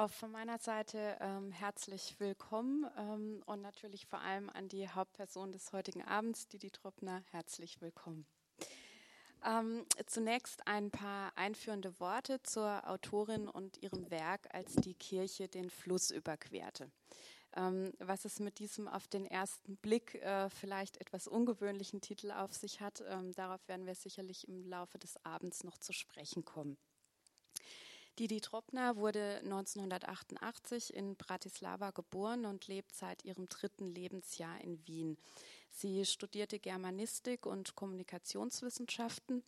Auch 0.00 0.10
von 0.10 0.30
meiner 0.30 0.56
Seite 0.56 1.18
ähm, 1.20 1.52
herzlich 1.52 2.14
willkommen 2.18 2.86
ähm, 2.96 3.42
und 3.44 3.60
natürlich 3.60 4.06
vor 4.06 4.22
allem 4.22 4.48
an 4.48 4.66
die 4.66 4.88
Hauptperson 4.88 5.52
des 5.52 5.74
heutigen 5.74 6.02
Abends, 6.02 6.48
Didi 6.48 6.70
Truppner, 6.70 7.22
herzlich 7.32 7.82
willkommen. 7.82 8.24
Ähm, 9.44 9.84
zunächst 10.06 10.66
ein 10.66 10.90
paar 10.90 11.36
einführende 11.36 12.00
Worte 12.00 12.42
zur 12.42 12.88
Autorin 12.88 13.46
und 13.46 13.82
ihrem 13.82 14.10
Werk, 14.10 14.48
als 14.54 14.74
die 14.76 14.94
Kirche 14.94 15.48
den 15.48 15.68
Fluss 15.68 16.10
überquerte. 16.10 16.90
Ähm, 17.54 17.92
was 17.98 18.24
es 18.24 18.40
mit 18.40 18.58
diesem 18.58 18.88
auf 18.88 19.06
den 19.06 19.26
ersten 19.26 19.76
Blick 19.76 20.14
äh, 20.14 20.48
vielleicht 20.48 20.96
etwas 20.96 21.28
ungewöhnlichen 21.28 22.00
Titel 22.00 22.30
auf 22.30 22.54
sich 22.54 22.80
hat, 22.80 23.04
ähm, 23.06 23.34
darauf 23.34 23.68
werden 23.68 23.84
wir 23.84 23.94
sicherlich 23.94 24.48
im 24.48 24.64
Laufe 24.64 24.98
des 24.98 25.22
Abends 25.26 25.62
noch 25.62 25.76
zu 25.76 25.92
sprechen 25.92 26.46
kommen. 26.46 26.78
Didi 28.20 28.42
Tropner 28.42 28.96
wurde 28.96 29.38
1988 29.44 30.92
in 30.92 31.16
Bratislava 31.16 31.90
geboren 31.90 32.44
und 32.44 32.68
lebt 32.68 32.94
seit 32.94 33.24
ihrem 33.24 33.48
dritten 33.48 33.86
Lebensjahr 33.86 34.60
in 34.60 34.86
Wien. 34.86 35.16
Sie 35.70 36.04
studierte 36.04 36.58
Germanistik 36.58 37.46
und 37.46 37.76
Kommunikationswissenschaften. 37.76 39.42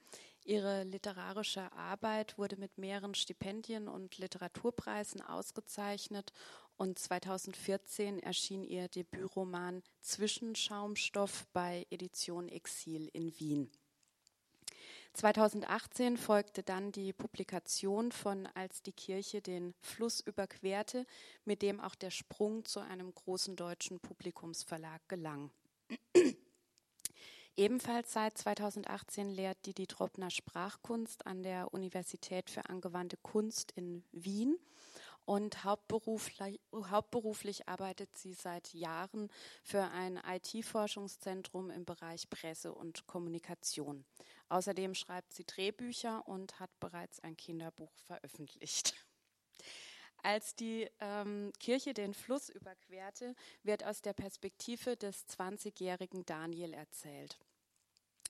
Ihre 0.47 0.85
literarische 0.85 1.71
Arbeit 1.73 2.39
wurde 2.39 2.57
mit 2.57 2.79
mehreren 2.79 3.15
Stipendien 3.15 3.89
und 3.89 4.17
Literaturpreisen 4.17 5.21
ausgezeichnet 5.21 6.33
und 6.79 6.99
2014 6.99 8.21
erschien 8.21 8.65
ihr 8.65 8.89
Debütroman 8.89 9.83
Zwischenschaumstoff 10.01 11.47
bei 11.53 11.87
Edition 11.91 12.49
Exil 12.49 13.11
in 13.13 13.39
Wien. 13.39 13.71
2018 15.15 16.17
folgte 16.17 16.63
dann 16.63 16.91
die 16.91 17.13
Publikation 17.13 18.13
von 18.13 18.47
Als 18.55 18.83
die 18.83 18.93
Kirche 18.93 19.43
den 19.43 19.75
Fluss 19.81 20.21
überquerte, 20.21 21.07
mit 21.45 21.61
dem 21.61 21.81
auch 21.81 21.95
der 21.95 22.11
Sprung 22.11 22.65
zu 22.65 22.81
einem 22.81 23.15
großen 23.15 23.55
deutschen 23.57 24.01
Publikumsverlag 24.01 25.07
gelang. 25.09 25.51
Ebenfalls 27.57 28.15
seit 28.15 28.39
2018 28.39 29.29
lehrt 29.29 29.67
Didi 29.67 29.87
Troppner 29.87 30.31
Sprachkunst 30.31 31.27
an 31.27 31.43
der 31.43 31.75
Universität 31.75 32.49
für 32.49 32.71
angewandte 32.71 33.19
Kunst 33.19 33.73
in 33.73 34.05
Wien 34.13 34.59
und 35.27 35.63
hauptberuflich, 35.65 36.61
hauptberuflich 36.73 37.69
arbeitet 37.69 38.17
sie 38.17 38.33
seit 38.33 38.73
Jahren 38.73 39.29
für 39.63 39.83
ein 39.83 40.19
IT-Forschungszentrum 40.27 41.71
im 41.71 41.85
Bereich 41.85 42.29
Presse 42.31 42.73
und 42.73 43.07
Kommunikation. 43.07 44.05
Außerdem 44.53 44.95
schreibt 44.95 45.33
sie 45.33 45.47
Drehbücher 45.47 46.29
und 46.29 46.61
hat 46.61 46.69
bereits 46.79 47.21
ein 47.21 47.39
Kinderbuch 47.39 47.91
veröffentlicht. 48.07 48.93
Als 50.23 50.55
die 50.55 50.91
ähm, 51.01 51.55
Kirche 51.59 51.95
den 51.95 52.13
Fluss 52.13 52.51
überquerte, 52.51 53.35
wird 53.63 53.83
aus 53.83 54.03
der 54.03 54.13
Perspektive 54.13 54.99
des 54.99 55.27
20-jährigen 55.27 56.27
Daniel 56.27 56.75
erzählt. 56.75 57.39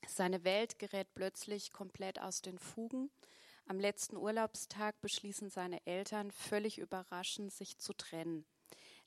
Seine 0.07 0.45
Welt 0.45 0.79
gerät 0.79 1.13
plötzlich 1.13 1.73
komplett 1.73 2.21
aus 2.21 2.41
den 2.41 2.61
Fugen. 2.61 3.11
Am 3.67 3.81
letzten 3.81 4.17
Urlaubstag 4.17 5.01
beschließen 5.01 5.51
seine 5.51 5.85
Eltern 5.89 6.31
völlig 6.31 6.79
überraschend, 6.79 7.53
sich 7.53 7.79
zu 7.79 7.95
trennen. 7.95 8.47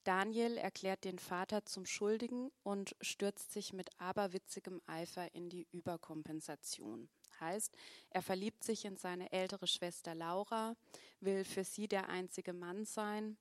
Daniel 0.06 0.58
erklärt 0.58 1.04
den 1.04 1.18
Vater 1.18 1.66
zum 1.66 1.88
Schuldigen 1.88 2.52
und 2.62 2.96
stürzt 3.02 3.52
sich 3.52 3.74
mit 3.74 3.90
aberwitzigem 4.00 4.80
Eifer 4.86 5.34
in 5.34 5.50
die 5.50 5.68
Überkompensation. 5.72 7.10
Heißt, 7.40 7.76
er 8.12 8.22
verliebt 8.22 8.64
sich 8.64 8.86
in 8.86 8.98
seine 8.98 9.32
ältere 9.32 9.66
Schwester 9.66 10.14
Laura, 10.14 10.76
will 11.22 11.44
für 11.44 11.64
sie 11.64 11.88
der 11.88 12.08
einzige 12.08 12.54
Mann 12.54 12.86
sein, 12.86 13.36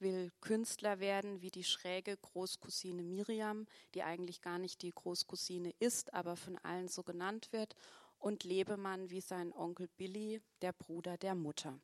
will 0.00 0.32
Künstler 0.40 0.98
werden 0.98 1.40
wie 1.40 1.52
die 1.52 1.62
schräge 1.62 2.16
Großcousine 2.16 3.04
Miriam, 3.04 3.66
die 3.94 4.02
eigentlich 4.02 4.42
gar 4.42 4.58
nicht 4.58 4.82
die 4.82 4.92
Großcousine 4.92 5.72
ist, 5.78 6.12
aber 6.14 6.34
von 6.34 6.58
allen 6.58 6.88
so 6.88 7.04
genannt 7.04 7.52
wird, 7.52 7.76
und 8.18 8.42
Lebemann 8.42 9.10
wie 9.10 9.20
sein 9.20 9.52
Onkel 9.52 9.88
Billy, 9.96 10.42
der 10.62 10.72
Bruder 10.72 11.16
der 11.16 11.36
Mutter. 11.36 11.78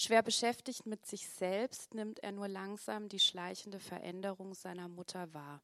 Schwer 0.00 0.22
beschäftigt 0.22 0.86
mit 0.86 1.04
sich 1.06 1.28
selbst 1.28 1.92
nimmt 1.92 2.20
er 2.20 2.30
nur 2.30 2.46
langsam 2.46 3.08
die 3.08 3.18
schleichende 3.18 3.80
Veränderung 3.80 4.54
seiner 4.54 4.86
Mutter 4.86 5.34
wahr. 5.34 5.60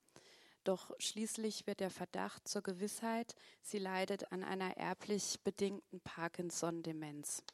Doch 0.65 0.91
schließlich 0.99 1.69
wird 1.69 1.79
der 1.79 1.89
Verdacht 1.91 2.49
zur 2.49 2.63
Gewissheit, 2.63 3.37
sie 3.63 3.79
leidet 3.79 4.33
an 4.33 4.43
einer 4.43 4.77
erblich 4.77 5.39
bedingten 5.45 6.01
Parkinson-Demenz. 6.01 7.45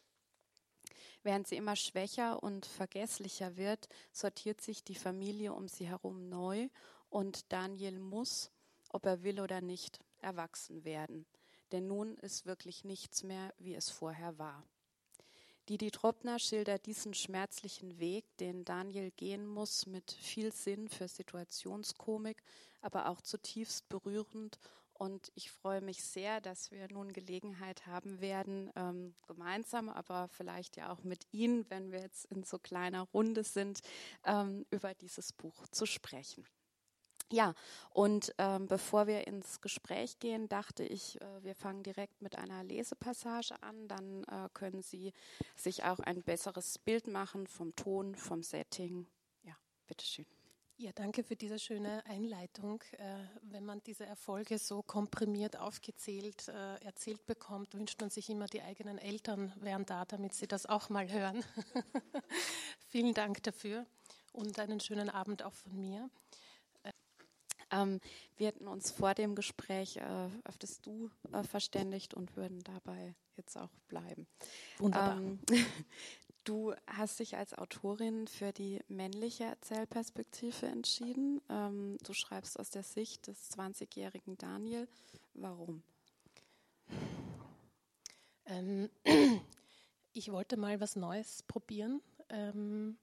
Während 1.22 1.46
sie 1.48 1.58
immer 1.58 1.76
schwächer 1.76 2.42
und 2.42 2.64
vergesslicher 2.64 3.58
wird, 3.58 3.90
sortiert 4.10 4.62
sich 4.62 4.82
die 4.82 4.94
Familie 4.94 5.52
um 5.52 5.68
sie 5.68 5.86
herum 5.86 6.30
neu 6.30 6.70
und 7.10 7.52
Daniel 7.52 7.98
muss, 7.98 8.50
ob 8.88 9.04
er 9.04 9.22
will 9.22 9.42
oder 9.42 9.60
nicht, 9.60 10.00
erwachsen 10.22 10.82
werden 10.86 11.26
denn 11.72 11.86
nun 11.86 12.16
ist 12.16 12.46
wirklich 12.46 12.84
nichts 12.84 13.22
mehr, 13.22 13.54
wie 13.58 13.74
es 13.74 13.90
vorher 13.90 14.38
war. 14.38 14.64
Didi 15.68 15.90
Tropner 15.90 16.38
schildert 16.38 16.86
diesen 16.86 17.14
schmerzlichen 17.14 17.98
Weg, 17.98 18.24
den 18.38 18.64
Daniel 18.64 19.10
gehen 19.12 19.46
muss, 19.46 19.86
mit 19.86 20.10
viel 20.12 20.52
Sinn 20.52 20.88
für 20.88 21.06
Situationskomik, 21.06 22.42
aber 22.80 23.08
auch 23.08 23.20
zutiefst 23.20 23.88
berührend. 23.88 24.58
Und 24.94 25.32
ich 25.34 25.50
freue 25.50 25.80
mich 25.80 26.04
sehr, 26.04 26.40
dass 26.40 26.70
wir 26.72 26.86
nun 26.92 27.12
Gelegenheit 27.12 27.86
haben 27.86 28.20
werden, 28.20 28.70
ähm, 28.76 29.14
gemeinsam, 29.26 29.88
aber 29.88 30.28
vielleicht 30.28 30.76
ja 30.76 30.92
auch 30.92 31.04
mit 31.04 31.26
Ihnen, 31.32 31.64
wenn 31.70 31.90
wir 31.90 32.00
jetzt 32.00 32.26
in 32.26 32.42
so 32.42 32.58
kleiner 32.58 33.02
Runde 33.14 33.44
sind, 33.44 33.80
ähm, 34.24 34.66
über 34.70 34.92
dieses 34.94 35.32
Buch 35.32 35.66
zu 35.68 35.86
sprechen. 35.86 36.44
Ja, 37.32 37.54
und 37.90 38.34
ähm, 38.38 38.66
bevor 38.66 39.06
wir 39.06 39.26
ins 39.28 39.60
Gespräch 39.60 40.18
gehen, 40.18 40.48
dachte 40.48 40.82
ich, 40.82 41.20
äh, 41.20 41.44
wir 41.44 41.54
fangen 41.54 41.84
direkt 41.84 42.22
mit 42.22 42.36
einer 42.36 42.64
Lesepassage 42.64 43.62
an. 43.62 43.86
Dann 43.86 44.24
äh, 44.24 44.48
können 44.52 44.82
Sie 44.82 45.12
sich 45.54 45.84
auch 45.84 46.00
ein 46.00 46.22
besseres 46.22 46.78
Bild 46.78 47.06
machen 47.06 47.46
vom 47.46 47.74
Ton, 47.76 48.16
vom 48.16 48.42
Setting. 48.42 49.06
Ja, 49.44 49.54
bitteschön. 49.86 50.26
Ja, 50.76 50.90
danke 50.92 51.22
für 51.22 51.36
diese 51.36 51.58
schöne 51.58 52.04
Einleitung. 52.06 52.82
Äh, 52.92 53.18
wenn 53.42 53.64
man 53.64 53.82
diese 53.84 54.06
Erfolge 54.06 54.58
so 54.58 54.82
komprimiert 54.82 55.56
aufgezählt 55.56 56.48
äh, 56.48 56.76
erzählt 56.82 57.26
bekommt, 57.26 57.74
wünscht 57.74 58.00
man 58.00 58.08
sich 58.10 58.30
immer, 58.30 58.46
die 58.46 58.62
eigenen 58.62 58.98
Eltern 58.98 59.52
wären 59.60 59.84
da, 59.84 60.04
damit 60.04 60.32
sie 60.32 60.48
das 60.48 60.64
auch 60.64 60.88
mal 60.88 61.08
hören. 61.12 61.44
Vielen 62.88 63.14
Dank 63.14 63.42
dafür 63.42 63.86
und 64.32 64.58
einen 64.58 64.80
schönen 64.80 65.10
Abend 65.10 65.42
auch 65.42 65.52
von 65.52 65.78
mir. 65.78 66.08
Ähm, 67.70 68.00
wir 68.36 68.48
hätten 68.48 68.66
uns 68.66 68.90
vor 68.90 69.14
dem 69.14 69.34
Gespräch 69.34 69.96
äh, 69.96 70.28
auf 70.44 70.58
das 70.58 70.80
Du 70.80 71.10
äh, 71.32 71.42
verständigt 71.44 72.14
und 72.14 72.36
würden 72.36 72.62
dabei 72.64 73.14
jetzt 73.36 73.56
auch 73.56 73.70
bleiben. 73.88 74.26
Wunderbar. 74.78 75.18
Ähm, 75.18 75.38
du 76.44 76.74
hast 76.86 77.20
dich 77.20 77.36
als 77.36 77.54
Autorin 77.54 78.26
für 78.26 78.52
die 78.52 78.80
männliche 78.88 79.44
Erzählperspektive 79.44 80.66
entschieden. 80.66 81.40
Ähm, 81.48 81.98
du 82.04 82.12
schreibst 82.12 82.58
aus 82.58 82.70
der 82.70 82.82
Sicht 82.82 83.26
des 83.26 83.50
20-jährigen 83.52 84.36
Daniel. 84.36 84.88
Warum? 85.34 85.82
Ähm, 88.46 88.90
ich 90.12 90.32
wollte 90.32 90.56
mal 90.56 90.80
was 90.80 90.96
Neues 90.96 91.42
probieren. 91.44 92.02
Ähm, 92.28 92.98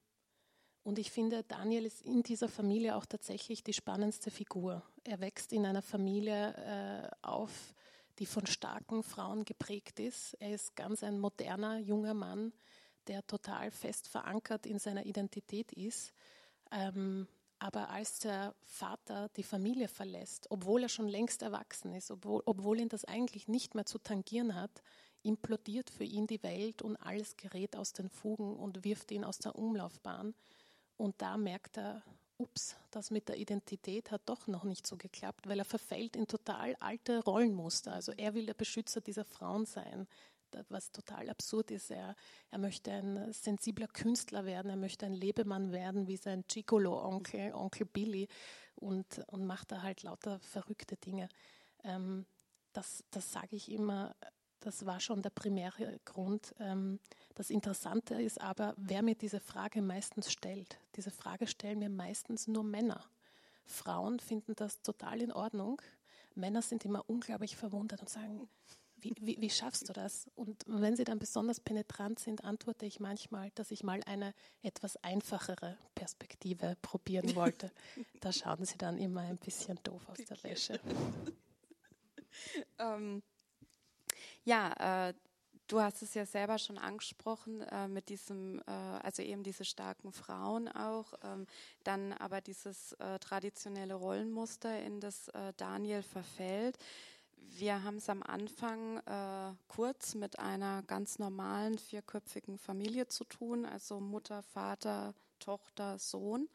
und 0.88 0.98
ich 0.98 1.10
finde, 1.10 1.44
Daniel 1.44 1.84
ist 1.84 2.00
in 2.00 2.22
dieser 2.22 2.48
Familie 2.48 2.96
auch 2.96 3.04
tatsächlich 3.04 3.62
die 3.62 3.74
spannendste 3.74 4.30
Figur. 4.30 4.82
Er 5.04 5.20
wächst 5.20 5.52
in 5.52 5.66
einer 5.66 5.82
Familie 5.82 6.54
äh, 6.56 7.10
auf, 7.20 7.74
die 8.18 8.24
von 8.24 8.46
starken 8.46 9.02
Frauen 9.02 9.44
geprägt 9.44 10.00
ist. 10.00 10.32
Er 10.40 10.54
ist 10.54 10.76
ganz 10.76 11.02
ein 11.02 11.20
moderner 11.20 11.76
junger 11.76 12.14
Mann, 12.14 12.54
der 13.06 13.26
total 13.26 13.70
fest 13.70 14.08
verankert 14.08 14.64
in 14.64 14.78
seiner 14.78 15.04
Identität 15.04 15.74
ist. 15.74 16.14
Ähm, 16.72 17.28
aber 17.58 17.90
als 17.90 18.20
der 18.20 18.54
Vater 18.64 19.28
die 19.36 19.42
Familie 19.42 19.88
verlässt, 19.88 20.50
obwohl 20.50 20.84
er 20.84 20.88
schon 20.88 21.08
längst 21.08 21.42
erwachsen 21.42 21.92
ist, 21.92 22.10
obwohl, 22.10 22.42
obwohl 22.46 22.80
ihn 22.80 22.88
das 22.88 23.04
eigentlich 23.04 23.46
nicht 23.46 23.74
mehr 23.74 23.84
zu 23.84 23.98
tangieren 23.98 24.54
hat, 24.54 24.82
implodiert 25.22 25.90
für 25.90 26.04
ihn 26.04 26.26
die 26.26 26.42
Welt 26.42 26.80
und 26.80 26.96
alles 26.96 27.36
gerät 27.36 27.76
aus 27.76 27.92
den 27.92 28.08
Fugen 28.08 28.56
und 28.56 28.84
wirft 28.84 29.10
ihn 29.10 29.24
aus 29.24 29.36
der 29.36 29.54
Umlaufbahn. 29.54 30.34
Und 30.98 31.22
da 31.22 31.36
merkt 31.36 31.78
er, 31.78 32.02
ups, 32.38 32.76
das 32.90 33.10
mit 33.10 33.28
der 33.28 33.36
Identität 33.36 34.10
hat 34.10 34.22
doch 34.26 34.46
noch 34.46 34.64
nicht 34.64 34.86
so 34.86 34.96
geklappt, 34.96 35.48
weil 35.48 35.58
er 35.58 35.64
verfällt 35.64 36.16
in 36.16 36.26
total 36.26 36.76
alte 36.80 37.22
Rollenmuster. 37.24 37.92
Also 37.92 38.12
er 38.12 38.34
will 38.34 38.46
der 38.46 38.54
Beschützer 38.54 39.00
dieser 39.00 39.24
Frauen 39.24 39.64
sein, 39.64 40.06
was 40.68 40.90
total 40.92 41.30
absurd 41.30 41.70
ist. 41.70 41.90
Er, 41.90 42.14
er 42.50 42.58
möchte 42.58 42.92
ein 42.92 43.32
sensibler 43.32 43.88
Künstler 43.88 44.44
werden, 44.44 44.70
er 44.70 44.76
möchte 44.76 45.06
ein 45.06 45.14
Lebemann 45.14 45.72
werden 45.72 46.08
wie 46.08 46.16
sein 46.16 46.44
Gigolo-Onkel, 46.48 47.54
Onkel 47.54 47.86
Billy 47.86 48.28
und, 48.74 49.22
und 49.28 49.46
macht 49.46 49.72
da 49.72 49.82
halt 49.82 50.02
lauter 50.02 50.40
verrückte 50.40 50.96
Dinge. 50.96 51.28
Ähm, 51.84 52.26
das 52.72 53.04
das 53.10 53.32
sage 53.32 53.56
ich 53.56 53.70
immer, 53.70 54.14
das 54.60 54.86
war 54.86 55.00
schon 55.00 55.22
der 55.22 55.30
primäre 55.30 56.00
Grund, 56.04 56.54
ähm, 56.58 57.00
Das 57.34 57.50
Interessante 57.50 58.20
ist 58.20 58.40
aber, 58.40 58.74
wer 58.76 59.02
mir 59.02 59.14
diese 59.14 59.38
Frage 59.38 59.80
meistens 59.80 60.32
stellt. 60.32 60.80
Diese 60.96 61.12
Frage 61.12 61.46
stellen 61.46 61.78
mir 61.78 61.88
meistens 61.88 62.48
nur 62.48 62.64
Männer. 62.64 63.04
Frauen 63.64 64.18
finden 64.18 64.54
das 64.56 64.82
total 64.82 65.20
in 65.20 65.32
Ordnung. 65.32 65.80
Männer 66.34 66.62
sind 66.62 66.84
immer 66.84 67.04
unglaublich 67.08 67.56
verwundert 67.56 68.00
und 68.00 68.08
sagen, 68.08 68.48
wie, 69.00 69.14
wie, 69.20 69.40
wie, 69.40 69.50
schaffst 69.50 69.88
du 69.88 69.92
das? 69.92 70.28
Und 70.34 70.64
wenn 70.66 70.96
sie 70.96 71.04
dann 71.04 71.18
besonders 71.18 71.60
penetrant 71.60 72.18
sind, 72.18 72.42
antworte 72.44 72.86
ich 72.86 72.98
manchmal, 72.98 73.50
dass 73.54 73.70
ich 73.70 73.84
mal 73.84 74.00
eine 74.06 74.34
etwas 74.62 74.96
einfachere 75.04 75.78
Perspektive 75.94 76.76
probieren 76.82 77.36
wollte. 77.36 77.70
da 78.20 78.32
schauen 78.32 78.64
sie 78.64 78.78
dann 78.78 78.98
immer 78.98 79.20
ein 79.20 79.38
bisschen 79.38 79.78
doof 79.84 80.08
aus 80.08 80.18
der 80.24 80.42
Wäsche. 80.42 80.80
ähm, 82.78 83.22
ja, 84.48 85.08
äh, 85.08 85.14
du 85.66 85.80
hast 85.80 86.00
es 86.02 86.14
ja 86.14 86.24
selber 86.24 86.58
schon 86.58 86.78
angesprochen 86.78 87.60
äh, 87.60 87.86
mit 87.86 88.08
diesem, 88.08 88.60
äh, 88.66 88.72
also 89.02 89.22
eben 89.22 89.42
diese 89.42 89.66
starken 89.66 90.10
Frauen 90.10 90.68
auch, 90.68 91.12
ähm, 91.22 91.46
dann 91.84 92.14
aber 92.14 92.40
dieses 92.40 92.92
äh, 92.94 93.18
traditionelle 93.18 93.94
Rollenmuster, 93.94 94.80
in 94.80 95.00
das 95.00 95.28
äh, 95.28 95.52
Daniel 95.58 96.02
verfällt. 96.02 96.78
Wir 97.36 97.82
haben 97.82 97.96
es 97.98 98.08
am 98.08 98.22
Anfang 98.22 98.98
äh, 98.98 99.54
kurz 99.68 100.14
mit 100.14 100.38
einer 100.38 100.82
ganz 100.82 101.18
normalen 101.18 101.78
vierköpfigen 101.78 102.58
Familie 102.58 103.06
zu 103.06 103.24
tun, 103.24 103.66
also 103.66 104.00
Mutter, 104.00 104.42
Vater, 104.42 105.14
Tochter, 105.40 105.98
Sohn. 105.98 106.48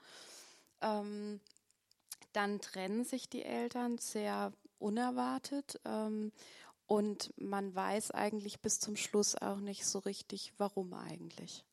Ähm, 0.81 1.39
dann 2.31 2.59
trennen 2.59 3.05
sich 3.05 3.29
die 3.29 3.43
Eltern 3.43 3.99
sehr 3.99 4.51
unerwartet 4.79 5.79
ähm, 5.85 6.31
und 6.87 7.33
man 7.37 7.73
weiß 7.73 8.11
eigentlich 8.11 8.59
bis 8.59 8.79
zum 8.79 8.95
Schluss 8.95 9.35
auch 9.35 9.59
nicht 9.59 9.85
so 9.85 9.99
richtig, 9.99 10.53
warum 10.57 10.93
eigentlich. 10.93 11.63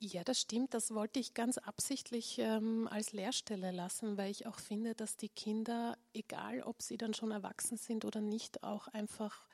Ja, 0.00 0.22
das 0.22 0.40
stimmt. 0.40 0.74
Das 0.74 0.94
wollte 0.94 1.18
ich 1.18 1.34
ganz 1.34 1.58
absichtlich 1.58 2.38
ähm, 2.38 2.86
als 2.88 3.12
Lehrstelle 3.12 3.72
lassen, 3.72 4.16
weil 4.16 4.30
ich 4.30 4.46
auch 4.46 4.60
finde, 4.60 4.94
dass 4.94 5.16
die 5.16 5.28
Kinder, 5.28 5.98
egal 6.12 6.62
ob 6.62 6.82
sie 6.82 6.96
dann 6.96 7.14
schon 7.14 7.32
erwachsen 7.32 7.76
sind 7.76 8.04
oder 8.04 8.20
nicht, 8.20 8.62
auch 8.62 8.86
einfach 8.88 9.48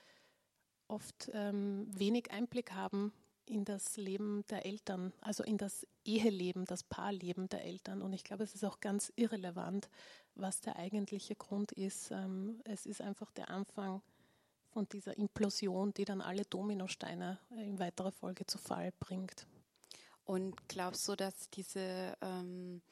oft 0.87 1.31
ähm, 1.33 1.87
wenig 1.99 2.31
Einblick 2.31 2.73
haben 2.73 3.13
in 3.47 3.65
das 3.65 3.97
Leben 3.97 4.45
der 4.51 4.67
Eltern, 4.67 5.13
also 5.21 5.43
in 5.45 5.57
das 5.57 5.87
Eheleben, 6.05 6.67
das 6.67 6.83
Paarleben 6.83 7.49
der 7.49 7.65
Eltern. 7.65 8.03
Und 8.03 8.13
ich 8.13 8.25
glaube, 8.25 8.45
es 8.45 8.55
ist 8.55 8.65
auch 8.65 8.81
ganz 8.81 9.13
irrelevant, 9.17 9.89
was 10.35 10.61
der 10.61 10.77
eigentliche 10.77 11.37
Grund 11.37 11.73
ist. 11.73 12.11
Ähm, 12.11 12.61
es 12.65 12.85
ist 12.85 13.01
einfach 13.01 13.31
der 13.33 13.49
Anfang 13.49 14.03
von 14.75 14.89
dieser 14.89 15.17
Implosion, 15.17 15.95
die 15.95 16.05
dann 16.05 16.21
alle 16.21 16.45
Dominosteine 16.45 17.39
in 17.51 17.79
weiterer 17.79 18.11
Folge 18.11 18.45
zu 18.45 18.59
Fall 18.59 18.93
bringt. 18.99 19.47
Und 20.25 20.69
glaubst 20.69 21.07
du, 21.09 21.15
dass 21.15 21.49
diese, 21.51 22.17
ähm, 22.21 22.83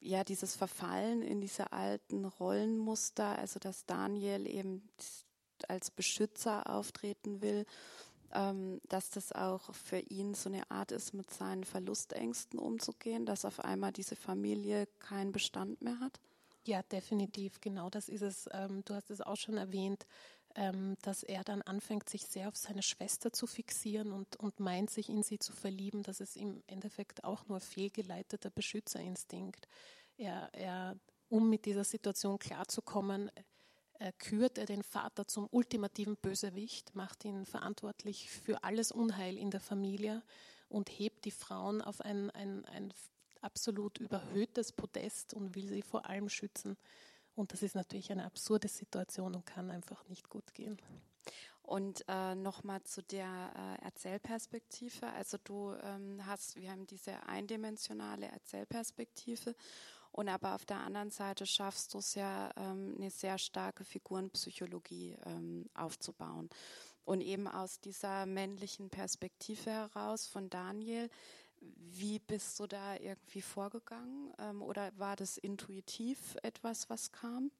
ja, 0.00 0.22
dieses 0.22 0.54
Verfallen 0.54 1.22
in 1.22 1.40
diese 1.40 1.72
alten 1.72 2.24
Rollenmuster, 2.24 3.38
also 3.38 3.58
dass 3.58 3.86
Daniel 3.86 4.46
eben 4.46 4.88
als 5.66 5.90
Beschützer 5.90 6.70
auftreten 6.70 7.42
will, 7.42 7.66
ähm, 8.32 8.80
dass 8.88 9.10
das 9.10 9.32
auch 9.32 9.74
für 9.74 9.98
ihn 9.98 10.34
so 10.34 10.48
eine 10.48 10.70
Art 10.70 10.92
ist, 10.92 11.12
mit 11.12 11.30
seinen 11.30 11.64
Verlustängsten 11.64 12.58
umzugehen, 12.58 13.26
dass 13.26 13.44
auf 13.44 13.60
einmal 13.60 13.92
diese 13.92 14.16
Familie 14.16 14.86
keinen 15.00 15.32
Bestand 15.32 15.82
mehr 15.82 15.98
hat? 15.98 16.20
Ja, 16.66 16.82
definitiv, 16.82 17.60
genau 17.60 17.90
das 17.90 18.08
ist 18.08 18.22
es. 18.22 18.48
Ähm, 18.52 18.84
du 18.84 18.94
hast 18.94 19.10
es 19.10 19.20
auch 19.20 19.36
schon 19.36 19.56
erwähnt 19.56 20.06
ähm, 20.54 20.96
dass 21.02 21.22
er 21.22 21.42
dann 21.44 21.62
anfängt, 21.62 22.08
sich 22.08 22.26
sehr 22.26 22.48
auf 22.48 22.56
seine 22.56 22.82
Schwester 22.82 23.32
zu 23.32 23.46
fixieren 23.46 24.12
und, 24.12 24.36
und 24.36 24.60
meint, 24.60 24.90
sich 24.90 25.08
in 25.08 25.22
sie 25.22 25.38
zu 25.38 25.52
verlieben. 25.52 26.02
Das 26.02 26.20
ist 26.20 26.36
im 26.36 26.62
Endeffekt 26.66 27.24
auch 27.24 27.46
nur 27.46 27.60
fehlgeleiteter 27.60 28.50
Beschützerinstinkt. 28.50 29.68
Er, 30.16 30.48
er, 30.52 30.96
um 31.28 31.50
mit 31.50 31.64
dieser 31.66 31.84
Situation 31.84 32.38
klarzukommen, 32.38 33.30
äh, 33.98 34.12
kürt 34.18 34.58
er 34.58 34.66
den 34.66 34.82
Vater 34.82 35.26
zum 35.26 35.48
ultimativen 35.50 36.16
Bösewicht, 36.16 36.94
macht 36.94 37.24
ihn 37.24 37.46
verantwortlich 37.46 38.30
für 38.30 38.62
alles 38.62 38.92
Unheil 38.92 39.36
in 39.36 39.50
der 39.50 39.60
Familie 39.60 40.22
und 40.68 40.88
hebt 40.88 41.24
die 41.24 41.30
Frauen 41.30 41.82
auf 41.82 42.00
ein, 42.00 42.30
ein, 42.30 42.64
ein 42.66 42.92
absolut 43.40 43.98
überhöhtes 43.98 44.72
Podest 44.72 45.34
und 45.34 45.54
will 45.54 45.68
sie 45.68 45.82
vor 45.82 46.06
allem 46.06 46.28
schützen. 46.28 46.76
Und 47.34 47.52
das 47.52 47.62
ist 47.62 47.74
natürlich 47.74 48.12
eine 48.12 48.24
absurde 48.24 48.68
Situation 48.68 49.34
und 49.34 49.46
kann 49.46 49.70
einfach 49.70 50.06
nicht 50.08 50.28
gut 50.28 50.54
gehen. 50.54 50.80
Und 51.62 52.04
äh, 52.08 52.34
nochmal 52.34 52.82
zu 52.84 53.02
der 53.02 53.78
äh, 53.80 53.84
Erzählperspektive. 53.84 55.06
Also 55.12 55.38
du 55.42 55.72
ähm, 55.82 56.20
hast, 56.26 56.56
wir 56.56 56.70
haben 56.70 56.86
diese 56.86 57.26
eindimensionale 57.26 58.26
Erzählperspektive 58.26 59.54
und 60.16 60.28
aber 60.28 60.54
auf 60.54 60.64
der 60.64 60.78
anderen 60.78 61.10
Seite 61.10 61.44
schaffst 61.44 61.92
du 61.92 61.98
es 61.98 62.14
ja, 62.14 62.50
ähm, 62.56 62.94
eine 62.96 63.10
sehr 63.10 63.36
starke 63.36 63.82
Figurenpsychologie 63.82 65.16
ähm, 65.26 65.68
aufzubauen. 65.74 66.48
Und 67.04 67.20
eben 67.20 67.48
aus 67.48 67.80
dieser 67.80 68.24
männlichen 68.24 68.90
Perspektive 68.90 69.70
heraus 69.70 70.26
von 70.26 70.48
Daniel 70.50 71.10
wie 71.76 72.18
bist 72.18 72.58
du 72.60 72.66
da 72.66 72.96
irgendwie 72.96 73.42
vorgegangen? 73.42 74.32
Ähm, 74.38 74.62
oder 74.62 74.96
war 74.98 75.16
das 75.16 75.36
intuitiv 75.36 76.36
etwas, 76.42 76.90
was 76.90 77.12
kam? 77.12 77.50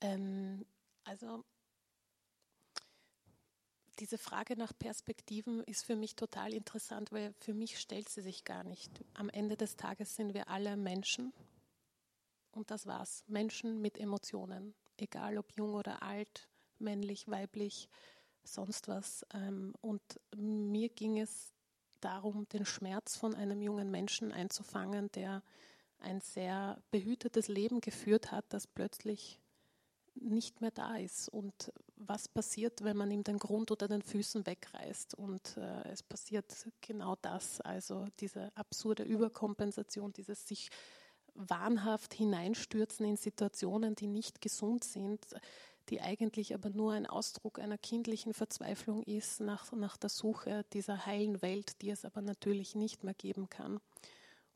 Ähm, 0.00 0.64
also 1.04 1.44
diese 3.98 4.18
Frage 4.18 4.56
nach 4.56 4.72
Perspektiven 4.78 5.62
ist 5.64 5.84
für 5.84 5.96
mich 5.96 6.14
total 6.14 6.52
interessant, 6.52 7.10
weil 7.10 7.34
für 7.40 7.54
mich 7.54 7.80
stellt 7.80 8.08
sie 8.08 8.22
sich 8.22 8.44
gar 8.44 8.62
nicht. 8.62 9.04
Am 9.14 9.28
Ende 9.28 9.56
des 9.56 9.76
Tages 9.76 10.14
sind 10.14 10.34
wir 10.34 10.48
alle 10.48 10.76
Menschen 10.76 11.32
und 12.52 12.70
das 12.70 12.86
war's. 12.86 13.24
Menschen 13.26 13.80
mit 13.80 13.98
Emotionen, 13.98 14.74
egal 14.96 15.38
ob 15.38 15.56
jung 15.56 15.74
oder 15.74 16.02
alt, 16.02 16.48
männlich, 16.78 17.28
weiblich, 17.28 17.88
sonst 18.44 18.88
was. 18.88 19.26
Ähm, 19.32 19.74
und 19.80 20.02
mir 20.36 20.88
ging 20.88 21.18
es 21.18 21.52
darum, 22.00 22.48
den 22.48 22.64
Schmerz 22.64 23.16
von 23.16 23.34
einem 23.34 23.60
jungen 23.60 23.90
Menschen 23.90 24.32
einzufangen, 24.32 25.10
der 25.12 25.42
ein 25.98 26.20
sehr 26.20 26.80
behütetes 26.90 27.48
Leben 27.48 27.80
geführt 27.80 28.30
hat, 28.30 28.44
das 28.50 28.66
plötzlich 28.66 29.40
nicht 30.14 30.60
mehr 30.60 30.70
da 30.70 30.96
ist. 30.96 31.28
Und 31.28 31.72
was 31.96 32.28
passiert, 32.28 32.82
wenn 32.82 32.96
man 32.96 33.10
ihm 33.10 33.24
den 33.24 33.38
Grund 33.38 33.70
unter 33.70 33.88
den 33.88 34.02
Füßen 34.02 34.46
wegreißt? 34.46 35.14
Und 35.14 35.56
äh, 35.56 35.88
es 35.88 36.02
passiert 36.02 36.52
genau 36.80 37.16
das, 37.22 37.60
also 37.60 38.06
diese 38.20 38.50
absurde 38.56 39.02
Überkompensation, 39.02 40.12
dieses 40.12 40.46
sich 40.46 40.70
wahnhaft 41.34 42.14
hineinstürzen 42.14 43.06
in 43.06 43.16
Situationen, 43.16 43.94
die 43.94 44.08
nicht 44.08 44.40
gesund 44.40 44.84
sind, 44.84 45.24
die 45.88 46.00
eigentlich 46.00 46.54
aber 46.54 46.70
nur 46.70 46.92
ein 46.92 47.06
Ausdruck 47.06 47.58
einer 47.58 47.78
kindlichen 47.78 48.34
Verzweiflung 48.34 49.02
ist 49.02 49.40
nach, 49.40 49.72
nach 49.72 49.96
der 49.96 50.10
Suche 50.10 50.64
dieser 50.72 51.06
heilen 51.06 51.42
Welt, 51.42 51.80
die 51.82 51.90
es 51.90 52.04
aber 52.04 52.22
natürlich 52.22 52.74
nicht 52.74 53.04
mehr 53.04 53.14
geben 53.14 53.48
kann. 53.48 53.80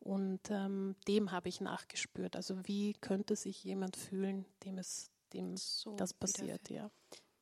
Und 0.01 0.51
ähm, 0.51 0.97
dem 1.07 1.31
habe 1.31 1.49
ich 1.49 1.61
nachgespürt. 1.61 2.35
Also 2.35 2.67
wie 2.67 2.95
könnte 2.95 3.37
sich 3.37 3.63
jemand 3.63 3.97
fühlen, 3.97 4.45
dem 4.65 4.79
es 4.79 5.13
dem 5.33 5.57
so 5.57 5.97
das 5.97 6.13
passiert, 6.13 6.69
ja. 6.71 6.91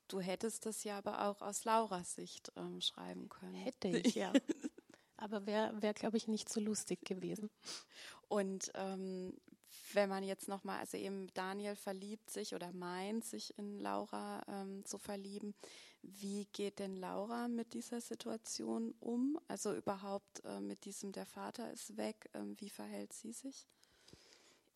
Du 0.09 0.20
hättest 0.20 0.66
das 0.66 0.85
ja 0.85 0.99
aber 0.99 1.26
auch 1.28 1.40
aus 1.40 1.64
Lauras 1.64 2.14
Sicht 2.14 2.52
ähm, 2.56 2.80
schreiben 2.80 3.28
können. 3.28 3.54
Hätte 3.54 3.88
ich, 3.88 4.14
ja. 4.14 4.32
aber 5.16 5.47
wäre, 5.47 5.80
wär, 5.80 5.94
glaube 5.94 6.16
ich, 6.16 6.26
nicht 6.26 6.49
so 6.49 6.61
lustig 6.61 7.04
gewesen. 7.04 7.50
Und 8.28 8.73
ähm, 8.75 9.35
wenn 9.93 10.09
man 10.09 10.23
jetzt 10.25 10.49
nochmal, 10.49 10.79
also 10.81 10.97
eben 10.97 11.29
Daniel 11.35 11.77
verliebt 11.77 12.31
sich 12.31 12.55
oder 12.55 12.73
meint, 12.73 13.25
sich 13.25 13.57
in 13.59 13.79
Laura 13.79 14.43
ähm, 14.49 14.85
zu 14.85 14.99
verlieben, 14.99 15.55
wie 16.03 16.47
geht 16.53 16.79
denn 16.79 16.97
Laura 16.97 17.49
mit 17.49 17.75
dieser 17.75 18.00
Situation 18.00 18.95
um? 19.00 19.39
Also 19.49 19.75
überhaupt 19.75 20.43
äh, 20.45 20.61
mit 20.61 20.85
diesem, 20.85 21.12
der 21.12 21.27
Vater 21.27 21.73
ist 21.73 21.97
weg, 21.97 22.31
ähm, 22.35 22.57
wie 22.59 22.71
verhält 22.71 23.12
sie 23.12 23.33
sich? 23.33 23.67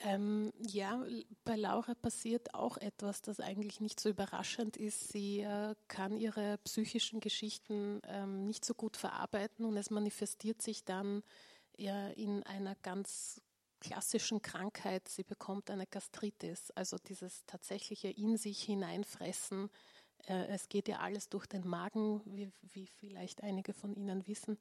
Ähm, 0.00 0.52
ja, 0.58 1.04
bei 1.44 1.54
Laura 1.54 1.94
passiert 1.94 2.52
auch 2.52 2.76
etwas, 2.78 3.22
das 3.22 3.38
eigentlich 3.38 3.80
nicht 3.80 4.00
so 4.00 4.08
überraschend 4.08 4.76
ist. 4.76 5.12
Sie 5.12 5.40
äh, 5.40 5.74
kann 5.86 6.16
ihre 6.16 6.58
psychischen 6.58 7.20
Geschichten 7.20 8.00
ähm, 8.08 8.44
nicht 8.44 8.64
so 8.64 8.74
gut 8.74 8.96
verarbeiten 8.96 9.64
und 9.64 9.76
es 9.76 9.90
manifestiert 9.90 10.62
sich 10.62 10.84
dann 10.84 11.22
in 11.76 12.44
einer 12.44 12.76
ganz 12.76 13.42
klassischen 13.84 14.40
Krankheit. 14.40 15.08
Sie 15.08 15.24
bekommt 15.24 15.70
eine 15.70 15.86
Gastritis, 15.86 16.70
also 16.70 16.96
dieses 16.96 17.44
tatsächliche 17.44 18.08
in 18.08 18.38
sich 18.38 18.62
hineinfressen. 18.62 19.68
Äh, 20.26 20.46
es 20.46 20.70
geht 20.70 20.88
ja 20.88 21.00
alles 21.00 21.28
durch 21.28 21.46
den 21.46 21.68
Magen, 21.68 22.22
wie, 22.24 22.50
wie 22.62 22.86
vielleicht 22.86 23.42
einige 23.42 23.74
von 23.74 23.94
Ihnen 23.94 24.26
wissen, 24.26 24.58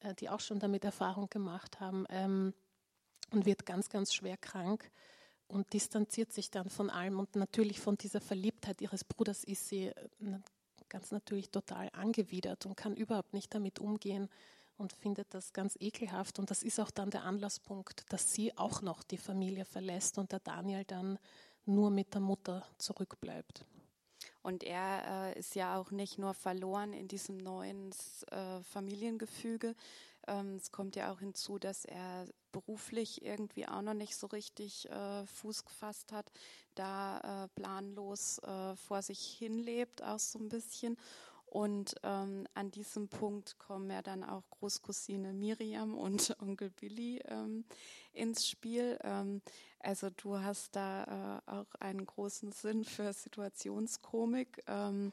äh, 0.00 0.14
die 0.14 0.28
auch 0.28 0.40
schon 0.40 0.58
damit 0.58 0.84
Erfahrung 0.84 1.30
gemacht 1.30 1.80
haben, 1.80 2.04
ähm, 2.10 2.52
und 3.30 3.46
wird 3.46 3.64
ganz, 3.64 3.88
ganz 3.88 4.12
schwer 4.12 4.36
krank 4.36 4.90
und 5.48 5.72
distanziert 5.72 6.32
sich 6.32 6.50
dann 6.50 6.68
von 6.68 6.90
allem. 6.90 7.18
Und 7.18 7.36
natürlich 7.36 7.80
von 7.80 7.96
dieser 7.96 8.20
Verliebtheit 8.20 8.82
ihres 8.82 9.02
Bruders 9.02 9.44
ist 9.44 9.68
sie 9.68 9.86
äh, 9.86 9.94
ganz 10.90 11.10
natürlich 11.10 11.50
total 11.50 11.88
angewidert 11.92 12.66
und 12.66 12.76
kann 12.76 12.94
überhaupt 12.94 13.32
nicht 13.32 13.54
damit 13.54 13.78
umgehen 13.78 14.28
und 14.78 14.92
findet 14.94 15.34
das 15.34 15.52
ganz 15.52 15.76
ekelhaft. 15.80 16.38
Und 16.38 16.50
das 16.50 16.62
ist 16.62 16.80
auch 16.80 16.90
dann 16.90 17.10
der 17.10 17.24
Anlasspunkt, 17.24 18.10
dass 18.12 18.32
sie 18.32 18.56
auch 18.56 18.80
noch 18.80 19.02
die 19.02 19.18
Familie 19.18 19.64
verlässt 19.64 20.18
und 20.18 20.32
der 20.32 20.40
Daniel 20.40 20.84
dann 20.84 21.18
nur 21.66 21.90
mit 21.90 22.14
der 22.14 22.20
Mutter 22.20 22.64
zurückbleibt. 22.78 23.64
Und 24.42 24.64
er 24.64 25.34
äh, 25.34 25.38
ist 25.38 25.54
ja 25.54 25.76
auch 25.76 25.90
nicht 25.90 26.18
nur 26.18 26.32
verloren 26.32 26.92
in 26.92 27.08
diesem 27.08 27.36
neuen 27.36 27.90
äh, 28.30 28.62
Familiengefüge. 28.62 29.74
Ähm, 30.26 30.56
es 30.56 30.70
kommt 30.70 30.96
ja 30.96 31.12
auch 31.12 31.18
hinzu, 31.18 31.58
dass 31.58 31.84
er 31.84 32.26
beruflich 32.52 33.22
irgendwie 33.22 33.66
auch 33.66 33.82
noch 33.82 33.94
nicht 33.94 34.16
so 34.16 34.26
richtig 34.28 34.88
äh, 34.90 35.26
Fuß 35.26 35.64
gefasst 35.64 36.12
hat, 36.12 36.30
da 36.74 37.44
äh, 37.44 37.48
planlos 37.60 38.38
äh, 38.38 38.76
vor 38.76 39.02
sich 39.02 39.20
hinlebt, 39.38 40.02
auch 40.02 40.18
so 40.18 40.38
ein 40.38 40.48
bisschen. 40.48 40.96
Und 41.50 41.94
ähm, 42.02 42.46
an 42.54 42.70
diesem 42.70 43.08
Punkt 43.08 43.58
kommen 43.58 43.90
ja 43.90 44.02
dann 44.02 44.22
auch 44.22 44.42
Großcousine 44.50 45.32
Miriam 45.32 45.94
und 45.96 46.36
Onkel 46.42 46.70
Billy 46.70 47.20
ähm, 47.24 47.64
ins 48.12 48.46
Spiel. 48.46 48.98
Ähm, 49.02 49.40
also 49.80 50.10
du 50.10 50.38
hast 50.38 50.76
da 50.76 51.40
äh, 51.46 51.50
auch 51.50 51.74
einen 51.80 52.04
großen 52.04 52.52
Sinn 52.52 52.84
für 52.84 53.12
Situationskomik. 53.12 54.62
Ähm, 54.66 55.12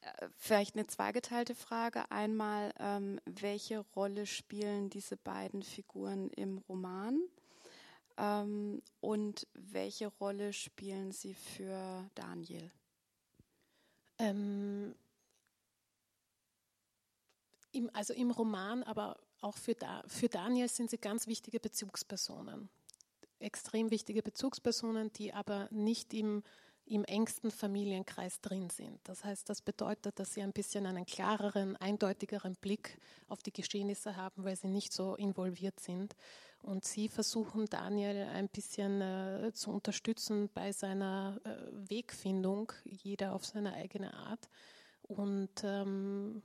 äh, 0.00 0.28
vielleicht 0.36 0.76
eine 0.76 0.86
zweigeteilte 0.86 1.54
Frage. 1.54 2.10
Einmal, 2.10 2.72
ähm, 2.78 3.20
welche 3.24 3.80
Rolle 3.96 4.26
spielen 4.26 4.90
diese 4.90 5.16
beiden 5.16 5.62
Figuren 5.62 6.30
im 6.30 6.58
Roman? 6.58 7.20
Ähm, 8.16 8.82
und 9.00 9.46
welche 9.54 10.06
Rolle 10.06 10.52
spielen 10.52 11.12
sie 11.12 11.34
für 11.34 12.08
Daniel? 12.14 12.70
Ähm, 14.18 14.94
im, 17.72 17.90
also 17.92 18.14
im 18.14 18.30
Roman, 18.30 18.82
aber 18.82 19.18
auch 19.40 19.56
für, 19.56 19.74
da, 19.74 20.02
für 20.06 20.28
Daniel 20.28 20.68
sind 20.68 20.90
sie 20.90 20.98
ganz 20.98 21.26
wichtige 21.26 21.60
Bezugspersonen. 21.60 22.68
Extrem 23.38 23.90
wichtige 23.90 24.22
Bezugspersonen, 24.22 25.12
die 25.12 25.32
aber 25.32 25.68
nicht 25.70 26.12
im, 26.12 26.42
im 26.86 27.04
engsten 27.04 27.50
Familienkreis 27.50 28.40
drin 28.40 28.70
sind. 28.70 28.98
Das 29.04 29.24
heißt, 29.24 29.48
das 29.48 29.62
bedeutet, 29.62 30.18
dass 30.18 30.34
sie 30.34 30.42
ein 30.42 30.52
bisschen 30.52 30.86
einen 30.86 31.06
klareren, 31.06 31.76
eindeutigeren 31.76 32.56
Blick 32.56 32.98
auf 33.28 33.42
die 33.42 33.52
Geschehnisse 33.52 34.16
haben, 34.16 34.44
weil 34.44 34.56
sie 34.56 34.68
nicht 34.68 34.92
so 34.92 35.14
involviert 35.14 35.78
sind. 35.78 36.16
Und 36.62 36.84
sie 36.84 37.08
versuchen 37.08 37.66
Daniel 37.66 38.26
ein 38.34 38.48
bisschen 38.48 39.00
äh, 39.00 39.52
zu 39.54 39.70
unterstützen 39.70 40.50
bei 40.52 40.72
seiner 40.72 41.40
äh, 41.44 41.90
Wegfindung, 41.90 42.72
jeder 42.84 43.34
auf 43.34 43.44
seine 43.44 43.74
eigene 43.74 44.12
Art. 44.12 44.48
Und 45.02 45.62
ähm, 45.62 46.42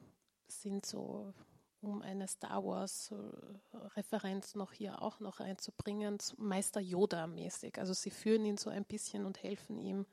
sind 0.62 0.86
so, 0.86 1.34
um 1.82 2.02
eine 2.02 2.28
Star 2.28 2.64
Wars-Referenz 2.64 4.56
noch 4.56 4.72
hier 4.72 5.02
auch 5.02 5.20
noch 5.20 5.40
einzubringen, 5.40 6.18
Meister 6.38 6.82
Yoda-mäßig. 6.82 7.80
Also 7.80 7.94
sie 7.94 8.12
führen 8.12 8.46
ihn 8.46 8.58
so 8.58 8.70
ein 8.70 8.86
bisschen 8.86 9.26
und 9.26 9.42
helfen 9.42 9.78
ihm, 9.78 10.06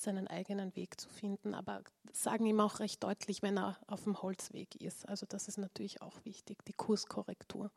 seinen 0.00 0.28
eigenen 0.28 0.74
Weg 0.76 0.98
zu 0.98 1.08
finden, 1.08 1.54
aber 1.54 1.82
sagen 2.12 2.46
ihm 2.46 2.60
auch 2.60 2.80
recht 2.80 3.02
deutlich, 3.02 3.42
wenn 3.42 3.58
er 3.58 3.78
auf 3.86 4.04
dem 4.04 4.22
Holzweg 4.22 4.74
ist. 4.76 5.08
Also 5.08 5.26
das 5.26 5.46
ist 5.46 5.58
natürlich 5.58 6.00
auch 6.00 6.24
wichtig, 6.24 6.64
die 6.64 6.72
Kurskorrektur. 6.72 7.70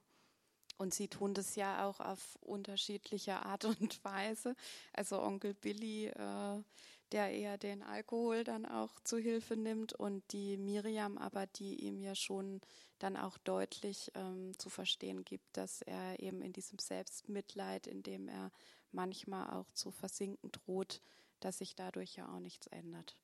Und 0.78 0.94
sie 0.94 1.08
tun 1.08 1.34
das 1.34 1.56
ja 1.56 1.86
auch 1.86 2.00
auf 2.00 2.38
unterschiedliche 2.42 3.46
Art 3.46 3.66
und 3.66 4.04
Weise. 4.04 4.56
Also 4.94 5.22
Onkel 5.22 5.54
Billy 5.54 6.08
äh, 6.08 6.64
der 7.12 7.32
eher 7.32 7.58
den 7.58 7.84
Alkohol 7.84 8.44
dann 8.44 8.66
auch 8.66 9.00
zu 9.02 9.18
Hilfe 9.18 9.56
nimmt 9.56 9.94
und 9.94 10.24
die 10.32 10.58
Miriam 10.58 11.18
aber, 11.18 11.46
die 11.48 11.76
ihm 11.86 12.02
ja 12.02 12.16
schon 12.16 12.62
dann 13.00 13.18
auch 13.18 13.38
deutlich 13.38 14.12
ähm, 14.16 14.58
zu 14.58 14.70
verstehen 14.70 15.24
gibt, 15.26 15.46
dass 15.58 15.82
er 15.82 16.20
eben 16.20 16.42
in 16.42 16.54
diesem 16.54 16.80
Selbstmitleid, 16.80 17.88
in 17.88 18.02
dem 18.02 18.28
er 18.28 18.52
manchmal 18.92 19.52
auch 19.52 19.72
zu 19.72 19.92
versinken 19.92 20.52
droht, 20.52 21.02
dass 21.40 21.58
sich 21.58 21.76
dadurch 21.76 22.16
ja 22.16 22.34
auch 22.34 22.40
nichts 22.40 22.68
ändert. 22.68 23.18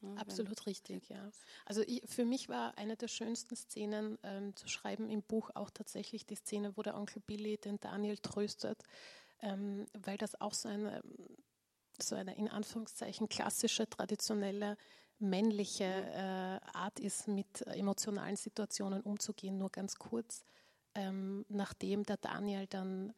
Ne, 0.00 0.16
Absolut 0.18 0.66
richtig, 0.66 1.08
ja. 1.08 1.30
Also 1.64 1.82
ich, 1.82 2.02
für 2.06 2.24
mich 2.24 2.48
war 2.48 2.76
eine 2.78 2.96
der 2.96 3.08
schönsten 3.08 3.56
Szenen 3.56 4.18
ähm, 4.22 4.54
zu 4.56 4.68
schreiben 4.68 5.08
im 5.08 5.22
Buch 5.22 5.50
auch 5.54 5.70
tatsächlich 5.70 6.26
die 6.26 6.36
Szene, 6.36 6.76
wo 6.76 6.82
der 6.82 6.96
Onkel 6.96 7.22
Billy 7.26 7.58
den 7.58 7.80
Daniel 7.80 8.18
tröstet, 8.18 8.82
ähm, 9.40 9.86
weil 9.92 10.18
das 10.18 10.40
auch 10.40 10.54
so 10.54 10.68
eine 10.68 11.02
so 12.02 12.16
eine 12.16 12.36
in 12.36 12.48
Anführungszeichen 12.48 13.28
klassische, 13.28 13.88
traditionelle, 13.88 14.76
männliche 15.18 15.84
äh, 15.84 16.76
Art 16.76 16.98
ist, 16.98 17.28
mit 17.28 17.62
emotionalen 17.68 18.36
Situationen 18.36 19.00
umzugehen. 19.02 19.58
Nur 19.58 19.70
ganz 19.70 19.96
kurz, 19.96 20.44
ähm, 20.94 21.44
nachdem 21.48 22.04
der 22.04 22.16
Daniel 22.16 22.66
dann 22.66 23.14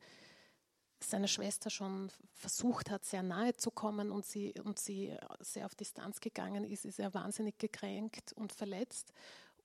seine 1.01 1.29
Schwester 1.29 1.71
schon 1.71 2.11
versucht 2.33 2.91
hat, 2.91 3.05
sehr 3.05 3.23
nahe 3.23 3.55
zu 3.57 3.71
kommen 3.71 4.11
und 4.11 4.25
sie, 4.25 4.55
und 4.65 4.79
sie 4.79 5.15
sehr 5.41 5.67
auf 5.67 5.75
Distanz 5.75 6.21
gegangen 6.21 6.65
ist, 6.65 6.85
ist 6.85 6.99
er 6.99 7.13
wahnsinnig 7.13 7.59
gekränkt 7.59 8.33
und 8.33 8.53
verletzt 8.53 9.13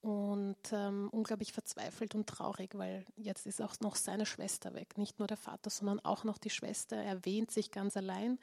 und 0.02 0.58
ähm, 0.72 1.10
unglaublich 1.12 1.54
verzweifelt 1.54 2.16
und 2.16 2.28
traurig, 2.28 2.76
weil 2.76 3.06
jetzt 3.18 3.46
ist 3.46 3.62
auch 3.62 3.80
noch 3.82 3.96
seine 3.96 4.26
Schwester 4.26 4.74
weg. 4.74 4.98
Nicht 4.98 5.20
nur 5.20 5.28
der 5.28 5.38
Vater, 5.38 5.70
sondern 5.70 6.00
auch 6.00 6.24
noch 6.24 6.40
die 6.40 6.50
Schwester. 6.50 6.98
Er 6.98 7.24
wähnt 7.24 7.52
sich 7.52 7.72
ganz 7.72 7.96
allein 7.96 8.40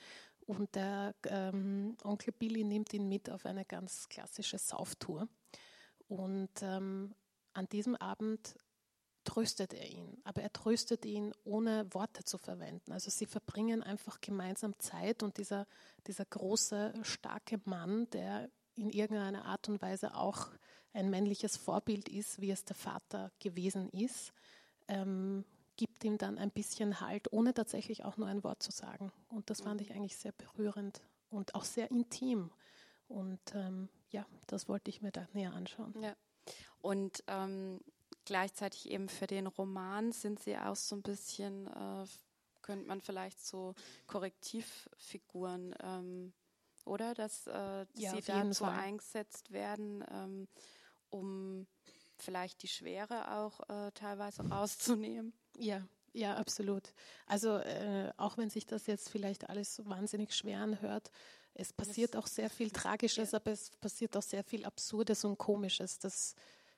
und 0.48 0.74
der 0.74 1.14
ähm, 1.26 1.96
Onkel 2.02 2.32
Billy 2.32 2.64
nimmt 2.64 2.94
ihn 2.94 3.06
mit 3.06 3.28
auf 3.28 3.44
eine 3.44 3.66
ganz 3.66 4.08
klassische 4.08 4.56
Sauftour. 4.56 5.28
Und 6.08 6.50
ähm, 6.62 7.14
an 7.52 7.68
diesem 7.68 7.94
Abend 7.96 8.56
tröstet 9.24 9.74
er 9.74 9.86
ihn, 9.86 10.16
aber 10.24 10.40
er 10.40 10.50
tröstet 10.50 11.04
ihn 11.04 11.34
ohne 11.44 11.92
Worte 11.92 12.24
zu 12.24 12.38
verwenden. 12.38 12.92
Also 12.92 13.10
sie 13.10 13.26
verbringen 13.26 13.82
einfach 13.82 14.22
gemeinsam 14.22 14.78
Zeit 14.78 15.22
und 15.22 15.36
dieser, 15.36 15.66
dieser 16.06 16.24
große, 16.24 16.94
starke 17.02 17.60
Mann, 17.66 18.08
der 18.10 18.48
in 18.74 18.88
irgendeiner 18.88 19.44
Art 19.44 19.68
und 19.68 19.82
Weise 19.82 20.14
auch 20.14 20.48
ein 20.94 21.10
männliches 21.10 21.58
Vorbild 21.58 22.08
ist, 22.08 22.40
wie 22.40 22.50
es 22.50 22.64
der 22.64 22.76
Vater 22.76 23.30
gewesen 23.38 23.90
ist, 23.90 24.32
ähm, 24.88 25.44
gibt 25.98 26.04
ihm 26.04 26.18
dann 26.18 26.38
ein 26.38 26.52
bisschen 26.52 27.00
Halt, 27.00 27.32
ohne 27.32 27.54
tatsächlich 27.54 28.04
auch 28.04 28.16
nur 28.16 28.28
ein 28.28 28.44
Wort 28.44 28.62
zu 28.62 28.70
sagen. 28.70 29.10
Und 29.30 29.50
das 29.50 29.62
fand 29.62 29.80
ich 29.80 29.90
eigentlich 29.92 30.16
sehr 30.16 30.30
berührend 30.30 31.02
und 31.28 31.56
auch 31.56 31.64
sehr 31.64 31.90
intim. 31.90 32.52
Und 33.08 33.40
ähm, 33.54 33.88
ja, 34.10 34.24
das 34.46 34.68
wollte 34.68 34.90
ich 34.90 35.02
mir 35.02 35.10
da 35.10 35.26
näher 35.32 35.52
anschauen. 35.54 35.92
Ja. 36.00 36.14
Und 36.80 37.24
ähm, 37.26 37.80
gleichzeitig 38.24 38.90
eben 38.90 39.08
für 39.08 39.26
den 39.26 39.48
Roman 39.48 40.12
sind 40.12 40.38
sie 40.38 40.56
auch 40.56 40.76
so 40.76 40.94
ein 40.94 41.02
bisschen, 41.02 41.66
äh, 41.66 42.06
könnte 42.62 42.86
man 42.86 43.00
vielleicht 43.00 43.44
so 43.44 43.74
Korrektivfiguren, 44.06 45.74
ähm, 45.82 46.32
oder? 46.84 47.14
Dass 47.14 47.48
äh, 47.48 47.86
ja, 47.94 48.14
sie 48.14 48.22
dazu 48.22 48.64
Fall. 48.64 48.78
eingesetzt 48.78 49.50
werden, 49.50 50.04
ähm, 50.12 50.48
um 51.10 51.66
vielleicht 52.18 52.62
die 52.62 52.68
Schwere 52.68 53.36
auch 53.36 53.68
äh, 53.68 53.90
teilweise 53.92 54.48
rauszunehmen. 54.48 55.32
Ja, 55.58 55.86
ja, 56.12 56.36
absolut. 56.36 56.94
Also 57.26 57.56
äh, 57.58 58.12
auch 58.16 58.38
wenn 58.38 58.50
sich 58.50 58.66
das 58.66 58.86
jetzt 58.86 59.10
vielleicht 59.10 59.48
alles 59.48 59.82
wahnsinnig 59.86 60.34
schwer 60.34 60.60
anhört, 60.60 61.10
es 61.54 61.72
passiert 61.72 62.14
auch 62.16 62.28
sehr 62.28 62.50
viel 62.50 62.70
Tragisches, 62.70 63.34
aber 63.34 63.50
es 63.50 63.70
passiert 63.80 64.16
auch 64.16 64.22
sehr 64.22 64.44
viel 64.44 64.64
Absurdes 64.64 65.24
und 65.24 65.38
Komisches. 65.38 65.98
Das, 65.98 66.36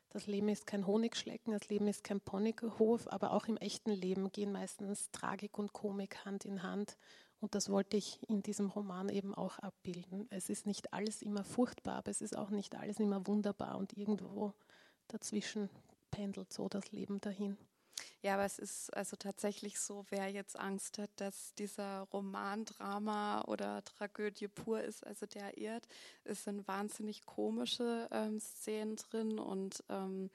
das 0.08 0.26
Leben 0.26 0.48
ist 0.48 0.66
kein 0.66 0.86
Honigschlecken, 0.86 1.52
das 1.52 1.68
Leben 1.68 1.86
ist 1.86 2.02
kein 2.02 2.20
Ponyhof, 2.20 3.06
aber 3.08 3.32
auch 3.32 3.46
im 3.46 3.58
echten 3.58 3.90
Leben 3.90 4.32
gehen 4.32 4.52
meistens 4.52 5.10
Tragik 5.10 5.58
und 5.58 5.74
Komik 5.74 6.24
Hand 6.24 6.46
in 6.46 6.62
Hand. 6.62 6.96
Und 7.40 7.54
das 7.54 7.68
wollte 7.68 7.96
ich 7.98 8.18
in 8.28 8.42
diesem 8.42 8.70
Roman 8.70 9.10
eben 9.10 9.34
auch 9.34 9.58
abbilden. 9.58 10.26
Es 10.30 10.48
ist 10.48 10.66
nicht 10.66 10.92
alles 10.94 11.20
immer 11.22 11.44
furchtbar, 11.44 11.96
aber 11.96 12.10
es 12.10 12.22
ist 12.22 12.36
auch 12.36 12.50
nicht 12.50 12.74
alles 12.74 13.00
immer 13.00 13.26
wunderbar 13.26 13.76
und 13.76 13.96
irgendwo 13.96 14.54
dazwischen 15.08 15.68
pendelt 16.10 16.52
so 16.52 16.68
das 16.68 16.90
Leben 16.92 17.20
dahin. 17.20 17.56
Ja, 18.22 18.34
aber 18.34 18.44
es 18.44 18.58
ist 18.58 18.94
also 18.94 19.16
tatsächlich 19.16 19.80
so, 19.80 20.04
wer 20.10 20.28
jetzt 20.28 20.58
Angst 20.58 20.98
hat, 20.98 21.10
dass 21.16 21.54
dieser 21.54 22.00
Roman 22.12 22.66
Drama 22.66 23.42
oder 23.46 23.82
Tragödie 23.84 24.48
pur 24.48 24.82
ist, 24.82 25.06
also 25.06 25.24
der 25.24 25.56
irrt. 25.56 25.86
Es 26.24 26.44
sind 26.44 26.68
wahnsinnig 26.68 27.24
komische 27.24 28.08
ähm, 28.10 28.38
Szenen 28.38 28.96
drin 28.96 29.38
und 29.38 29.82
ähm, 29.88 30.30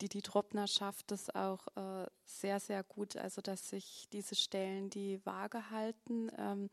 die 0.00 0.08
die 0.08 0.22
Troppner 0.22 0.66
schafft 0.66 1.12
es 1.12 1.28
auch 1.34 1.66
äh, 1.76 2.06
sehr, 2.24 2.60
sehr 2.60 2.82
gut, 2.82 3.16
also 3.16 3.42
dass 3.42 3.68
sich 3.68 4.08
diese 4.12 4.34
Stellen 4.34 4.88
die 4.88 5.24
Waage 5.26 5.70
halten. 5.70 6.30
Ähm, 6.38 6.70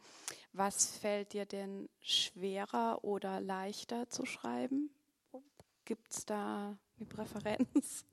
was 0.54 0.98
fällt 0.98 1.34
dir 1.34 1.46
denn 1.46 1.90
schwerer 2.00 3.04
oder 3.04 3.42
leichter 3.42 4.10
zu 4.10 4.26
schreiben? 4.26 4.90
Gibt 5.84 6.12
es 6.14 6.26
da 6.26 6.78
eine 6.98 7.06
Präferenz? 7.08 8.06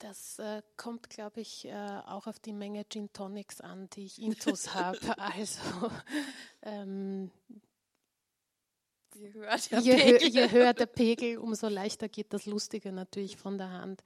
Das 0.00 0.38
äh, 0.38 0.62
kommt, 0.78 1.10
glaube 1.10 1.42
ich, 1.42 1.66
äh, 1.66 2.00
auch 2.06 2.26
auf 2.26 2.38
die 2.40 2.54
Menge 2.54 2.86
Gin 2.88 3.12
Tonics 3.12 3.60
an, 3.60 3.88
die 3.90 4.06
ich 4.06 4.20
intus 4.20 4.74
habe. 4.74 4.98
Also 5.18 5.60
ähm, 6.62 7.30
je 9.14 9.32
höher, 9.34 9.56
je, 9.56 10.26
je 10.26 10.50
höher 10.50 10.72
der 10.72 10.86
Pegel, 10.86 11.36
umso 11.36 11.68
leichter 11.68 12.08
geht 12.08 12.32
das 12.32 12.46
Lustige 12.46 12.92
natürlich 12.92 13.36
von 13.36 13.58
der 13.58 13.70
Hand. 13.70 14.02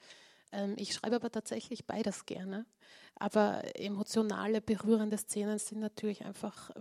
Ähm, 0.55 0.75
ich 0.79 0.95
schreibe 0.95 1.17
aber 1.17 1.31
tatsächlich 1.31 1.87
beides 1.87 2.27
gerne. 2.27 2.65
Aber 3.17 3.63
emotionale, 3.79 4.61
berührende 4.61 5.17
Szenen 5.19 5.59
sind 5.59 5.81
natürlich 5.81 6.25
einfach 6.25 6.71
äh, 6.71 6.81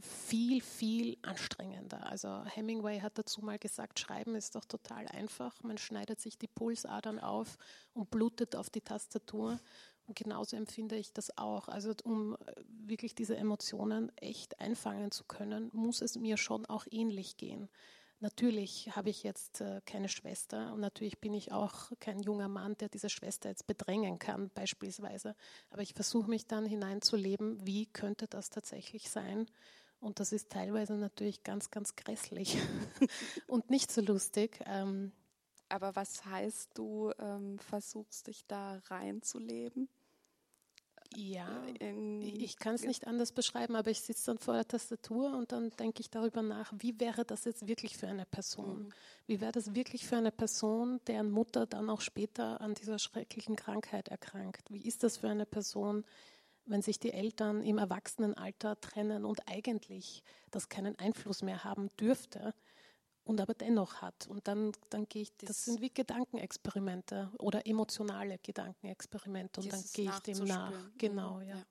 viel, 0.00 0.60
viel 0.60 1.16
anstrengender. 1.22 2.06
Also 2.06 2.44
Hemingway 2.44 3.00
hat 3.00 3.18
dazu 3.18 3.40
mal 3.42 3.58
gesagt, 3.58 3.98
Schreiben 3.98 4.36
ist 4.36 4.54
doch 4.54 4.64
total 4.64 5.08
einfach. 5.08 5.62
Man 5.62 5.78
schneidet 5.78 6.20
sich 6.20 6.38
die 6.38 6.46
Pulsadern 6.46 7.18
auf 7.18 7.58
und 7.92 8.10
blutet 8.10 8.54
auf 8.54 8.70
die 8.70 8.82
Tastatur. 8.82 9.58
Und 10.06 10.16
genauso 10.16 10.56
empfinde 10.56 10.96
ich 10.96 11.12
das 11.12 11.36
auch. 11.38 11.68
Also 11.68 11.92
um 12.04 12.34
äh, 12.34 12.38
wirklich 12.66 13.14
diese 13.14 13.36
Emotionen 13.36 14.16
echt 14.16 14.60
einfangen 14.60 15.10
zu 15.10 15.24
können, 15.24 15.70
muss 15.72 16.02
es 16.02 16.16
mir 16.16 16.36
schon 16.36 16.66
auch 16.66 16.86
ähnlich 16.90 17.36
gehen. 17.36 17.68
Natürlich 18.22 18.88
habe 18.94 19.10
ich 19.10 19.24
jetzt 19.24 19.60
äh, 19.60 19.80
keine 19.84 20.08
Schwester 20.08 20.72
und 20.72 20.78
natürlich 20.78 21.18
bin 21.18 21.34
ich 21.34 21.50
auch 21.50 21.90
kein 21.98 22.20
junger 22.20 22.46
Mann, 22.46 22.76
der 22.78 22.88
diese 22.88 23.10
Schwester 23.10 23.48
jetzt 23.48 23.66
bedrängen 23.66 24.20
kann, 24.20 24.48
beispielsweise. 24.54 25.34
Aber 25.70 25.82
ich 25.82 25.92
versuche 25.94 26.30
mich 26.30 26.46
dann 26.46 26.64
hineinzuleben, 26.64 27.66
wie 27.66 27.86
könnte 27.86 28.28
das 28.28 28.48
tatsächlich 28.48 29.10
sein? 29.10 29.46
Und 29.98 30.20
das 30.20 30.30
ist 30.30 30.50
teilweise 30.50 30.94
natürlich 30.94 31.42
ganz, 31.42 31.72
ganz 31.72 31.96
grässlich 31.96 32.58
und 33.48 33.70
nicht 33.70 33.90
so 33.90 34.00
lustig. 34.00 34.60
Ähm, 34.66 35.10
Aber 35.68 35.96
was 35.96 36.24
heißt, 36.24 36.70
du 36.78 37.10
ähm, 37.18 37.58
versuchst 37.58 38.28
dich 38.28 38.46
da 38.46 38.78
reinzuleben? 38.86 39.88
Ja, 41.16 41.62
ich 42.20 42.56
kann 42.56 42.74
es 42.74 42.84
nicht 42.84 43.06
anders 43.06 43.32
beschreiben, 43.32 43.76
aber 43.76 43.90
ich 43.90 44.00
sitze 44.00 44.26
dann 44.26 44.38
vor 44.38 44.54
der 44.54 44.66
Tastatur 44.66 45.36
und 45.36 45.52
dann 45.52 45.70
denke 45.70 46.00
ich 46.00 46.10
darüber 46.10 46.42
nach, 46.42 46.72
wie 46.76 46.98
wäre 47.00 47.24
das 47.24 47.44
jetzt 47.44 47.66
wirklich 47.66 47.96
für 47.96 48.08
eine 48.08 48.24
Person? 48.24 48.84
Mhm. 48.84 48.92
Wie 49.26 49.40
wäre 49.40 49.52
das 49.52 49.74
wirklich 49.74 50.06
für 50.06 50.16
eine 50.16 50.32
Person, 50.32 51.00
deren 51.06 51.30
Mutter 51.30 51.66
dann 51.66 51.90
auch 51.90 52.00
später 52.00 52.60
an 52.60 52.74
dieser 52.74 52.98
schrecklichen 52.98 53.56
Krankheit 53.56 54.08
erkrankt? 54.08 54.70
Wie 54.70 54.86
ist 54.86 55.02
das 55.02 55.18
für 55.18 55.28
eine 55.28 55.46
Person, 55.46 56.04
wenn 56.64 56.82
sich 56.82 56.98
die 56.98 57.12
Eltern 57.12 57.62
im 57.62 57.78
Erwachsenenalter 57.78 58.80
trennen 58.80 59.24
und 59.24 59.48
eigentlich 59.48 60.22
das 60.50 60.68
keinen 60.68 60.98
Einfluss 60.98 61.42
mehr 61.42 61.64
haben 61.64 61.88
dürfte? 61.98 62.54
Und 63.24 63.40
aber 63.40 63.54
dennoch 63.54 64.02
hat. 64.02 64.26
Und 64.26 64.48
dann, 64.48 64.72
dann 64.90 65.08
gehe 65.08 65.22
ich, 65.22 65.36
das, 65.36 65.48
das, 65.48 65.64
sind 65.64 65.80
wie 65.80 65.90
Gedankenexperimente 65.90 67.30
oder 67.38 67.66
emotionale 67.66 68.38
Gedankenexperimente 68.38 69.60
und 69.60 69.72
dann 69.72 69.84
gehe 69.92 70.10
ich 70.10 70.18
dem 70.20 70.44
nach. 70.44 70.70
Mhm. 70.70 70.92
Genau, 70.98 71.40
ja. 71.40 71.56
ja. 71.56 71.64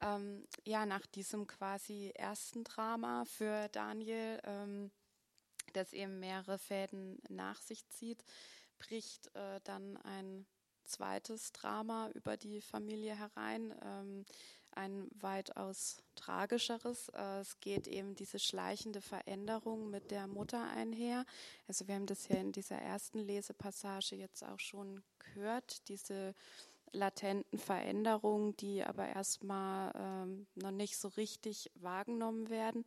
Ähm, 0.00 0.46
ja, 0.64 0.86
nach 0.86 1.06
diesem 1.06 1.46
quasi 1.46 2.12
ersten 2.14 2.64
Drama 2.64 3.24
für 3.24 3.68
Daniel, 3.68 4.40
ähm, 4.44 4.90
das 5.72 5.92
eben 5.92 6.20
mehrere 6.20 6.58
Fäden 6.58 7.18
nach 7.28 7.60
sich 7.60 7.88
zieht, 7.88 8.24
bricht 8.78 9.34
äh, 9.34 9.60
dann 9.64 9.96
ein 9.98 10.46
zweites 10.84 11.52
Drama 11.52 12.10
über 12.14 12.36
die 12.36 12.60
Familie 12.60 13.14
herein. 13.14 13.74
Ähm, 13.82 14.24
ein 14.78 15.08
weitaus 15.20 15.98
tragischeres. 16.14 17.08
Äh, 17.10 17.40
es 17.40 17.60
geht 17.60 17.86
eben 17.86 18.14
diese 18.14 18.38
schleichende 18.38 19.00
Veränderung 19.00 19.90
mit 19.90 20.10
der 20.10 20.26
Mutter 20.26 20.62
einher. 20.70 21.24
Also 21.66 21.88
wir 21.88 21.96
haben 21.96 22.06
das 22.06 22.28
ja 22.28 22.36
in 22.36 22.52
dieser 22.52 22.76
ersten 22.76 23.18
Lesepassage 23.18 24.16
jetzt 24.16 24.44
auch 24.44 24.60
schon 24.60 25.02
gehört, 25.18 25.88
diese 25.88 26.34
latenten 26.92 27.58
Veränderungen, 27.58 28.56
die 28.56 28.82
aber 28.82 29.08
erstmal 29.08 29.92
ähm, 29.94 30.46
noch 30.54 30.70
nicht 30.70 30.96
so 30.96 31.08
richtig 31.08 31.70
wahrgenommen 31.74 32.48
werden. 32.48 32.84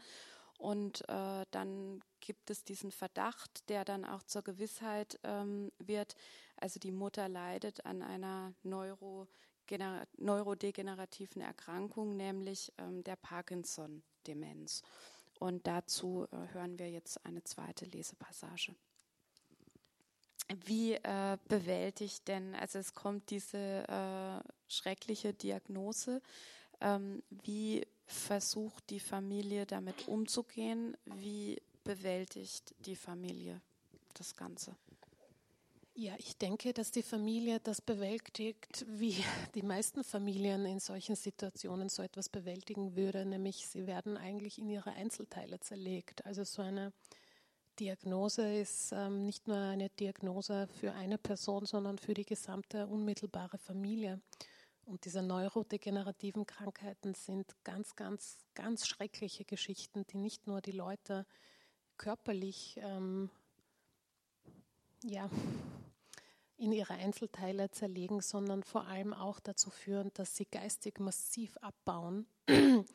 Und 0.57 1.07
äh, 1.09 1.45
dann 1.51 2.01
gibt 2.19 2.49
es 2.51 2.63
diesen 2.63 2.91
Verdacht, 2.91 3.67
der 3.69 3.83
dann 3.83 4.05
auch 4.05 4.23
zur 4.23 4.43
Gewissheit 4.43 5.19
ähm, 5.23 5.71
wird. 5.79 6.15
Also 6.55 6.79
die 6.79 6.91
Mutter 6.91 7.27
leidet 7.27 7.85
an 7.85 8.03
einer 8.03 8.53
Neuro 8.63 9.27
neurodegenerativen 10.17 11.41
Erkrankung, 11.41 12.15
nämlich 12.15 12.71
ähm, 12.77 13.03
der 13.03 13.15
Parkinson-Demenz. 13.15 14.83
Und 15.39 15.65
dazu 15.65 16.27
äh, 16.31 16.53
hören 16.53 16.77
wir 16.77 16.89
jetzt 16.89 17.25
eine 17.25 17.43
zweite 17.43 17.85
Lesepassage. 17.85 18.75
Wie 20.65 20.93
äh, 20.93 21.37
bewältigt 21.47 22.27
denn, 22.27 22.55
also 22.55 22.79
es 22.79 22.93
kommt 22.93 23.29
diese 23.29 23.57
äh, 23.57 24.49
schreckliche 24.67 25.33
Diagnose, 25.33 26.21
ähm, 26.81 27.23
wie 27.29 27.85
versucht 28.05 28.89
die 28.89 28.99
Familie 28.99 29.65
damit 29.65 30.07
umzugehen? 30.07 30.97
Wie 31.05 31.61
bewältigt 31.83 32.75
die 32.79 32.95
Familie 32.95 33.61
das 34.15 34.35
Ganze? 34.35 34.75
Ja, 35.93 36.13
ich 36.17 36.37
denke, 36.37 36.73
dass 36.73 36.91
die 36.91 37.03
Familie 37.03 37.59
das 37.59 37.81
bewältigt, 37.81 38.85
wie 38.87 39.23
die 39.55 39.61
meisten 39.61 40.05
Familien 40.05 40.65
in 40.65 40.79
solchen 40.79 41.15
Situationen 41.17 41.89
so 41.89 42.01
etwas 42.01 42.29
bewältigen 42.29 42.95
würde, 42.95 43.25
nämlich 43.25 43.67
sie 43.67 43.85
werden 43.87 44.15
eigentlich 44.15 44.57
in 44.57 44.69
ihre 44.69 44.91
Einzelteile 44.91 45.59
zerlegt. 45.59 46.25
Also 46.25 46.45
so 46.45 46.61
eine 46.61 46.93
Diagnose 47.77 48.59
ist 48.59 48.93
ähm, 48.93 49.25
nicht 49.25 49.49
nur 49.49 49.57
eine 49.57 49.89
Diagnose 49.89 50.69
für 50.79 50.93
eine 50.93 51.17
Person, 51.17 51.65
sondern 51.65 51.97
für 51.97 52.13
die 52.13 52.25
gesamte 52.25 52.87
unmittelbare 52.87 53.57
Familie. 53.57 54.21
Und 54.85 55.03
diese 55.03 55.21
neurodegenerativen 55.21 56.45
Krankheiten 56.45 57.15
sind 57.15 57.53
ganz, 57.65 57.97
ganz, 57.97 58.37
ganz 58.55 58.87
schreckliche 58.87 59.43
Geschichten, 59.43 60.05
die 60.07 60.17
nicht 60.17 60.47
nur 60.47 60.61
die 60.61 60.71
Leute 60.71 61.25
körperlich 61.97 62.77
ähm, 62.81 63.29
ja, 65.03 65.29
in 66.61 66.71
ihre 66.71 66.93
Einzelteile 66.93 67.71
zerlegen, 67.71 68.21
sondern 68.21 68.61
vor 68.61 68.85
allem 68.85 69.13
auch 69.13 69.39
dazu 69.39 69.71
führen, 69.71 70.11
dass 70.13 70.35
sie 70.35 70.45
geistig 70.45 70.99
massiv 70.99 71.57
abbauen. 71.57 72.27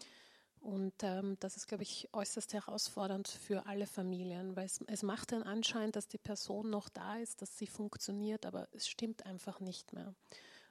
Und 0.60 0.94
ähm, 1.02 1.36
das 1.40 1.56
ist, 1.56 1.66
glaube 1.66 1.82
ich, 1.82 2.08
äußerst 2.12 2.54
herausfordernd 2.54 3.28
für 3.28 3.66
alle 3.66 3.86
Familien, 3.86 4.54
weil 4.56 4.66
es, 4.66 4.80
es 4.86 5.02
macht 5.02 5.32
den 5.32 5.42
Anschein, 5.42 5.90
dass 5.90 6.06
die 6.06 6.18
Person 6.18 6.70
noch 6.70 6.88
da 6.88 7.16
ist, 7.16 7.42
dass 7.42 7.58
sie 7.58 7.66
funktioniert, 7.66 8.46
aber 8.46 8.68
es 8.72 8.88
stimmt 8.88 9.26
einfach 9.26 9.58
nicht 9.58 9.92
mehr. 9.92 10.14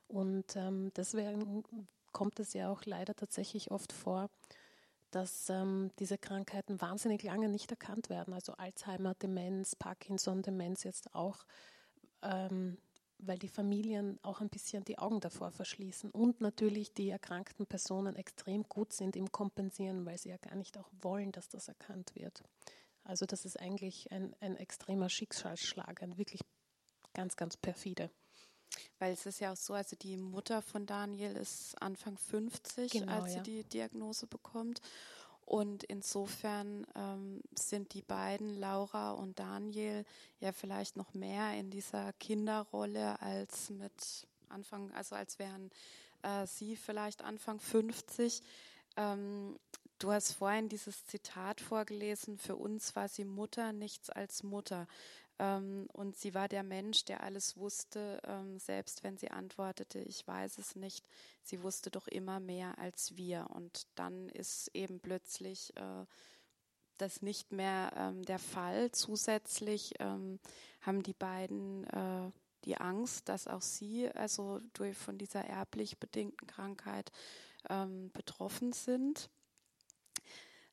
Und 0.07 0.55
ähm, 0.55 0.91
deswegen 0.95 1.63
kommt 2.13 2.39
es 2.39 2.53
ja 2.53 2.69
auch 2.69 2.85
leider 2.85 3.13
tatsächlich 3.13 3.71
oft 3.71 3.91
vor, 3.91 4.29
dass 5.11 5.49
ähm, 5.49 5.91
diese 5.99 6.17
Krankheiten 6.17 6.79
wahnsinnig 6.79 7.23
lange 7.23 7.49
nicht 7.49 7.71
erkannt 7.71 8.09
werden. 8.09 8.33
Also 8.33 8.53
Alzheimer, 8.53 9.15
Demenz, 9.15 9.75
Parkinson, 9.75 10.41
Demenz 10.41 10.83
jetzt 10.83 11.13
auch 11.13 11.45
ähm, 12.21 12.77
weil 13.17 13.37
die 13.37 13.47
Familien 13.47 14.19
auch 14.23 14.41
ein 14.41 14.49
bisschen 14.49 14.83
die 14.83 14.97
Augen 14.97 15.19
davor 15.19 15.51
verschließen 15.51 16.11
und 16.11 16.41
natürlich 16.41 16.93
die 16.93 17.09
erkrankten 17.09 17.65
Personen 17.65 18.15
extrem 18.15 18.63
gut 18.63 18.93
sind 18.93 19.15
im 19.15 19.31
Kompensieren, 19.31 20.05
weil 20.05 20.17
sie 20.17 20.29
ja 20.29 20.37
gar 20.37 20.55
nicht 20.55 20.77
auch 20.77 20.89
wollen, 21.01 21.31
dass 21.31 21.49
das 21.49 21.67
erkannt 21.67 22.13
wird. 22.15 22.43
Also 23.03 23.25
das 23.25 23.45
ist 23.45 23.59
eigentlich 23.59 24.11
ein, 24.11 24.35
ein 24.39 24.57
extremer 24.57 25.09
Schicksalsschlag, 25.09 26.01
ein 26.01 26.17
wirklich 26.17 26.41
ganz, 27.13 27.35
ganz 27.35 27.55
perfide. 27.55 28.09
Weil 28.99 29.13
es 29.13 29.25
ist 29.25 29.39
ja 29.39 29.53
auch 29.53 29.57
so, 29.57 29.73
also 29.73 29.95
die 29.95 30.17
Mutter 30.17 30.61
von 30.61 30.85
Daniel 30.85 31.35
ist 31.35 31.81
Anfang 31.81 32.17
50, 32.17 32.91
genau, 32.91 33.11
als 33.11 33.31
sie 33.31 33.37
ja. 33.37 33.43
die 33.43 33.63
Diagnose 33.63 34.27
bekommt. 34.27 34.81
Und 35.45 35.83
insofern 35.83 36.87
ähm, 36.95 37.41
sind 37.53 37.93
die 37.93 38.01
beiden, 38.01 38.59
Laura 38.59 39.11
und 39.11 39.37
Daniel, 39.37 40.03
ja 40.39 40.51
vielleicht 40.51 40.97
noch 40.97 41.13
mehr 41.13 41.53
in 41.53 41.69
dieser 41.69 42.13
Kinderrolle 42.13 43.21
als 43.21 43.69
mit 43.69 44.27
Anfang, 44.49 44.91
also 44.93 45.15
als 45.15 45.37
wären 45.37 45.69
äh, 46.23 46.47
sie 46.47 46.75
vielleicht 46.75 47.23
Anfang 47.23 47.59
50. 47.59 48.41
Ähm, 48.97 49.59
du 49.99 50.11
hast 50.11 50.31
vorhin 50.31 50.67
dieses 50.67 51.05
Zitat 51.05 51.61
vorgelesen, 51.61 52.39
für 52.39 52.55
uns 52.55 52.95
war 52.95 53.07
sie 53.07 53.25
Mutter, 53.25 53.71
nichts 53.71 54.09
als 54.09 54.41
Mutter. 54.41 54.87
Ähm, 55.39 55.87
und 55.93 56.15
sie 56.15 56.33
war 56.33 56.47
der 56.47 56.63
Mensch, 56.63 57.05
der 57.05 57.23
alles 57.23 57.57
wusste, 57.57 58.21
ähm, 58.25 58.57
selbst 58.59 59.03
wenn 59.03 59.17
sie 59.17 59.31
antwortete, 59.31 59.99
ich 59.99 60.25
weiß 60.25 60.57
es 60.57 60.75
nicht. 60.75 61.07
Sie 61.43 61.61
wusste 61.61 61.91
doch 61.91 62.07
immer 62.07 62.39
mehr 62.39 62.77
als 62.79 63.17
wir. 63.17 63.47
Und 63.53 63.87
dann 63.95 64.29
ist 64.29 64.69
eben 64.73 64.99
plötzlich 64.99 65.75
äh, 65.75 66.05
das 66.97 67.21
nicht 67.21 67.51
mehr 67.51 67.91
ähm, 67.97 68.23
der 68.23 68.39
Fall. 68.39 68.91
Zusätzlich 68.91 69.93
ähm, 69.99 70.39
haben 70.81 71.03
die 71.03 71.13
beiden 71.13 71.85
äh, 71.87 72.31
die 72.63 72.77
Angst, 72.77 73.29
dass 73.29 73.47
auch 73.47 73.61
sie 73.61 74.09
also 74.09 74.59
durch 74.73 74.97
von 74.97 75.17
dieser 75.17 75.45
erblich 75.45 75.99
bedingten 75.99 76.47
Krankheit 76.47 77.11
ähm, 77.69 78.11
betroffen 78.11 78.73
sind. 78.73 79.29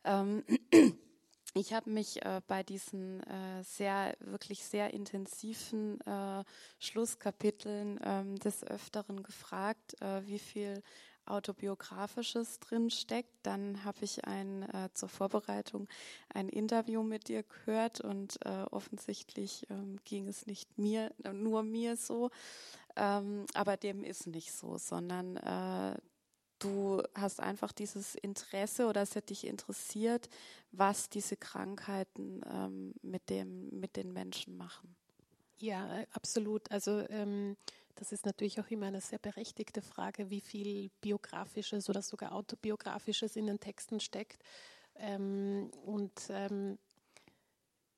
Ich 1.54 1.74
habe 1.74 1.90
mich 1.90 2.24
äh, 2.24 2.40
bei 2.46 2.62
diesen 2.62 3.22
äh, 3.24 3.62
sehr, 3.62 4.16
wirklich 4.20 4.64
sehr 4.64 4.94
intensiven 4.94 6.00
äh, 6.00 6.44
Schlusskapiteln 6.78 8.00
ähm, 8.02 8.38
des 8.38 8.64
Öfteren 8.64 9.22
gefragt, 9.22 10.00
äh, 10.00 10.22
wie 10.24 10.38
viel 10.38 10.82
autobiografisches 11.26 12.58
drin 12.58 12.88
steckt. 12.88 13.34
Dann 13.42 13.84
habe 13.84 13.98
ich 14.00 14.24
ein 14.24 14.62
äh, 14.62 14.88
zur 14.94 15.10
Vorbereitung 15.10 15.88
ein 16.32 16.48
Interview 16.48 17.02
mit 17.02 17.28
dir 17.28 17.42
gehört 17.42 18.00
und 18.00 18.38
äh, 18.46 18.64
offensichtlich 18.70 19.66
ähm, 19.68 19.98
ging 20.04 20.28
es 20.28 20.46
nicht 20.46 20.78
mir, 20.78 21.12
nur 21.34 21.62
mir 21.62 21.96
so. 21.96 22.30
Ähm, 22.96 23.44
aber 23.52 23.76
dem 23.76 24.04
ist 24.04 24.26
nicht 24.26 24.52
so, 24.52 24.78
sondern 24.78 25.36
du 26.62 27.02
hast 27.14 27.40
einfach 27.40 27.72
dieses 27.72 28.14
Interesse 28.14 28.86
oder 28.86 29.02
es 29.02 29.16
hat 29.16 29.30
dich 29.30 29.46
interessiert, 29.46 30.28
was 30.70 31.08
diese 31.08 31.36
Krankheiten 31.36 32.40
ähm, 32.50 32.94
mit, 33.02 33.28
dem, 33.30 33.68
mit 33.80 33.96
den 33.96 34.12
Menschen 34.12 34.56
machen. 34.56 34.94
Ja, 35.58 36.00
äh, 36.00 36.06
absolut. 36.12 36.70
Also 36.70 37.06
ähm, 37.08 37.56
das 37.96 38.12
ist 38.12 38.26
natürlich 38.26 38.60
auch 38.60 38.68
immer 38.68 38.86
eine 38.86 39.00
sehr 39.00 39.18
berechtigte 39.18 39.82
Frage, 39.82 40.30
wie 40.30 40.40
viel 40.40 40.90
biografisches 41.00 41.88
oder 41.88 42.02
sogar 42.02 42.32
autobiografisches 42.32 43.36
in 43.36 43.46
den 43.46 43.60
Texten 43.60 44.00
steckt. 44.00 44.42
Ähm, 44.96 45.70
und 45.84 46.12
ähm, 46.30 46.78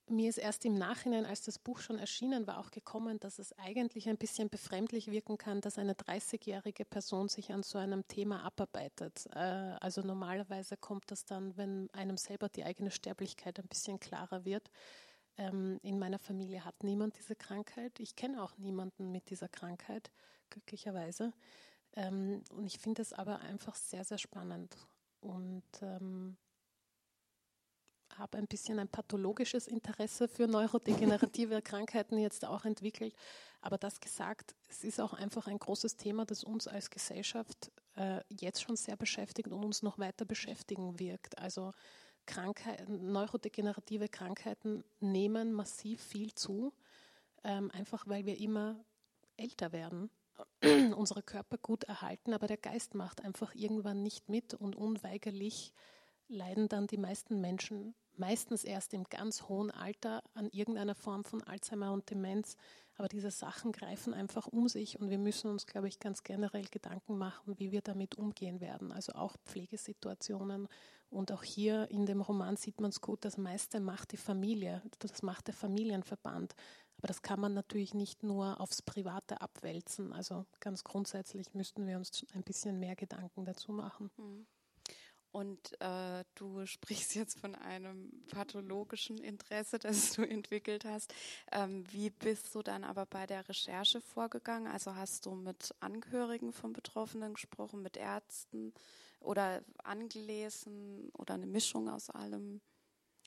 mir 0.09 0.29
ist 0.29 0.39
erst 0.39 0.65
im 0.65 0.75
Nachhinein, 0.75 1.25
als 1.25 1.43
das 1.43 1.59
Buch 1.59 1.81
schon 1.81 1.99
erschienen 1.99 2.47
war, 2.47 2.59
auch 2.59 2.71
gekommen, 2.71 3.19
dass 3.21 3.39
es 3.39 3.53
eigentlich 3.59 4.09
ein 4.09 4.19
bisschen 4.19 4.51
befremdlich 4.51 5.11
wirken 5.11 5.39
kann, 5.39 5.61
dass 5.61 5.79
eine 5.79 5.95
30-jährige 5.95 6.85
Person 6.85 7.29
sich 7.29 7.53
an 7.53 7.63
so 7.63 7.79
einem 7.79 8.07
Thema 8.07 8.45
abarbeitet. 8.45 9.27
Äh, 9.35 9.39
also 9.39 10.03
normalerweise 10.03 10.77
kommt 10.77 11.11
das 11.11 11.25
dann, 11.25 11.57
wenn 11.57 11.89
einem 11.93 12.17
selber 12.17 12.49
die 12.49 12.65
eigene 12.65 12.91
Sterblichkeit 12.91 13.59
ein 13.59 13.69
bisschen 13.69 13.99
klarer 13.99 14.45
wird. 14.45 14.71
Ähm, 15.37 15.81
in 15.83 15.99
meiner 15.99 16.19
Familie 16.19 16.65
hat 16.65 16.83
niemand 16.83 17.19
diese 17.19 17.35
Krankheit. 17.35 17.99
Ich 17.99 18.15
kenne 18.15 18.43
auch 18.43 18.57
niemanden 18.59 19.11
mit 19.11 19.31
dieser 19.31 19.49
Krankheit, 19.49 20.11
glücklicherweise. 20.51 21.33
Ähm, 21.95 22.43
und 22.51 22.67
ich 22.67 22.79
finde 22.79 23.03
es 23.03 23.13
aber 23.13 23.41
einfach 23.41 23.75
sehr, 23.75 24.05
sehr 24.05 24.19
spannend. 24.19 24.77
Und 25.21 25.65
ähm, 25.81 26.37
habe 28.17 28.39
ein 28.39 28.47
bisschen 28.47 28.79
ein 28.79 28.89
pathologisches 28.89 29.67
Interesse 29.67 30.29
für 30.29 30.47
neurodegenerative 30.47 31.63
Krankheiten 31.63 32.19
jetzt 32.19 32.45
auch 32.45 32.65
entwickelt. 32.65 33.15
Aber 33.61 33.79
das 33.79 34.01
gesagt, 34.01 34.55
es 34.69 34.85
ist 34.85 35.01
auch 35.01 35.15
einfach 35.15 35.47
ein 35.47 35.59
großes 35.59 35.97
Thema, 35.97 36.25
das 36.25 36.45
uns 36.45 36.69
als 36.69 36.91
Gesellschaft 36.91 37.73
äh, 37.97 38.21
jetzt 38.29 38.63
schon 38.63 38.77
sehr 38.77 38.97
beschäftigt 38.97 39.49
und 39.49 39.65
uns 39.65 39.83
noch 39.83 39.99
weiter 39.99 40.25
beschäftigen 40.25 40.99
wirkt. 40.99 41.39
Also 41.39 41.73
Krankheiten, 42.27 43.13
neurodegenerative 43.13 44.09
Krankheiten 44.09 44.85
nehmen 45.01 45.53
massiv 45.53 46.01
viel 46.01 46.35
zu, 46.35 46.73
ähm, 47.43 47.71
einfach 47.73 48.07
weil 48.07 48.27
wir 48.27 48.39
immer 48.39 48.85
älter 49.37 49.73
werden 49.73 50.11
unsere 50.97 51.23
Körper 51.23 51.59
gut 51.59 51.85
erhalten, 51.85 52.33
aber 52.33 52.47
der 52.47 52.57
Geist 52.57 52.95
macht 52.95 53.23
einfach 53.23 53.55
irgendwann 53.55 54.03
nicht 54.03 54.29
mit 54.29 54.55
und 54.55 54.77
unweigerlich 54.77 55.73
leiden 56.29 56.69
dann 56.69 56.87
die 56.87 56.97
meisten 56.97 57.41
Menschen 57.41 57.95
meistens 58.17 58.65
erst 58.65 58.95
im 58.95 59.05
ganz 59.05 59.49
hohen 59.49 59.71
Alter 59.71 60.23
an 60.35 60.49
irgendeiner 60.51 60.95
Form 60.95 61.25
von 61.25 61.43
Alzheimer 61.43 61.93
und 61.93 62.11
Demenz. 62.11 62.57
Aber 62.97 63.09
diese 63.09 63.31
Sachen 63.31 63.73
greifen 63.73 64.15
einfach 64.15 64.47
um 64.47 64.69
sich 64.69 65.01
und 65.01 65.11
wir 65.11 65.19
müssen 65.19 65.51
uns, 65.51 65.67
glaube 65.67 65.89
ich, 65.89 65.99
ganz 65.99 66.23
generell 66.23 66.67
Gedanken 66.71 67.19
machen, 67.19 67.59
wie 67.59 67.73
wir 67.73 67.81
damit 67.81 68.17
umgehen 68.17 68.61
werden. 68.61 68.93
Also 68.93 69.13
auch 69.15 69.37
Pflegesituationen. 69.45 70.69
Und 71.11 71.33
auch 71.33 71.43
hier 71.43 71.91
in 71.91 72.07
dem 72.07 72.21
Roman 72.21 72.57
sieht 72.57 72.81
man 72.81 72.91
es 72.91 73.01
gut, 73.01 73.25
das 73.25 73.37
meiste 73.37 73.81
macht 73.81 74.13
die 74.13 74.17
Familie, 74.17 74.83
das 74.99 75.23
macht 75.23 75.47
der 75.49 75.55
Familienverband. 75.55 76.55
Aber 76.99 77.09
das 77.09 77.23
kann 77.23 77.41
man 77.41 77.55
natürlich 77.55 77.95
nicht 77.95 78.23
nur 78.23 78.61
aufs 78.61 78.83
Private 78.83 79.41
abwälzen. 79.41 80.13
Also 80.13 80.47
ganz 80.61 80.85
grundsätzlich 80.85 81.53
müssten 81.55 81.87
wir 81.87 81.97
uns 81.97 82.25
ein 82.33 82.43
bisschen 82.43 82.79
mehr 82.79 82.97
Gedanken 82.97 83.45
dazu 83.45 83.73
machen. 83.73 84.11
Mhm. 84.17 84.47
Und 85.35 85.73
äh, 85.81 86.23
du 86.37 86.65
sprichst 86.67 87.17
jetzt 87.17 87.41
von 87.41 87.57
einem 87.57 88.13
pathologischen 88.29 89.19
Interesse, 89.19 89.81
das 89.81 90.13
du 90.13 90.23
entwickelt 90.23 90.85
hast. 90.85 91.13
Ähm, 91.51 91.85
wie 91.91 92.11
bist 92.11 92.55
du 92.55 92.63
dann 92.63 92.85
aber 92.85 93.05
bei 93.05 93.27
der 93.27 93.49
Recherche 93.49 94.01
vorgegangen? 94.01 94.69
Also 94.69 94.95
hast 94.95 95.27
du 95.27 95.35
mit 95.35 95.75
Angehörigen 95.81 96.53
von 96.53 96.73
Betroffenen 96.73 97.35
gesprochen, 97.35 97.83
mit 97.83 97.97
Ärzten 97.97 98.73
oder 99.19 99.65
angelesen 99.83 101.11
oder 101.15 101.35
eine 101.35 101.47
Mischung 101.47 101.89
aus 101.89 102.11
allem? 102.11 102.61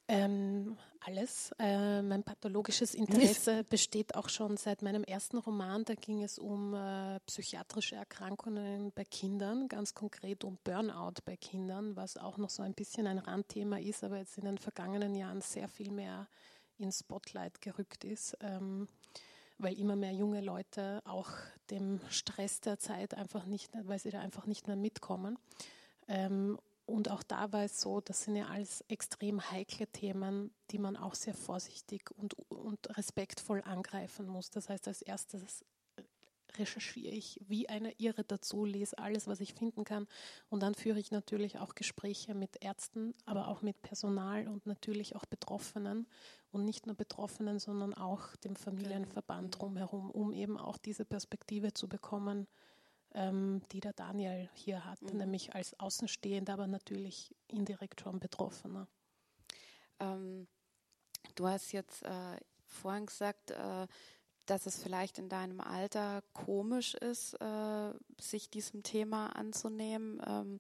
Ähm, 0.08 0.78
alles. 1.02 1.52
Äh, 1.60 2.02
mein 2.02 2.24
pathologisches 2.24 2.94
Interesse 2.94 3.64
besteht 3.70 4.16
auch 4.16 4.30
schon 4.30 4.58
seit 4.58 4.82
meinem 4.82 5.04
ersten 5.04 5.38
Roman. 5.38 5.84
Da 5.86 5.96
ging 5.96 6.24
es 6.24 6.38
um 6.38 6.74
äh, 6.74 7.20
psychiatrische 7.26 7.96
Erkrankungen 7.96 8.92
bei 8.94 9.06
Kindern, 9.06 9.68
ganz 9.68 9.94
konkret 9.94 10.44
um 10.44 10.58
Burnout 10.64 11.22
bei 11.26 11.36
Kindern, 11.38 11.96
was 11.96 12.18
auch 12.18 12.38
noch 12.38 12.50
so 12.50 12.64
ein 12.64 12.74
bisschen 12.74 13.08
ein 13.08 13.20
Randthema 13.20 13.80
ist, 13.80 14.04
aber 14.04 14.18
jetzt 14.18 14.38
in 14.38 14.46
den 14.46 14.58
vergangenen 14.58 15.16
Jahren 15.16 15.42
sehr 15.42 15.68
viel 15.68 15.92
mehr 15.92 16.28
ins 16.78 17.00
Spotlight 17.00 17.62
gerückt 17.62 18.04
ist. 18.04 18.38
Ähm, 18.42 18.88
weil 19.60 19.80
immer 19.80 19.96
mehr 19.96 20.14
junge 20.14 20.42
Leute 20.42 21.02
auch 21.06 21.30
dem 21.72 22.00
Stress 22.10 22.62
der 22.62 22.78
Zeit 22.80 23.16
einfach 23.16 23.46
nicht, 23.46 23.72
weil 23.84 24.00
sie 24.00 24.12
da 24.12 24.20
einfach 24.20 24.46
nicht 24.46 24.68
mehr 24.68 24.76
mitkommen. 24.76 25.40
Ähm, 26.08 26.60
und 26.88 27.12
auch 27.12 27.22
da 27.22 27.52
war 27.52 27.66
es 27.66 27.82
so, 27.82 28.00
das 28.00 28.24
sind 28.24 28.38
ja 28.38 28.48
alles 28.48 28.82
extrem 28.88 29.52
heikle 29.52 29.88
Themen, 29.88 30.52
die 30.72 30.80
man 30.80 30.96
auch 30.96 31.16
sehr 31.16 31.34
vorsichtig 31.34 32.10
und, 32.12 32.34
und 32.50 32.98
respektvoll 32.98 33.62
angreifen 33.62 34.26
muss. 34.26 34.50
Das 34.50 34.70
heißt, 34.70 34.88
als 34.88 35.02
erstes 35.02 35.66
recherchiere 36.58 37.14
ich 37.14 37.42
wie 37.46 37.68
eine 37.68 37.92
Irre 38.00 38.24
dazu, 38.24 38.64
lese 38.64 38.98
alles, 38.98 39.28
was 39.28 39.42
ich 39.42 39.54
finden 39.54 39.84
kann. 39.84 40.08
Und 40.50 40.64
dann 40.64 40.76
führe 40.76 40.98
ich 40.98 41.12
natürlich 41.12 41.60
auch 41.60 41.76
Gespräche 41.76 42.34
mit 42.34 42.64
Ärzten, 42.64 43.14
aber 43.26 43.50
auch 43.50 43.62
mit 43.62 43.82
Personal 43.82 44.48
und 44.48 44.66
natürlich 44.66 45.16
auch 45.18 45.26
Betroffenen. 45.26 46.08
Und 46.52 46.64
nicht 46.64 46.88
nur 46.88 46.96
Betroffenen, 46.96 47.60
sondern 47.60 47.94
auch 47.94 48.34
dem 48.38 48.56
Familienverband 48.56 49.48
mhm. 49.48 49.52
drumherum, 49.52 50.10
um 50.10 50.32
eben 50.32 50.58
auch 50.58 50.78
diese 50.78 51.04
Perspektive 51.04 51.74
zu 51.74 51.90
bekommen, 51.90 52.48
ähm, 53.14 53.62
die 53.72 53.80
der 53.80 53.94
Daniel 53.94 54.50
hier 54.54 54.86
hat, 54.86 55.02
mhm. 55.02 55.18
nämlich 55.18 55.56
als 55.56 55.80
Außenstehender, 55.80 56.54
aber 56.54 56.68
natürlich 56.68 57.36
indirekt 57.48 58.02
schon 58.02 58.20
Betroffener. 58.20 58.88
Ähm, 60.00 60.48
du 61.36 61.48
hast 61.48 61.72
jetzt 61.72 62.04
äh, 62.04 62.38
vorhin 62.66 63.06
gesagt, 63.06 63.52
äh, 63.52 63.88
dass 64.46 64.66
es 64.66 64.82
vielleicht 64.82 65.20
in 65.20 65.30
deinem 65.30 65.60
Alter 65.60 66.24
komisch 66.34 66.96
ist, 66.96 67.34
äh, 67.42 67.94
sich 68.20 68.50
diesem 68.50 68.84
Thema 68.84 69.36
anzunehmen 69.36 70.22
ähm, 70.26 70.60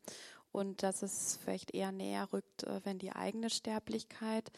und 0.52 0.84
dass 0.84 1.02
es 1.02 1.38
vielleicht 1.38 1.74
eher 1.74 1.92
näher 1.92 2.32
rückt, 2.34 2.64
äh, 2.64 2.82
wenn 2.84 3.00
die 3.00 3.14
eigene 3.14 3.50
Sterblichkeit. 3.50 4.52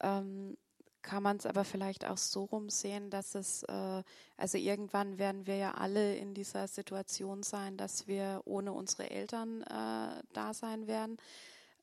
Ähm, 0.00 0.56
kann 1.02 1.22
man 1.22 1.36
es 1.36 1.46
aber 1.46 1.64
vielleicht 1.64 2.04
auch 2.04 2.16
so 2.16 2.44
rumsehen, 2.44 3.10
dass 3.10 3.34
es, 3.34 3.62
äh, 3.64 4.02
also 4.36 4.58
irgendwann 4.58 5.18
werden 5.18 5.46
wir 5.46 5.56
ja 5.56 5.72
alle 5.72 6.16
in 6.16 6.34
dieser 6.34 6.68
Situation 6.68 7.42
sein, 7.42 7.76
dass 7.76 8.06
wir 8.06 8.42
ohne 8.44 8.72
unsere 8.72 9.10
Eltern 9.10 9.62
äh, 9.62 10.22
da 10.32 10.54
sein 10.54 10.86
werden. 10.86 11.16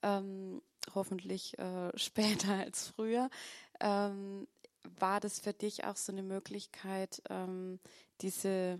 Ähm, 0.03 0.61
hoffentlich 0.93 1.57
äh, 1.59 1.91
später 1.97 2.53
als 2.53 2.87
früher. 2.87 3.29
Ähm, 3.79 4.47
war 4.99 5.19
das 5.19 5.39
für 5.39 5.53
dich 5.53 5.83
auch 5.83 5.97
so 5.97 6.11
eine 6.11 6.23
Möglichkeit, 6.23 7.21
ähm, 7.29 7.79
diese, 8.21 8.79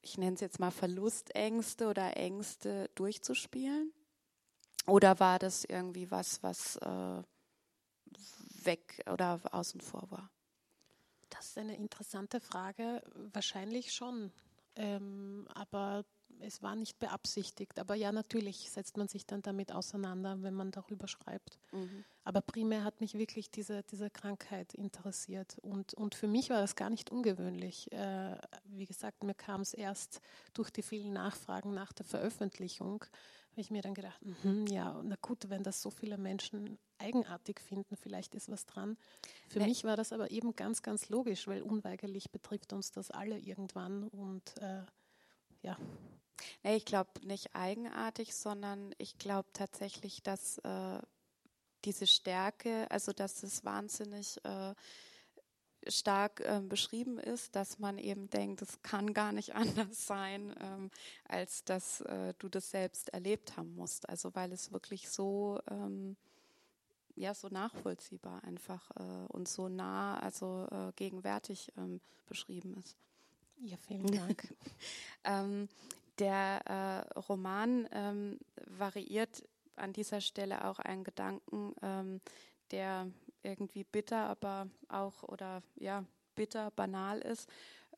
ich 0.00 0.16
nenne 0.18 0.34
es 0.34 0.40
jetzt 0.40 0.60
mal 0.60 0.70
Verlustängste 0.70 1.88
oder 1.88 2.16
Ängste 2.16 2.90
durchzuspielen? 2.94 3.92
Oder 4.86 5.18
war 5.20 5.38
das 5.38 5.64
irgendwie 5.64 6.10
was, 6.10 6.42
was 6.42 6.76
äh, 6.76 7.22
weg 8.66 9.02
oder 9.10 9.40
außen 9.52 9.80
vor 9.80 10.10
war? 10.10 10.30
Das 11.30 11.46
ist 11.46 11.58
eine 11.58 11.76
interessante 11.76 12.40
Frage. 12.40 13.02
Wahrscheinlich 13.32 13.92
schon. 13.92 14.32
Ähm, 14.76 15.48
aber 15.54 16.04
es 16.40 16.62
war 16.62 16.76
nicht 16.76 16.98
beabsichtigt. 16.98 17.78
Aber 17.78 17.94
ja, 17.94 18.12
natürlich 18.12 18.70
setzt 18.70 18.96
man 18.96 19.08
sich 19.08 19.26
dann 19.26 19.42
damit 19.42 19.72
auseinander, 19.72 20.42
wenn 20.42 20.54
man 20.54 20.70
darüber 20.70 21.08
schreibt. 21.08 21.58
Mhm. 21.72 22.04
Aber 22.24 22.40
primär 22.40 22.84
hat 22.84 23.00
mich 23.00 23.14
wirklich 23.14 23.50
diese, 23.50 23.82
diese 23.84 24.10
Krankheit 24.10 24.74
interessiert. 24.74 25.58
Und, 25.60 25.94
und 25.94 26.14
für 26.14 26.26
mich 26.26 26.50
war 26.50 26.60
das 26.60 26.76
gar 26.76 26.90
nicht 26.90 27.10
ungewöhnlich. 27.10 27.90
Äh, 27.92 28.36
wie 28.64 28.86
gesagt, 28.86 29.22
mir 29.22 29.34
kam 29.34 29.60
es 29.60 29.74
erst 29.74 30.20
durch 30.52 30.70
die 30.70 30.82
vielen 30.82 31.12
Nachfragen 31.12 31.72
nach 31.72 31.92
der 31.92 32.04
Veröffentlichung, 32.04 33.04
habe 33.50 33.60
ich 33.60 33.70
mir 33.70 33.80
dann 33.80 33.94
gedacht, 33.94 34.20
mh, 34.22 34.70
ja, 34.70 35.00
na 35.02 35.16
gut, 35.22 35.48
wenn 35.48 35.62
das 35.62 35.80
so 35.80 35.90
viele 35.90 36.18
Menschen 36.18 36.78
eigenartig 36.98 37.60
finden, 37.60 37.96
vielleicht 37.96 38.34
ist 38.34 38.50
was 38.50 38.66
dran. 38.66 38.96
Für 39.48 39.58
nee. 39.58 39.66
mich 39.66 39.84
war 39.84 39.96
das 39.96 40.12
aber 40.12 40.30
eben 40.30 40.54
ganz, 40.56 40.82
ganz 40.82 41.08
logisch, 41.08 41.46
weil 41.46 41.62
unweigerlich 41.62 42.30
betrifft 42.30 42.72
uns 42.72 42.92
das 42.92 43.10
alle 43.10 43.38
irgendwann 43.38 44.08
und 44.08 44.56
äh, 44.58 44.82
ja. 45.62 45.76
Nee, 46.62 46.76
ich 46.76 46.84
glaube 46.84 47.10
nicht 47.24 47.54
eigenartig, 47.54 48.34
sondern 48.34 48.94
ich 48.98 49.18
glaube 49.18 49.48
tatsächlich, 49.52 50.22
dass 50.22 50.58
äh, 50.58 51.00
diese 51.84 52.06
Stärke, 52.06 52.90
also 52.90 53.12
dass 53.12 53.42
es 53.42 53.64
wahnsinnig 53.64 54.38
äh, 54.44 54.74
stark 55.88 56.40
äh, 56.40 56.60
beschrieben 56.60 57.18
ist, 57.18 57.54
dass 57.54 57.78
man 57.78 57.98
eben 57.98 58.28
denkt, 58.28 58.62
es 58.62 58.82
kann 58.82 59.14
gar 59.14 59.32
nicht 59.32 59.54
anders 59.54 60.06
sein, 60.06 60.54
ähm, 60.60 60.90
als 61.24 61.64
dass 61.64 62.00
äh, 62.02 62.34
du 62.38 62.48
das 62.48 62.70
selbst 62.70 63.10
erlebt 63.10 63.56
haben 63.56 63.74
musst. 63.74 64.08
Also 64.08 64.34
weil 64.34 64.52
es 64.52 64.72
wirklich 64.72 65.08
so 65.08 65.60
ähm, 65.70 66.16
ja 67.16 67.34
so 67.34 67.48
nachvollziehbar 67.48 68.44
einfach 68.44 68.90
äh, 68.96 69.26
und 69.28 69.48
so 69.48 69.68
nah, 69.68 70.18
also 70.18 70.68
äh, 70.70 70.92
gegenwärtig 70.96 71.72
ähm, 71.76 72.00
beschrieben 72.26 72.74
ist. 72.76 72.96
Ja, 73.58 73.76
vielen 73.78 74.06
Dank. 74.06 74.54
ähm, 75.24 75.68
der 76.18 76.60
äh, 77.14 77.18
Roman 77.18 77.88
ähm, 77.92 78.38
variiert 78.78 79.42
an 79.76 79.92
dieser 79.92 80.20
Stelle 80.20 80.64
auch 80.64 80.78
einen 80.78 81.04
Gedanken, 81.04 81.74
ähm, 81.82 82.20
der 82.70 83.10
irgendwie 83.42 83.84
bitter, 83.84 84.28
aber 84.28 84.68
auch 84.88 85.22
oder 85.22 85.62
ja 85.76 86.04
bitter, 86.34 86.70
banal 86.70 87.20
ist, 87.20 87.48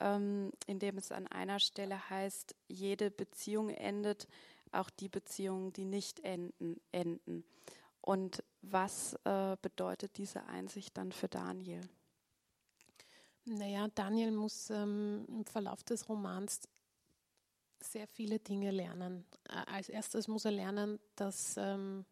ähm, 0.01 0.53
indem 0.67 0.99
es 0.99 1.13
an 1.13 1.27
einer 1.27 1.59
Stelle 1.59 2.09
heißt, 2.11 2.55
jede 2.69 3.11
Beziehung 3.11 3.71
endet, 3.71 4.29
auch 4.73 4.91
die 4.91 5.09
Beziehungen, 5.09 5.73
die 5.73 5.85
nicht 5.85 6.21
enden, 6.21 6.81
enden. 6.93 7.45
Und 8.01 8.43
was 8.71 9.15
äh, 9.25 9.57
bedeutet 9.61 10.17
diese 10.19 10.45
Einsicht 10.47 10.97
dann 10.97 11.13
für 11.13 11.29
Daniel? 11.29 11.81
Naja, 13.45 13.89
Daniel 13.95 14.31
muss 14.33 14.71
ähm, 14.71 15.25
im 15.29 15.45
Verlauf 15.45 15.83
des 15.83 16.09
Romans 16.09 16.69
sehr 17.81 18.07
viele 18.07 18.39
Dinge 18.39 18.71
lernen. 18.71 19.25
Als 19.67 19.89
erstes 19.89 20.29
muss 20.29 20.45
er 20.45 20.53
lernen, 20.53 20.99
dass 21.17 21.57
ähm, 21.57 22.05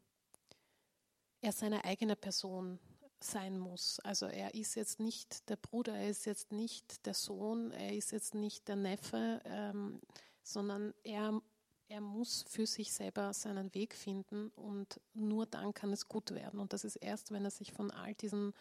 er 1.41 1.53
seine 1.53 1.85
eigene 1.85 2.17
Person 2.17 2.79
sein 3.21 3.59
muss. 3.59 4.01
Also 4.01 4.27
er 4.27 4.55
ist 4.55 4.75
jetzt 4.75 5.01
nicht 5.01 5.49
der 5.49 5.57
Bruder, 5.57 5.95
er 5.95 6.09
ist 6.09 6.27
jetzt 6.27 6.53
nicht 6.53 7.07
der 7.07 7.15
Sohn, 7.15 7.71
er 7.73 7.95
ist 7.95 8.13
jetzt 8.13 8.35
nicht 8.35 8.69
der 8.69 8.77
Neffe, 8.77 9.41
ähm, 9.45 10.01
sondern 10.43 10.95
er, 11.03 11.41
er 11.89 12.01
muss 12.01 12.45
für 12.49 12.67
sich 12.67 12.93
selber 12.93 13.33
seinen 13.33 13.73
Weg 13.75 13.95
finden 13.95 14.49
und 14.57 15.01
nur 15.15 15.47
dann 15.47 15.73
kann 15.73 15.93
es 15.93 16.09
gut 16.09 16.33
werden. 16.33 16.59
Und 16.61 16.73
das 16.73 16.85
ist 16.85 16.97
erst, 16.97 17.31
wenn 17.31 17.45
er 17.45 17.51
sich 17.51 17.73
von 17.73 17.91
all 17.91 18.15
diesen, 18.15 18.53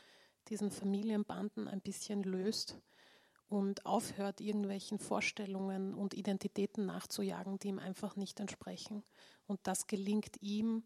diesen 0.50 0.72
Familienbanden 0.72 1.68
ein 1.68 1.82
bisschen 1.82 2.24
löst 2.24 2.78
und 3.48 3.86
aufhört, 3.86 4.42
irgendwelchen 4.42 5.00
Vorstellungen 5.00 5.94
und 5.94 6.14
Identitäten 6.14 6.86
nachzujagen, 6.86 7.60
die 7.60 7.70
ihm 7.70 7.80
einfach 7.80 8.16
nicht 8.16 8.40
entsprechen. 8.40 9.04
Und 9.48 9.60
das 9.64 9.88
gelingt 9.88 10.42
ihm 10.42 10.84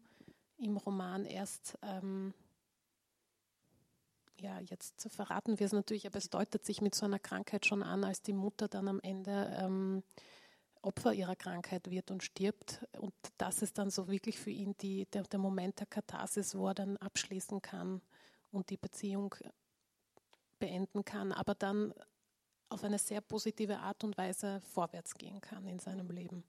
im 0.56 0.76
Roman 0.76 1.24
erst. 1.24 1.78
Ähm, 1.82 2.34
ja, 4.36 4.58
jetzt 4.60 5.10
verraten 5.10 5.58
wir 5.58 5.66
es 5.66 5.72
natürlich, 5.72 6.06
aber 6.06 6.16
es 6.16 6.30
deutet 6.30 6.64
sich 6.64 6.80
mit 6.80 6.94
so 6.94 7.04
einer 7.04 7.18
Krankheit 7.18 7.66
schon 7.66 7.82
an, 7.82 8.04
als 8.04 8.22
die 8.22 8.32
Mutter 8.32 8.68
dann 8.68 8.88
am 8.88 9.00
Ende 9.00 9.54
ähm, 9.58 10.02
Opfer 10.82 11.12
ihrer 11.12 11.36
Krankheit 11.36 11.90
wird 11.90 12.10
und 12.10 12.22
stirbt. 12.22 12.86
Und 12.98 13.14
das 13.38 13.62
ist 13.62 13.78
dann 13.78 13.90
so 13.90 14.08
wirklich 14.08 14.38
für 14.38 14.50
ihn 14.50 14.76
die, 14.78 15.06
der, 15.06 15.22
der 15.24 15.38
Moment 15.38 15.78
der 15.78 15.86
Katharsis, 15.86 16.54
wo 16.54 16.68
er 16.68 16.74
dann 16.74 16.96
abschließen 16.96 17.60
kann 17.60 18.00
und 18.50 18.70
die 18.70 18.76
Beziehung 18.76 19.34
beenden 20.58 21.04
kann, 21.04 21.32
aber 21.32 21.54
dann 21.54 21.94
auf 22.68 22.84
eine 22.84 22.98
sehr 22.98 23.20
positive 23.20 23.78
Art 23.78 24.04
und 24.04 24.16
Weise 24.16 24.60
vorwärts 24.60 25.14
gehen 25.14 25.40
kann 25.40 25.66
in 25.66 25.80
seinem 25.80 26.10
Leben. 26.10 26.44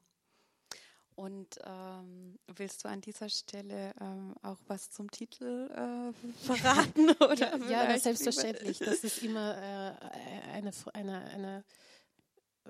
Und 1.16 1.60
ähm, 1.66 2.40
willst 2.48 2.84
du 2.84 2.90
an 2.90 3.02
dieser 3.02 3.30
Stelle 3.30 3.94
ähm, 4.00 4.34
auch 4.42 4.58
was 4.68 4.90
zum 4.90 5.12
Titel 5.12 5.70
äh, 5.70 6.14
verraten? 6.44 7.10
Oder 7.20 7.58
ja, 7.70 7.92
ja 7.92 8.00
selbstverständlich. 8.00 8.80
Das 8.80 9.04
ist 9.04 9.22
immer 9.22 9.56
äh, 9.58 10.52
eine, 10.54 10.72
eine, 10.94 11.22
eine 11.26 11.64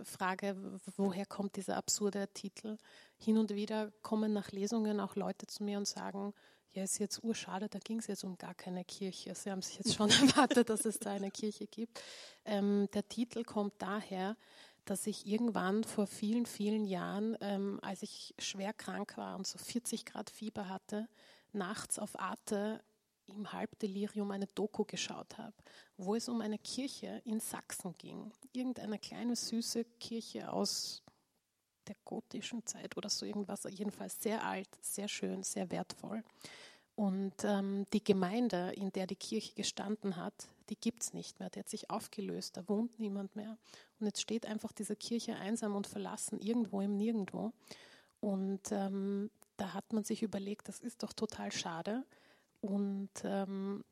Frage, 0.04 0.80
woher 0.98 1.26
kommt 1.26 1.56
dieser 1.56 1.78
absurde 1.78 2.28
Titel? 2.34 2.78
Hin 3.18 3.38
und 3.38 3.52
wieder 3.52 3.92
kommen 4.02 4.34
nach 4.34 4.52
Lesungen 4.52 5.00
auch 5.00 5.16
Leute 5.16 5.48
zu 5.48 5.64
mir 5.64 5.78
und 5.78 5.88
sagen, 5.88 6.34
ja, 6.74 6.84
ist 6.84 7.00
jetzt 7.00 7.24
urschade, 7.24 7.68
da 7.68 7.80
ging 7.80 8.00
es 8.00 8.08
jetzt 8.08 8.24
um 8.24 8.38
gar 8.38 8.54
keine 8.54 8.86
Kirche. 8.86 9.36
Sie 9.36 9.52
haben 9.52 9.62
sich 9.62 9.78
jetzt 9.78 9.94
schon 9.94 10.10
erwartet, 10.10 10.70
dass 10.70 10.86
es 10.86 11.00
da 11.00 11.12
eine 11.12 11.32
Kirche 11.32 11.68
gibt. 11.68 12.02
Ähm, 12.46 12.88
der 12.94 13.08
Titel 13.08 13.44
kommt 13.44 13.74
daher, 13.80 14.38
dass 14.86 15.06
ich 15.06 15.28
irgendwann 15.28 15.84
vor 15.84 16.08
vielen, 16.08 16.46
vielen 16.46 16.86
Jahren, 16.86 17.38
ähm, 17.42 17.80
als 17.82 18.04
ich 18.04 18.34
schwer 18.40 18.74
krank 18.74 19.18
war 19.18 19.36
und 19.36 19.46
so 19.46 19.58
40 19.58 20.06
Grad 20.06 20.30
Fieber 20.30 20.70
hatte, 20.70 21.08
nachts 21.52 22.00
auf 22.00 22.18
Arte 22.20 22.82
im 23.36 23.52
Halbdelirium 23.52 24.32
eine 24.32 24.48
Doku 24.48 24.86
geschaut 24.86 25.38
habe, 25.38 25.54
wo 25.98 26.16
es 26.16 26.30
um 26.30 26.42
eine 26.42 26.58
Kirche 26.58 27.22
in 27.26 27.40
Sachsen 27.40 27.96
ging. 27.98 28.32
Irgendeine 28.54 29.00
kleine, 29.00 29.36
süße 29.36 29.86
Kirche 30.00 30.52
aus 30.52 31.04
der 31.88 31.96
gotischen 32.06 32.66
Zeit 32.66 32.96
oder 32.98 33.10
so 33.10 33.26
irgendwas, 33.26 33.64
jedenfalls 33.70 34.22
sehr 34.22 34.46
alt, 34.46 34.70
sehr 34.82 35.08
schön, 35.08 35.44
sehr 35.44 35.72
wertvoll. 35.72 36.24
Und 36.96 37.34
ähm, 37.44 37.86
die 37.94 38.04
Gemeinde, 38.04 38.74
in 38.76 38.92
der 38.92 39.08
die 39.08 39.16
Kirche 39.16 39.54
gestanden 39.56 40.18
hat, 40.18 40.50
die 40.70 40.76
gibt 40.76 41.04
es 41.04 41.14
nicht 41.14 41.40
mehr. 41.40 41.50
Die 41.50 41.60
hat 41.60 41.70
sich 41.70 41.90
aufgelöst, 41.90 42.58
da 42.58 42.68
wohnt 42.68 43.00
niemand 43.00 43.36
mehr. 43.36 43.58
Und 44.00 44.06
jetzt 44.06 44.22
steht 44.22 44.46
einfach 44.46 44.72
diese 44.72 44.96
Kirche 44.96 45.36
einsam 45.36 45.76
und 45.76 45.88
verlassen 45.88 46.40
irgendwo 46.40 46.82
im 46.82 46.98
Nirgendwo. 46.98 47.54
Und 48.20 48.72
ähm, 48.72 49.32
da 49.58 49.74
hat 49.74 49.94
man 49.94 50.04
sich 50.04 50.22
überlegt, 50.22 50.68
das 50.68 50.80
ist 50.80 51.04
doch 51.04 51.14
total 51.14 51.52
schade. 51.52 52.06
Und 52.62 53.10
ähm, 53.24 53.84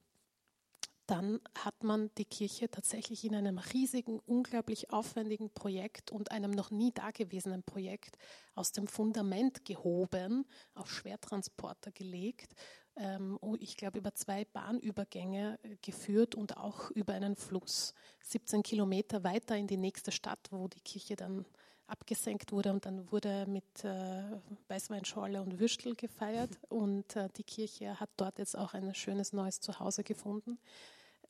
dann 1.08 1.40
hat 1.58 1.84
man 1.84 2.12
die 2.20 2.26
Kirche 2.26 2.70
tatsächlich 2.70 3.26
in 3.26 3.34
einem 3.34 3.58
riesigen, 3.58 4.20
unglaublich 4.20 4.92
aufwendigen 4.92 5.50
Projekt 5.50 6.12
und 6.12 6.32
einem 6.32 6.52
noch 6.52 6.70
nie 6.70 6.92
dagewesenen 6.92 7.64
Projekt 7.64 8.18
aus 8.54 8.72
dem 8.72 8.88
Fundament 8.88 9.66
gehoben, 9.66 10.46
auf 10.76 10.92
Schwertransporter 10.92 11.92
gelegt 11.92 12.54
ähm, 13.00 13.38
oh, 13.42 13.56
ich 13.60 13.78
glaube, 13.78 14.00
über 14.00 14.14
zwei 14.14 14.46
Bahnübergänge 14.46 15.58
äh, 15.64 15.78
geführt 15.82 16.36
und 16.36 16.58
auch 16.58 16.92
über 16.92 17.14
einen 17.14 17.38
Fluss. 17.38 17.94
17 18.24 18.62
Kilometer 18.62 19.24
weiter 19.24 19.56
in 19.56 19.68
die 19.68 19.78
nächste 19.78 20.12
Stadt, 20.12 20.48
wo 20.52 20.68
die 20.68 20.82
Kirche 20.82 21.16
dann 21.16 21.46
abgesenkt 21.90 22.52
wurde 22.52 22.72
und 22.72 22.86
dann 22.86 23.12
wurde 23.12 23.46
mit 23.48 23.84
äh, 23.84 24.24
Weißweinschorle 24.68 25.42
und 25.42 25.60
Würstel 25.60 25.96
gefeiert 25.96 26.52
und 26.70 27.16
äh, 27.16 27.30
die 27.38 27.44
Kirche 27.44 28.00
hat 28.00 28.10
dort 28.18 28.40
jetzt 28.40 28.58
auch 28.58 28.74
ein 28.74 28.94
schönes 28.94 29.34
neues 29.34 29.60
Zuhause 29.60 30.04
gefunden. 30.04 30.60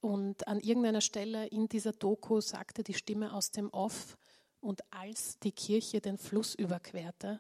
Und 0.02 0.48
an 0.48 0.60
irgendeiner 0.60 1.02
Stelle 1.02 1.48
in 1.48 1.68
dieser 1.68 1.92
Doku 1.92 2.40
sagte 2.40 2.84
die 2.84 2.94
Stimme 2.94 3.34
aus 3.34 3.52
dem 3.52 3.70
Off, 3.72 4.18
und 4.62 4.82
als 4.92 5.40
die 5.40 5.52
Kirche 5.52 6.02
den 6.02 6.18
Fluss 6.18 6.54
überquerte, 6.56 7.40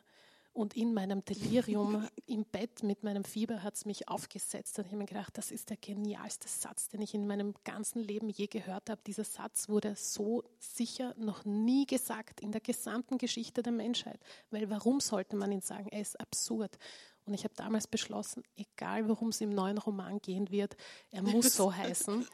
und 0.54 0.76
in 0.76 0.94
meinem 0.94 1.24
Delirium 1.24 2.08
im 2.26 2.44
Bett 2.44 2.84
mit 2.84 3.04
meinem 3.04 3.24
Fieber 3.24 3.64
hat 3.64 3.76
es 3.76 3.86
mich 3.86 4.10
aufgesetzt 4.10 4.78
und 4.78 4.86
ich 4.86 4.92
habe 4.92 5.00
mir 5.00 5.06
gedacht, 5.06 5.38
das 5.38 5.52
ist 5.52 5.70
der 5.70 5.78
genialste 5.78 6.48
Satz, 6.48 6.90
den 6.90 7.02
ich 7.02 7.14
in 7.14 7.28
meinem 7.28 7.54
ganzen 7.64 8.02
Leben 8.02 8.30
je 8.30 8.48
gehört 8.48 8.90
habe. 8.90 9.02
Dieser 9.06 9.24
Satz 9.24 9.70
wurde 9.70 9.96
so 9.96 10.44
sicher 10.60 11.14
noch 11.18 11.46
nie 11.46 11.86
gesagt 11.86 12.42
in 12.42 12.52
der 12.52 12.62
gesamten 12.62 13.18
Geschichte 13.18 13.62
der 13.62 13.72
Menschheit. 13.74 14.20
Weil 14.50 14.70
warum 14.70 15.00
sollte 15.00 15.36
man 15.36 15.52
ihn 15.52 15.62
sagen? 15.62 15.88
Er 15.90 16.02
ist 16.02 16.20
absurd. 16.20 16.78
Und 17.26 17.36
ich 17.36 17.44
habe 17.44 17.54
damals 17.56 17.88
beschlossen, 17.88 18.44
egal 18.56 19.08
worum 19.08 19.30
es 19.30 19.40
im 19.40 19.52
neuen 19.52 19.78
Roman 19.78 20.20
gehen 20.20 20.50
wird, 20.50 20.76
er 21.12 21.22
muss 21.22 21.56
so 21.56 21.74
heißen. 21.76 22.28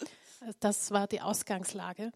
Das 0.61 0.91
war 0.91 1.07
die 1.07 1.21
Ausgangslage. 1.21 2.11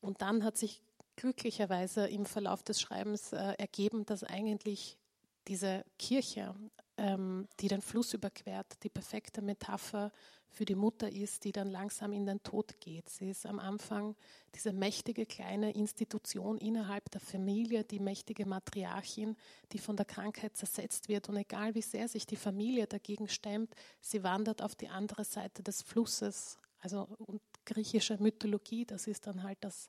Und 0.00 0.20
dann 0.20 0.42
hat 0.42 0.58
sich 0.58 0.82
glücklicherweise 1.16 2.08
im 2.08 2.26
Verlauf 2.26 2.62
des 2.62 2.80
Schreibens 2.80 3.32
äh, 3.32 3.54
ergeben, 3.56 4.04
dass 4.04 4.24
eigentlich 4.24 4.98
diese 5.48 5.84
Kirche, 5.98 6.54
ähm, 6.96 7.48
die 7.60 7.68
den 7.68 7.82
Fluss 7.82 8.14
überquert, 8.14 8.82
die 8.82 8.88
perfekte 8.88 9.42
Metapher 9.42 10.12
für 10.54 10.64
die 10.64 10.76
Mutter 10.76 11.10
ist, 11.10 11.44
die 11.44 11.52
dann 11.52 11.68
langsam 11.68 12.12
in 12.12 12.26
den 12.26 12.42
Tod 12.42 12.80
geht. 12.80 13.08
Sie 13.08 13.30
ist 13.30 13.44
am 13.44 13.58
Anfang 13.58 14.14
diese 14.54 14.72
mächtige 14.72 15.26
kleine 15.26 15.72
Institution 15.72 16.58
innerhalb 16.58 17.10
der 17.10 17.20
Familie, 17.20 17.82
die 17.82 17.98
mächtige 17.98 18.46
Matriarchin, 18.46 19.36
die 19.72 19.78
von 19.78 19.96
der 19.96 20.06
Krankheit 20.06 20.56
zersetzt 20.56 21.08
wird. 21.08 21.28
Und 21.28 21.36
egal 21.36 21.74
wie 21.74 21.82
sehr 21.82 22.06
sich 22.06 22.24
die 22.24 22.36
Familie 22.36 22.86
dagegen 22.86 23.28
stemmt, 23.28 23.74
sie 24.00 24.22
wandert 24.22 24.62
auf 24.62 24.76
die 24.76 24.88
andere 24.88 25.24
Seite 25.24 25.64
des 25.64 25.82
Flusses. 25.82 26.58
Also 26.78 27.08
und 27.18 27.42
griechische 27.64 28.16
Mythologie, 28.22 28.84
das 28.84 29.08
ist 29.08 29.26
dann 29.26 29.42
halt 29.42 29.58
das 29.62 29.88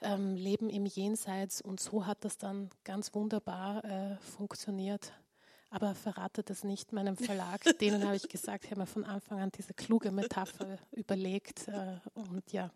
ähm, 0.00 0.34
Leben 0.36 0.70
im 0.70 0.86
Jenseits. 0.86 1.60
Und 1.60 1.80
so 1.80 2.06
hat 2.06 2.24
das 2.24 2.38
dann 2.38 2.70
ganz 2.84 3.14
wunderbar 3.14 3.84
äh, 3.84 4.16
funktioniert. 4.18 5.12
Aber 5.70 5.94
verrate 5.94 6.42
das 6.42 6.64
nicht 6.64 6.92
meinem 6.92 7.16
Verlag. 7.16 7.62
Denen 7.80 8.04
habe 8.04 8.16
ich 8.16 8.28
gesagt, 8.28 8.64
ich 8.64 8.70
habe 8.70 8.80
mir 8.80 8.86
von 8.86 9.04
Anfang 9.04 9.40
an 9.40 9.52
diese 9.56 9.74
kluge 9.74 10.10
Metapher 10.10 10.78
überlegt. 10.92 11.68
Äh, 11.68 11.98
und 12.14 12.52
ja, 12.52 12.70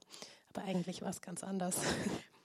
aber 0.55 0.65
eigentlich 0.67 1.03
war 1.03 1.11
es 1.11 1.21
ganz 1.21 1.43
anders. 1.43 1.77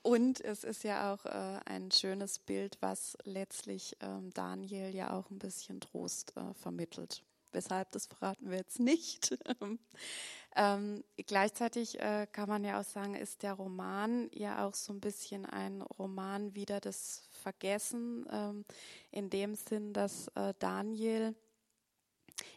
Und 0.02 0.40
es 0.40 0.64
ist 0.64 0.86
ja 0.86 1.14
auch 1.14 1.26
äh, 1.26 1.60
ein 1.66 1.92
schönes 1.92 2.40
Bild, 2.40 2.78
was 2.80 3.18
letztlich 3.26 3.98
ähm, 4.00 4.32
Daniel 4.34 4.96
ja 4.96 5.12
auch 5.14 5.30
ein 5.30 5.40
bisschen 5.40 5.82
Trost 5.82 6.34
äh, 6.38 6.54
vermittelt. 6.54 7.22
Weshalb, 7.52 7.92
das 7.92 8.08
verraten 8.08 8.50
wir 8.50 8.58
jetzt 8.58 8.80
nicht. 8.80 9.38
ähm, 10.56 11.04
gleichzeitig 11.18 12.00
äh, 12.00 12.28
kann 12.32 12.50
man 12.50 12.64
ja 12.64 12.80
auch 12.80 12.84
sagen, 12.86 13.16
ist 13.16 13.44
der 13.44 13.54
Roman 13.54 14.30
ja 14.34 14.66
auch 14.66 14.74
so 14.74 14.94
ein 14.94 15.00
bisschen 15.00 15.46
ein 15.46 15.82
Roman 15.82 16.56
wieder 16.56 16.80
des 16.80 17.24
Vergessen, 17.30 18.26
ähm, 18.32 18.66
in 19.12 19.30
dem 19.30 19.56
Sinn, 19.56 19.94
dass 19.94 20.28
äh, 20.30 20.54
Daniel 20.60 21.36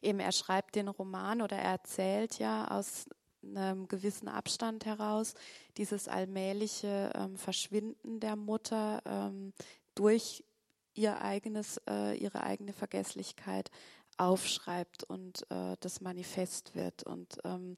eben 0.01 0.21
er 0.21 0.33
schreibt 0.33 0.75
den 0.75 0.89
Roman 0.89 1.43
oder 1.43 1.57
er 1.57 1.73
erzählt 1.73 2.39
ja 2.39 2.69
aus 2.69 3.07
einem 3.45 3.89
gewissen 3.89 4.29
Abstand 4.29 4.85
heraus 4.87 5.35
dieses 5.77 6.09
allmähliche 6.09 7.11
ähm, 7.15 7.37
Verschwinden 7.37 8.21
der 8.21 8.37
Mutter 8.37 9.03
ähm, 9.05 9.53
durch 9.95 10.45
ihr 10.95 11.21
eigenes, 11.21 11.81
äh, 11.89 12.17
ihre 12.17 12.43
eigene 12.43 12.73
Vergesslichkeit 12.73 13.71
aufschreibt 14.23 15.05
und 15.05 15.51
äh, 15.51 15.77
das 15.81 16.01
Manifest 16.01 16.75
wird. 16.75 17.03
Und 17.03 17.39
ähm, 17.45 17.77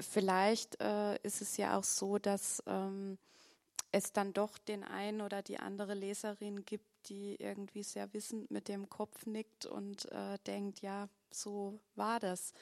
vielleicht 0.00 0.80
äh, 0.80 1.16
ist 1.22 1.40
es 1.40 1.56
ja 1.56 1.78
auch 1.78 1.84
so, 1.84 2.18
dass 2.18 2.62
ähm, 2.66 3.18
es 3.92 4.12
dann 4.12 4.32
doch 4.32 4.58
den 4.58 4.84
einen 4.84 5.20
oder 5.20 5.42
die 5.42 5.58
andere 5.58 5.94
Leserin 5.94 6.64
gibt, 6.64 6.86
die 7.08 7.36
irgendwie 7.36 7.82
sehr 7.82 8.12
wissend 8.12 8.50
mit 8.50 8.68
dem 8.68 8.88
Kopf 8.88 9.26
nickt 9.26 9.64
und 9.66 10.10
äh, 10.12 10.38
denkt, 10.46 10.80
ja, 10.80 11.08
so 11.30 11.80
war 11.94 12.20
das. 12.20 12.52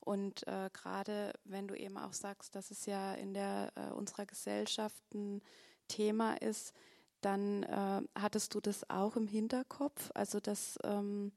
Und 0.00 0.46
äh, 0.46 0.68
gerade 0.72 1.32
wenn 1.44 1.66
du 1.66 1.74
eben 1.74 1.96
auch 1.96 2.12
sagst, 2.12 2.54
dass 2.54 2.70
es 2.70 2.84
ja 2.84 3.14
in 3.14 3.32
der 3.32 3.72
äh, 3.74 3.92
unserer 3.92 4.26
Gesellschaft 4.26 5.02
ein 5.14 5.40
Thema 5.88 6.34
ist, 6.34 6.74
dann 7.22 7.62
äh, 7.62 8.02
hattest 8.14 8.54
du 8.54 8.60
das 8.60 8.88
auch 8.90 9.16
im 9.16 9.26
Hinterkopf, 9.26 10.10
also 10.14 10.40
dass, 10.40 10.78
ähm, 10.84 11.32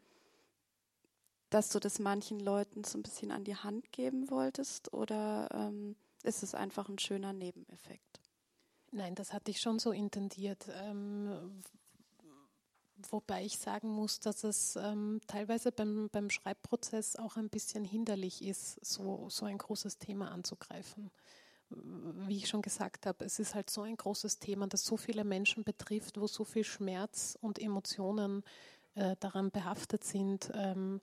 dass 1.49 1.69
du 1.69 1.79
das 1.79 1.99
manchen 1.99 2.39
Leuten 2.39 2.83
so 2.83 2.97
ein 2.97 3.03
bisschen 3.03 3.31
an 3.31 3.43
die 3.43 3.55
Hand 3.55 3.91
geben 3.91 4.29
wolltest 4.29 4.93
oder 4.93 5.49
ähm, 5.53 5.95
ist 6.23 6.43
es 6.43 6.55
einfach 6.55 6.89
ein 6.89 6.99
schöner 6.99 7.33
Nebeneffekt? 7.33 8.21
Nein, 8.91 9.15
das 9.15 9.33
hatte 9.33 9.51
ich 9.51 9.59
schon 9.59 9.79
so 9.79 9.91
intendiert. 9.91 10.67
Ähm, 10.83 11.61
wobei 13.09 13.45
ich 13.45 13.57
sagen 13.57 13.89
muss, 13.89 14.19
dass 14.19 14.43
es 14.43 14.75
ähm, 14.75 15.21
teilweise 15.27 15.71
beim, 15.71 16.09
beim 16.11 16.29
Schreibprozess 16.29 17.15
auch 17.15 17.37
ein 17.37 17.49
bisschen 17.49 17.85
hinderlich 17.85 18.43
ist, 18.43 18.85
so, 18.85 19.29
so 19.29 19.45
ein 19.45 19.57
großes 19.57 19.99
Thema 19.99 20.31
anzugreifen 20.31 21.11
wie 21.69 22.37
ich 22.37 22.47
schon 22.47 22.61
gesagt 22.61 23.05
habe, 23.05 23.25
es 23.25 23.39
ist 23.39 23.55
halt 23.55 23.69
so 23.69 23.81
ein 23.81 23.97
großes 23.97 24.39
Thema, 24.39 24.67
das 24.67 24.85
so 24.85 24.95
viele 24.97 25.23
Menschen 25.23 25.63
betrifft, 25.63 26.19
wo 26.19 26.27
so 26.27 26.43
viel 26.43 26.63
Schmerz 26.63 27.37
und 27.41 27.59
Emotionen 27.59 28.43
äh, 28.95 29.15
daran 29.19 29.51
behaftet 29.51 30.03
sind, 30.03 30.49
ähm, 30.53 31.01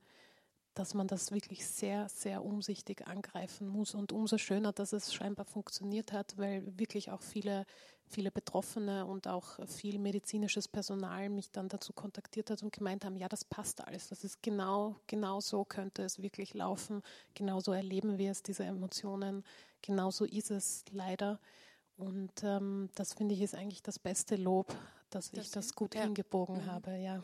dass 0.75 0.95
man 0.95 1.07
das 1.07 1.33
wirklich 1.33 1.67
sehr, 1.67 2.09
sehr 2.09 2.45
umsichtig 2.45 3.07
angreifen 3.07 3.69
muss. 3.69 3.95
Und 3.95 4.13
umso 4.13 4.39
schöner, 4.39 4.73
dass 4.73 4.93
es 4.93 5.15
scheinbar 5.15 5.47
funktioniert 5.47 6.13
hat, 6.13 6.37
weil 6.37 6.63
wirklich 6.79 7.11
auch 7.11 7.23
viele 7.23 7.67
viele 8.07 8.31
Betroffene 8.31 9.07
und 9.07 9.27
auch 9.27 9.59
viel 9.67 9.99
medizinisches 9.99 10.69
Personal 10.69 11.29
mich 11.29 11.51
dann 11.51 11.69
dazu 11.69 11.93
kontaktiert 11.93 12.51
hat 12.51 12.63
und 12.63 12.73
gemeint 12.73 13.05
haben, 13.05 13.17
ja, 13.17 13.29
das 13.29 13.45
passt 13.45 13.87
alles. 13.87 14.09
Das 14.09 14.25
ist 14.25 14.43
genau, 14.43 14.97
genau 15.07 15.41
so 15.41 15.65
könnte 15.65 16.03
es 16.03 16.23
wirklich 16.23 16.55
laufen. 16.55 17.03
Genau 17.35 17.61
so 17.61 17.73
erleben 17.73 18.19
wir 18.19 18.31
es, 18.31 18.43
diese 18.43 18.65
Emotionen. 18.65 19.45
Genau 19.83 20.11
so 20.11 20.25
ist 20.25 20.51
es 20.51 20.85
leider. 20.91 21.41
Und 21.97 22.43
ähm, 22.43 22.91
das 22.95 23.15
finde 23.15 23.35
ich 23.35 23.43
ist 23.43 23.55
eigentlich 23.55 23.83
das 23.83 23.99
beste 23.99 24.37
Lob, 24.37 24.75
dass 25.15 25.31
das 25.31 25.47
ich 25.47 25.51
das 25.53 25.75
gut 25.75 25.95
ja. 25.95 26.03
hingebogen 26.03 26.57
mhm. 26.57 26.67
habe, 26.67 26.97
ja. 26.97 27.23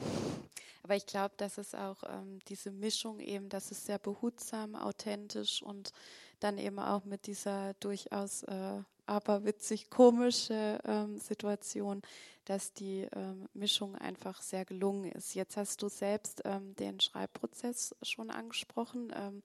Aber 0.82 0.96
ich 0.96 1.06
glaube, 1.06 1.34
dass 1.36 1.58
es 1.58 1.74
auch 1.74 2.02
ähm, 2.08 2.38
diese 2.48 2.70
Mischung 2.70 3.20
eben, 3.20 3.48
dass 3.48 3.70
es 3.70 3.84
sehr 3.84 3.98
behutsam, 3.98 4.74
authentisch 4.74 5.62
und 5.62 5.92
dann 6.40 6.56
eben 6.56 6.78
auch 6.78 7.04
mit 7.04 7.26
dieser 7.26 7.74
durchaus 7.74 8.42
äh, 8.44 8.82
aber 9.10 9.44
witzig 9.44 9.90
komische 9.90 10.78
ähm, 10.84 11.18
Situation, 11.18 12.00
dass 12.44 12.72
die 12.72 13.08
ähm, 13.12 13.48
Mischung 13.54 13.96
einfach 13.96 14.40
sehr 14.40 14.64
gelungen 14.64 15.10
ist. 15.10 15.34
Jetzt 15.34 15.56
hast 15.56 15.82
du 15.82 15.88
selbst 15.88 16.42
ähm, 16.44 16.76
den 16.76 17.00
Schreibprozess 17.00 17.94
schon 18.02 18.30
angesprochen. 18.30 19.12
Ähm, 19.14 19.42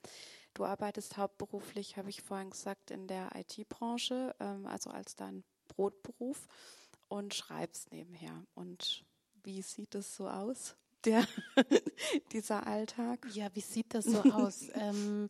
du 0.54 0.66
arbeitest 0.66 1.18
hauptberuflich, 1.18 1.98
habe 1.98 2.10
ich 2.12 2.22
vorhin 2.22 2.52
gesagt, 2.52 2.92
in 2.92 3.08
der 3.08 3.32
IT-Branche, 3.36 4.36
ähm, 4.40 4.68
also 4.68 4.92
als 4.92 5.16
dein 5.16 5.44
Brotberuf 5.68 6.48
und 7.08 7.34
schreibst 7.34 7.92
nebenher. 7.92 8.46
Und 8.54 9.04
wie 9.44 9.62
sieht 9.62 9.96
es 9.96 10.16
so 10.16 10.28
aus, 10.28 10.76
der, 11.04 11.26
dieser 12.32 12.66
Alltag? 12.68 13.28
Ja, 13.34 13.50
wie 13.54 13.62
sieht 13.62 13.94
das 13.94 14.06
so 14.06 14.22
aus? 14.22 14.68
ähm, 14.74 15.30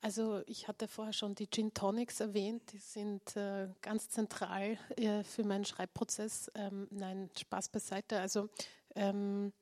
also 0.00 0.42
ich 0.46 0.68
hatte 0.68 0.86
vorher 0.86 1.12
schon 1.12 1.34
die 1.34 1.48
Gin 1.48 1.74
Tonics 1.74 2.20
erwähnt, 2.20 2.72
die 2.72 2.78
sind 2.78 3.36
äh, 3.36 3.68
ganz 3.82 4.08
zentral 4.08 4.78
äh, 4.96 5.24
für 5.24 5.44
meinen 5.44 5.64
Schreibprozess. 5.64 6.50
Ähm, 6.54 6.86
nein, 6.90 7.30
Spaß 7.38 7.70
beiseite. 7.70 8.20
Also 8.20 8.48
ähm, 8.94 9.52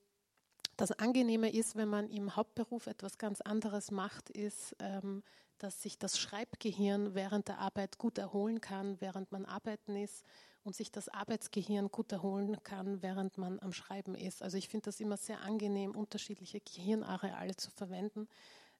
das 0.76 0.92
Angenehme 0.92 1.50
ist, 1.50 1.76
wenn 1.76 1.88
man 1.88 2.10
im 2.10 2.36
Hauptberuf 2.36 2.86
etwas 2.86 3.16
ganz 3.16 3.40
anderes 3.40 3.90
macht, 3.90 4.28
ist, 4.28 4.76
ähm, 4.78 5.22
dass 5.58 5.82
sich 5.82 5.98
das 5.98 6.18
Schreibgehirn 6.18 7.14
während 7.14 7.48
der 7.48 7.58
Arbeit 7.60 7.96
gut 7.96 8.18
erholen 8.18 8.60
kann, 8.60 9.00
während 9.00 9.32
man 9.32 9.46
arbeiten 9.46 9.96
ist 9.96 10.26
und 10.66 10.74
sich 10.74 10.90
das 10.90 11.08
Arbeitsgehirn 11.08 11.92
gut 11.92 12.10
erholen 12.10 12.60
kann, 12.64 13.00
während 13.00 13.38
man 13.38 13.60
am 13.60 13.72
Schreiben 13.72 14.16
ist. 14.16 14.42
Also 14.42 14.58
ich 14.58 14.68
finde 14.68 14.86
das 14.86 14.98
immer 14.98 15.16
sehr 15.16 15.40
angenehm, 15.42 15.92
unterschiedliche 15.92 16.60
Gehirnareale 16.60 17.54
zu 17.54 17.70
verwenden. 17.70 18.28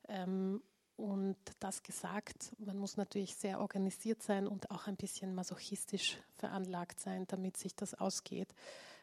Ähm, 0.09 0.63
und 0.97 1.37
das 1.61 1.85
gesagt, 1.85 2.57
man 2.59 2.77
muss 2.77 2.97
natürlich 2.97 3.37
sehr 3.37 3.61
organisiert 3.61 4.21
sein 4.21 4.49
und 4.49 4.71
auch 4.73 4.89
ein 4.89 4.97
bisschen 4.97 5.33
masochistisch 5.33 6.19
veranlagt 6.35 6.99
sein, 6.99 7.25
damit 7.29 7.57
sich 7.57 7.77
das 7.77 7.95
ausgeht. 7.95 8.53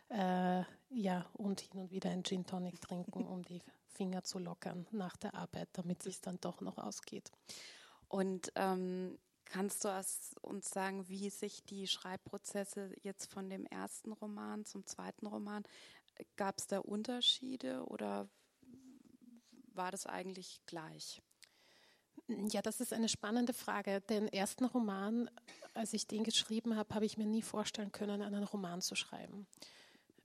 Äh, 0.10 0.64
ja, 0.90 1.26
und 1.34 1.62
hin 1.62 1.80
und 1.80 1.92
wieder 1.92 2.10
ein 2.10 2.26
Gin 2.26 2.46
Tonic 2.46 2.82
trinken, 2.82 3.26
um 3.26 3.44
die 3.44 3.62
Finger 3.94 4.26
zu 4.26 4.40
lockern 4.40 4.88
nach 4.92 5.16
der 5.16 5.36
Arbeit, 5.36 5.70
damit 5.72 6.04
sich 6.04 6.20
dann 6.20 6.38
doch 6.42 6.60
noch 6.60 6.78
ausgeht. 6.78 7.32
Und 8.10 8.52
ähm, 8.56 9.18
kannst 9.54 9.86
du 9.86 10.04
uns 10.42 10.72
sagen, 10.72 11.08
wie 11.10 11.30
sich 11.30 11.64
die 11.64 11.86
Schreibprozesse 11.86 12.90
jetzt 13.04 13.32
von 13.32 13.52
dem 13.52 13.68
ersten 13.68 14.12
Roman 14.12 14.66
zum 14.66 14.84
zweiten 14.88 15.28
Roman, 15.28 15.64
gab 16.38 16.58
es 16.58 16.66
da 16.66 16.80
Unterschiede 16.80 17.86
oder 17.86 18.28
war 19.76 19.92
das 19.92 20.08
eigentlich 20.08 20.60
gleich? 20.66 21.22
Ja, 22.28 22.64
das 22.64 22.82
ist 22.82 22.94
eine 22.94 23.10
spannende 23.10 23.54
Frage. 23.54 24.02
Den 24.02 24.28
ersten 24.28 24.66
Roman, 24.66 25.30
als 25.76 25.94
ich 25.94 26.08
den 26.08 26.24
geschrieben 26.24 26.76
habe, 26.76 26.96
habe 26.96 27.06
ich 27.06 27.18
mir 27.18 27.28
nie 27.28 27.44
vorstellen 27.44 27.92
können, 27.92 28.24
einen 28.24 28.44
Roman 28.44 28.82
zu 28.82 28.96
schreiben. 28.96 29.46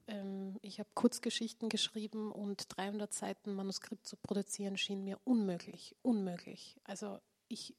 Ähm, 0.07 0.57
ich 0.63 0.79
habe 0.79 0.89
Kurzgeschichten 0.95 1.69
geschrieben 1.69 2.31
und 2.31 2.65
300 2.75 3.13
Seiten 3.13 3.53
Manuskript 3.53 4.07
zu 4.07 4.17
produzieren 4.17 4.75
schien 4.75 5.03
mir 5.03 5.19
unmöglich, 5.23 5.95
unmöglich. 6.01 6.77
Also 6.83 7.19
ich, 7.47 7.75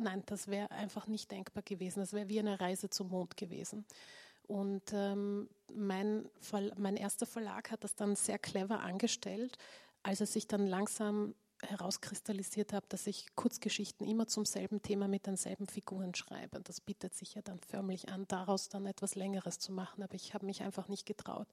nein, 0.00 0.22
das 0.26 0.48
wäre 0.48 0.70
einfach 0.70 1.06
nicht 1.06 1.30
denkbar 1.30 1.62
gewesen. 1.62 2.00
Das 2.00 2.12
wäre 2.12 2.28
wie 2.28 2.40
eine 2.40 2.60
Reise 2.60 2.90
zum 2.90 3.08
Mond 3.08 3.36
gewesen. 3.36 3.84
Und 4.46 4.82
ähm, 4.92 5.48
mein, 5.72 6.28
mein 6.76 6.96
erster 6.96 7.26
Verlag 7.26 7.70
hat 7.70 7.84
das 7.84 7.94
dann 7.94 8.16
sehr 8.16 8.38
clever 8.38 8.80
angestellt, 8.80 9.56
als 10.02 10.20
er 10.20 10.26
sich 10.26 10.48
dann 10.48 10.66
langsam 10.66 11.34
herauskristallisiert 11.62 12.72
habe, 12.72 12.86
dass 12.88 13.06
ich 13.06 13.34
Kurzgeschichten 13.36 14.06
immer 14.06 14.26
zum 14.26 14.44
selben 14.44 14.82
Thema 14.82 15.08
mit 15.08 15.26
denselben 15.26 15.66
Figuren 15.66 16.14
schreibe. 16.14 16.60
Das 16.60 16.80
bietet 16.80 17.14
sich 17.14 17.34
ja 17.34 17.42
dann 17.42 17.60
förmlich 17.60 18.08
an, 18.08 18.26
daraus 18.28 18.68
dann 18.68 18.86
etwas 18.86 19.14
Längeres 19.14 19.58
zu 19.58 19.72
machen, 19.72 20.02
aber 20.02 20.14
ich 20.14 20.34
habe 20.34 20.46
mich 20.46 20.62
einfach 20.62 20.88
nicht 20.88 21.06
getraut. 21.06 21.48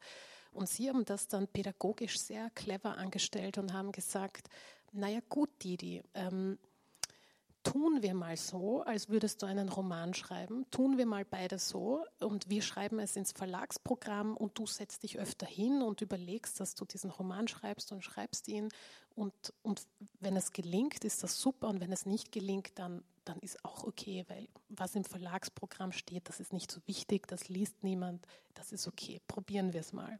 Und 0.51 0.69
sie 0.69 0.89
haben 0.89 1.05
das 1.05 1.27
dann 1.27 1.47
pädagogisch 1.47 2.19
sehr 2.19 2.49
clever 2.51 2.97
angestellt 2.97 3.57
und 3.57 3.73
haben 3.73 3.91
gesagt, 3.91 4.49
naja 4.93 5.19
gut, 5.29 5.49
Didi, 5.63 6.01
ähm, 6.13 6.57
tun 7.71 8.01
wir 8.01 8.13
mal 8.13 8.37
so, 8.37 8.81
als 8.83 9.09
würdest 9.09 9.41
du 9.41 9.45
einen 9.45 9.67
Roman 9.67 10.13
schreiben, 10.13 10.65
tun 10.71 10.97
wir 10.97 11.05
mal 11.05 11.25
beide 11.25 11.59
so 11.59 12.05
und 12.19 12.49
wir 12.49 12.61
schreiben 12.61 12.99
es 12.99 13.15
ins 13.15 13.33
Verlagsprogramm 13.33 14.37
und 14.37 14.57
du 14.57 14.65
setzt 14.65 15.03
dich 15.03 15.19
öfter 15.19 15.45
hin 15.45 15.81
und 15.81 16.01
überlegst, 16.01 16.59
dass 16.59 16.75
du 16.75 16.85
diesen 16.85 17.11
Roman 17.11 17.47
schreibst 17.47 17.91
und 17.91 18.03
schreibst 18.03 18.47
ihn. 18.47 18.69
Und, 19.15 19.33
und 19.63 19.81
wenn 20.19 20.37
es 20.37 20.53
gelingt, 20.53 21.03
ist 21.03 21.23
das 21.23 21.41
super 21.41 21.67
und 21.67 21.81
wenn 21.81 21.91
es 21.91 22.05
nicht 22.05 22.31
gelingt, 22.31 22.71
dann, 22.75 23.03
dann 23.25 23.39
ist 23.39 23.63
auch 23.65 23.83
okay, 23.83 24.23
weil 24.29 24.47
was 24.69 24.95
im 24.95 25.03
Verlagsprogramm 25.03 25.91
steht, 25.91 26.29
das 26.29 26.39
ist 26.39 26.53
nicht 26.53 26.71
so 26.71 26.79
wichtig, 26.85 27.27
das 27.27 27.49
liest 27.49 27.83
niemand, 27.83 28.25
das 28.53 28.71
ist 28.71 28.87
okay, 28.87 29.19
probieren 29.27 29.73
wir 29.73 29.81
es 29.81 29.91
mal. 29.91 30.19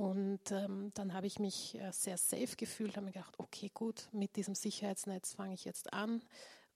Und 0.00 0.50
ähm, 0.50 0.92
dann 0.94 1.12
habe 1.12 1.26
ich 1.26 1.38
mich 1.38 1.74
äh, 1.74 1.92
sehr 1.92 2.16
safe 2.16 2.56
gefühlt, 2.56 2.96
habe 2.96 3.04
mir 3.04 3.12
gedacht, 3.12 3.34
okay, 3.36 3.70
gut, 3.74 4.08
mit 4.12 4.34
diesem 4.36 4.54
Sicherheitsnetz 4.54 5.34
fange 5.34 5.52
ich 5.52 5.66
jetzt 5.66 5.92
an 5.92 6.22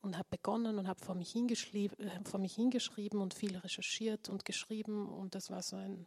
und 0.03 0.19
habe 0.19 0.29
begonnen 0.29 0.79
und 0.79 0.89
habe 0.89 1.03
vor, 1.03 1.15
mich 1.15 1.35
äh, 1.35 1.89
vor 2.25 2.39
mich 2.39 2.55
hingeschrieben 2.55 3.23
und 3.23 3.33
viel 3.33 3.57
recherchiert 3.57 4.29
und 4.29 4.45
geschrieben. 4.45 5.09
Und 5.09 5.35
das 5.35 5.49
war 5.49 5.63
so 5.63 5.77
ein 5.77 6.05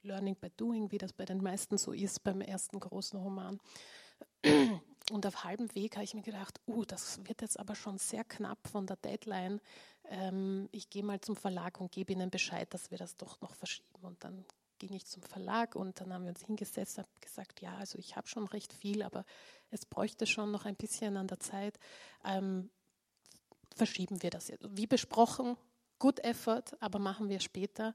Learning 0.00 0.36
by 0.36 0.48
Doing, 0.56 0.90
wie 0.90 0.96
das 0.96 1.12
bei 1.12 1.26
den 1.26 1.42
meisten 1.42 1.76
so 1.76 1.92
ist 1.92 2.24
beim 2.24 2.40
ersten 2.40 2.80
großen 2.80 3.20
Roman. 3.20 3.60
und 5.10 5.26
auf 5.26 5.44
halbem 5.44 5.74
Weg 5.74 5.96
habe 5.96 6.04
ich 6.04 6.14
mir 6.14 6.22
gedacht, 6.22 6.62
uh, 6.66 6.86
das 6.86 7.20
wird 7.26 7.42
jetzt 7.42 7.60
aber 7.60 7.74
schon 7.74 7.98
sehr 7.98 8.24
knapp 8.24 8.66
von 8.68 8.86
der 8.86 8.96
Deadline. 8.96 9.60
Ähm, 10.06 10.70
ich 10.72 10.88
gehe 10.88 11.02
mal 11.02 11.20
zum 11.20 11.36
Verlag 11.36 11.78
und 11.78 11.92
gebe 11.92 12.14
ihnen 12.14 12.30
Bescheid, 12.30 12.72
dass 12.72 12.90
wir 12.90 12.96
das 12.96 13.18
doch 13.18 13.38
noch 13.42 13.54
verschieben. 13.54 13.98
Und 14.00 14.24
dann 14.24 14.46
ging 14.78 14.92
ich 14.92 15.06
zum 15.06 15.22
Verlag 15.22 15.74
und 15.74 16.00
dann 16.00 16.12
haben 16.12 16.24
wir 16.24 16.30
uns 16.30 16.44
hingesetzt 16.44 16.98
und 16.98 17.06
gesagt, 17.20 17.60
ja, 17.60 17.76
also 17.76 17.98
ich 17.98 18.16
habe 18.16 18.28
schon 18.28 18.46
recht 18.46 18.72
viel, 18.72 19.02
aber 19.02 19.24
es 19.70 19.86
bräuchte 19.86 20.26
schon 20.26 20.50
noch 20.50 20.64
ein 20.64 20.76
bisschen 20.76 21.16
an 21.16 21.26
der 21.26 21.40
Zeit. 21.40 21.78
Ähm, 22.24 22.70
verschieben 23.74 24.22
wir 24.22 24.30
das 24.30 24.48
jetzt. 24.48 24.64
Wie 24.70 24.86
besprochen, 24.86 25.56
good 25.98 26.20
effort, 26.20 26.76
aber 26.80 26.98
machen 26.98 27.28
wir 27.28 27.40
später. 27.40 27.94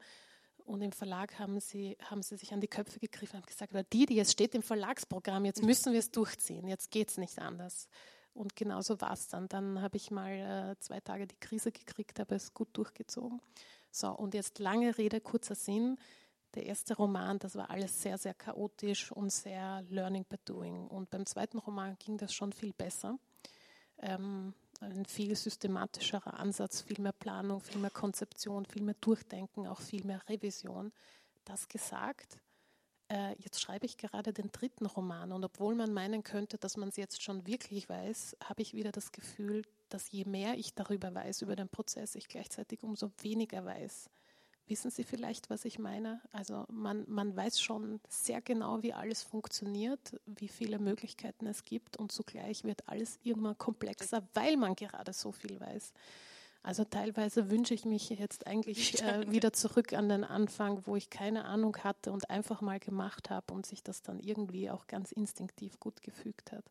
Und 0.65 0.82
im 0.82 0.91
Verlag 0.91 1.39
haben 1.39 1.59
sie, 1.59 1.97
haben 2.01 2.21
sie 2.21 2.38
sich 2.38 2.53
an 2.53 2.61
die 2.61 2.67
Köpfe 2.67 2.99
gegriffen 2.99 3.38
und 3.38 3.47
gesagt, 3.47 3.73
aber 3.73 3.84
die, 3.84 4.05
die 4.05 4.19
es 4.19 4.32
steht 4.32 4.53
im 4.53 4.61
Verlagsprogramm, 4.61 5.45
jetzt 5.45 5.63
müssen 5.63 5.93
wir 5.93 5.99
es 5.99 6.11
durchziehen, 6.11 6.67
jetzt 6.67 6.91
geht 6.91 7.09
es 7.09 7.17
nicht 7.17 7.39
anders. 7.39 7.88
Und 8.34 8.55
genau 8.55 8.82
so 8.82 9.01
war 9.01 9.13
es 9.13 9.27
dann. 9.27 9.47
Dann 9.47 9.82
habe 9.82 9.97
ich 9.97 10.11
mal 10.11 10.32
äh, 10.32 10.80
zwei 10.80 10.99
Tage 10.99 11.27
die 11.27 11.39
Krise 11.39 11.71
gekriegt, 11.71 12.19
aber 12.19 12.36
es 12.36 12.53
gut 12.53 12.69
durchgezogen. 12.73 13.41
So, 13.91 14.11
und 14.11 14.34
jetzt 14.34 14.59
lange 14.59 14.97
Rede, 14.97 15.19
kurzer 15.19 15.55
Sinn. 15.55 15.97
Der 16.55 16.65
erste 16.65 16.95
Roman, 16.95 17.37
das 17.37 17.55
war 17.55 17.69
alles 17.69 18.01
sehr, 18.01 18.17
sehr 18.17 18.33
chaotisch 18.33 19.11
und 19.11 19.31
sehr 19.31 19.83
Learning 19.89 20.25
by 20.25 20.37
Doing. 20.45 20.87
Und 20.87 21.09
beim 21.09 21.25
zweiten 21.25 21.59
Roman 21.59 21.95
ging 21.99 22.17
das 22.17 22.33
schon 22.33 22.53
viel 22.53 22.73
besser. 22.73 23.19
Ähm, 23.99 24.53
ein 24.81 25.05
viel 25.05 25.35
systematischerer 25.35 26.39
Ansatz, 26.39 26.81
viel 26.81 27.01
mehr 27.01 27.11
Planung, 27.11 27.59
viel 27.59 27.81
mehr 27.81 27.89
Konzeption, 27.89 28.65
viel 28.65 28.81
mehr 28.81 28.95
Durchdenken, 28.99 29.67
auch 29.67 29.81
viel 29.81 30.03
mehr 30.05 30.21
Revision. 30.27 30.91
Das 31.43 31.67
gesagt, 31.67 32.39
äh, 33.09 33.35
jetzt 33.39 33.59
schreibe 33.59 33.85
ich 33.85 33.97
gerade 33.97 34.33
den 34.33 34.51
dritten 34.51 34.85
Roman 34.85 35.31
und 35.31 35.43
obwohl 35.43 35.75
man 35.75 35.93
meinen 35.93 36.23
könnte, 36.23 36.57
dass 36.57 36.77
man 36.77 36.89
es 36.89 36.95
jetzt 36.95 37.21
schon 37.21 37.45
wirklich 37.45 37.89
weiß, 37.89 38.37
habe 38.43 38.61
ich 38.61 38.73
wieder 38.73 38.91
das 38.91 39.11
Gefühl, 39.11 39.63
dass 39.89 40.11
je 40.11 40.25
mehr 40.25 40.55
ich 40.57 40.75
darüber 40.75 41.13
weiß, 41.13 41.41
über 41.41 41.55
den 41.55 41.69
Prozess, 41.69 42.15
ich 42.15 42.27
gleichzeitig 42.27 42.83
umso 42.83 43.11
weniger 43.21 43.65
weiß. 43.65 44.09
Wissen 44.70 44.91
Sie 44.91 45.03
vielleicht, 45.03 45.49
was 45.49 45.65
ich 45.65 45.80
meine? 45.80 46.22
Also 46.32 46.65
man, 46.70 47.03
man 47.07 47.36
weiß 47.36 47.59
schon 47.59 47.99
sehr 48.07 48.39
genau, 48.39 48.84
wie 48.84 48.93
alles 48.93 49.24
funktioniert, 49.24 50.20
wie 50.28 50.47
viele 50.47 50.78
Möglichkeiten 50.78 51.47
es 51.47 51.65
gibt 51.65 51.97
und 51.97 52.11
zugleich 52.11 52.63
wird 52.63 52.88
alles 52.88 53.17
immer 53.24 53.55
komplexer, 53.55 54.22
weil 54.36 54.57
man 54.57 54.76
gerade 54.76 55.11
so 55.11 55.32
viel 55.32 55.59
weiß. 55.59 55.91
Also 56.61 56.84
teilweise 56.84 57.49
wünsche 57.49 57.74
ich 57.74 57.86
mich 57.86 58.09
jetzt 58.09 58.45
eigentlich 58.45 59.01
äh, 59.03 59.32
wieder 59.32 59.53
zurück 59.53 59.93
an 59.93 60.07
den 60.07 60.24
Anfang, 60.24 60.86
wo 60.86 60.95
ich 60.95 61.09
keine 61.09 61.45
Ahnung 61.45 61.76
hatte 61.78 62.11
und 62.11 62.30
einfach 62.30 62.61
mal 62.61 62.80
gemacht 62.80 63.32
habe 63.32 63.53
und 63.55 63.65
sich 63.65 63.82
das 63.82 64.03
dann 64.03 64.20
irgendwie 64.20 64.70
auch 64.70 64.86
ganz 64.86 65.11
instinktiv 65.11 65.80
gut 65.80 66.03
gefügt 66.03 66.51
hat. 66.51 66.65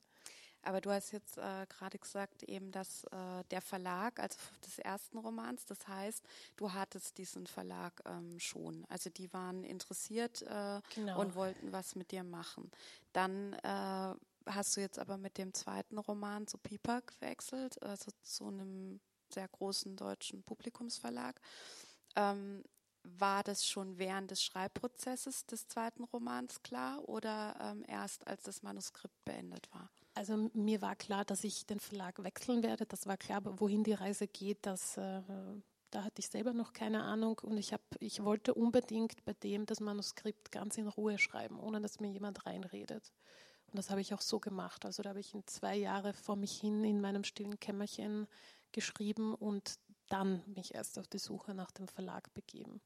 Aber 0.68 0.82
du 0.82 0.90
hast 0.90 1.12
jetzt 1.12 1.38
äh, 1.38 1.66
gerade 1.66 1.98
gesagt, 1.98 2.42
eben, 2.42 2.70
dass 2.72 3.04
äh, 3.04 3.42
der 3.50 3.62
Verlag, 3.62 4.20
also 4.20 4.36
des 4.66 4.78
ersten 4.78 5.16
Romans, 5.16 5.64
das 5.64 5.88
heißt, 5.88 6.22
du 6.56 6.74
hattest 6.74 7.16
diesen 7.16 7.46
Verlag 7.46 8.02
ähm, 8.04 8.38
schon. 8.38 8.84
Also 8.90 9.08
die 9.08 9.32
waren 9.32 9.64
interessiert 9.64 10.42
äh, 10.42 10.82
genau. 10.94 11.22
und 11.22 11.34
wollten 11.34 11.72
was 11.72 11.94
mit 11.94 12.10
dir 12.10 12.22
machen. 12.22 12.70
Dann 13.14 13.54
äh, 13.54 14.14
hast 14.44 14.76
du 14.76 14.82
jetzt 14.82 14.98
aber 14.98 15.16
mit 15.16 15.38
dem 15.38 15.54
zweiten 15.54 15.96
Roman 15.96 16.46
zu 16.46 16.58
Piper 16.58 17.00
gewechselt, 17.00 17.82
also 17.82 18.10
zu 18.22 18.48
einem 18.48 19.00
sehr 19.32 19.48
großen 19.48 19.96
deutschen 19.96 20.42
Publikumsverlag. 20.42 21.40
Ähm, 22.14 22.62
war 23.04 23.42
das 23.42 23.64
schon 23.64 23.96
während 23.96 24.30
des 24.30 24.42
Schreibprozesses 24.42 25.46
des 25.46 25.66
zweiten 25.66 26.04
Romans 26.04 26.62
klar 26.62 27.08
oder 27.08 27.56
ähm, 27.58 27.86
erst 27.88 28.26
als 28.26 28.42
das 28.42 28.62
Manuskript 28.62 29.24
beendet 29.24 29.72
war? 29.72 29.88
Also 30.18 30.50
mir 30.52 30.82
war 30.82 30.96
klar, 30.96 31.24
dass 31.24 31.44
ich 31.44 31.64
den 31.64 31.78
Verlag 31.78 32.24
wechseln 32.24 32.64
werde. 32.64 32.86
Das 32.86 33.06
war 33.06 33.16
klar, 33.16 33.40
wohin 33.60 33.84
die 33.84 33.92
Reise 33.92 34.26
geht. 34.26 34.58
Das, 34.66 34.96
äh, 34.96 35.22
da 35.92 36.02
hatte 36.02 36.18
ich 36.18 36.26
selber 36.26 36.52
noch 36.52 36.72
keine 36.72 37.04
Ahnung 37.04 37.38
und 37.44 37.56
ich, 37.56 37.72
hab, 37.72 37.80
ich 38.00 38.24
wollte 38.24 38.52
unbedingt 38.52 39.24
bei 39.24 39.32
dem 39.34 39.64
das 39.64 39.78
Manuskript 39.78 40.50
ganz 40.50 40.76
in 40.76 40.88
Ruhe 40.88 41.18
schreiben, 41.18 41.60
ohne 41.60 41.80
dass 41.80 42.00
mir 42.00 42.10
jemand 42.10 42.46
reinredet. 42.46 43.12
Und 43.66 43.78
das 43.78 43.90
habe 43.90 44.00
ich 44.00 44.12
auch 44.12 44.20
so 44.20 44.40
gemacht. 44.40 44.84
Also 44.84 45.04
da 45.04 45.10
habe 45.10 45.20
ich 45.20 45.34
in 45.34 45.46
zwei 45.46 45.76
Jahre 45.76 46.12
vor 46.12 46.34
mich 46.34 46.58
hin 46.58 46.82
in 46.82 47.00
meinem 47.00 47.22
stillen 47.22 47.60
Kämmerchen 47.60 48.26
geschrieben 48.72 49.36
und 49.36 49.78
dann 50.08 50.42
mich 50.52 50.74
erst 50.74 50.98
auf 50.98 51.06
die 51.06 51.18
Suche 51.18 51.54
nach 51.54 51.70
dem 51.70 51.86
Verlag 51.86 52.34
begeben. 52.34 52.80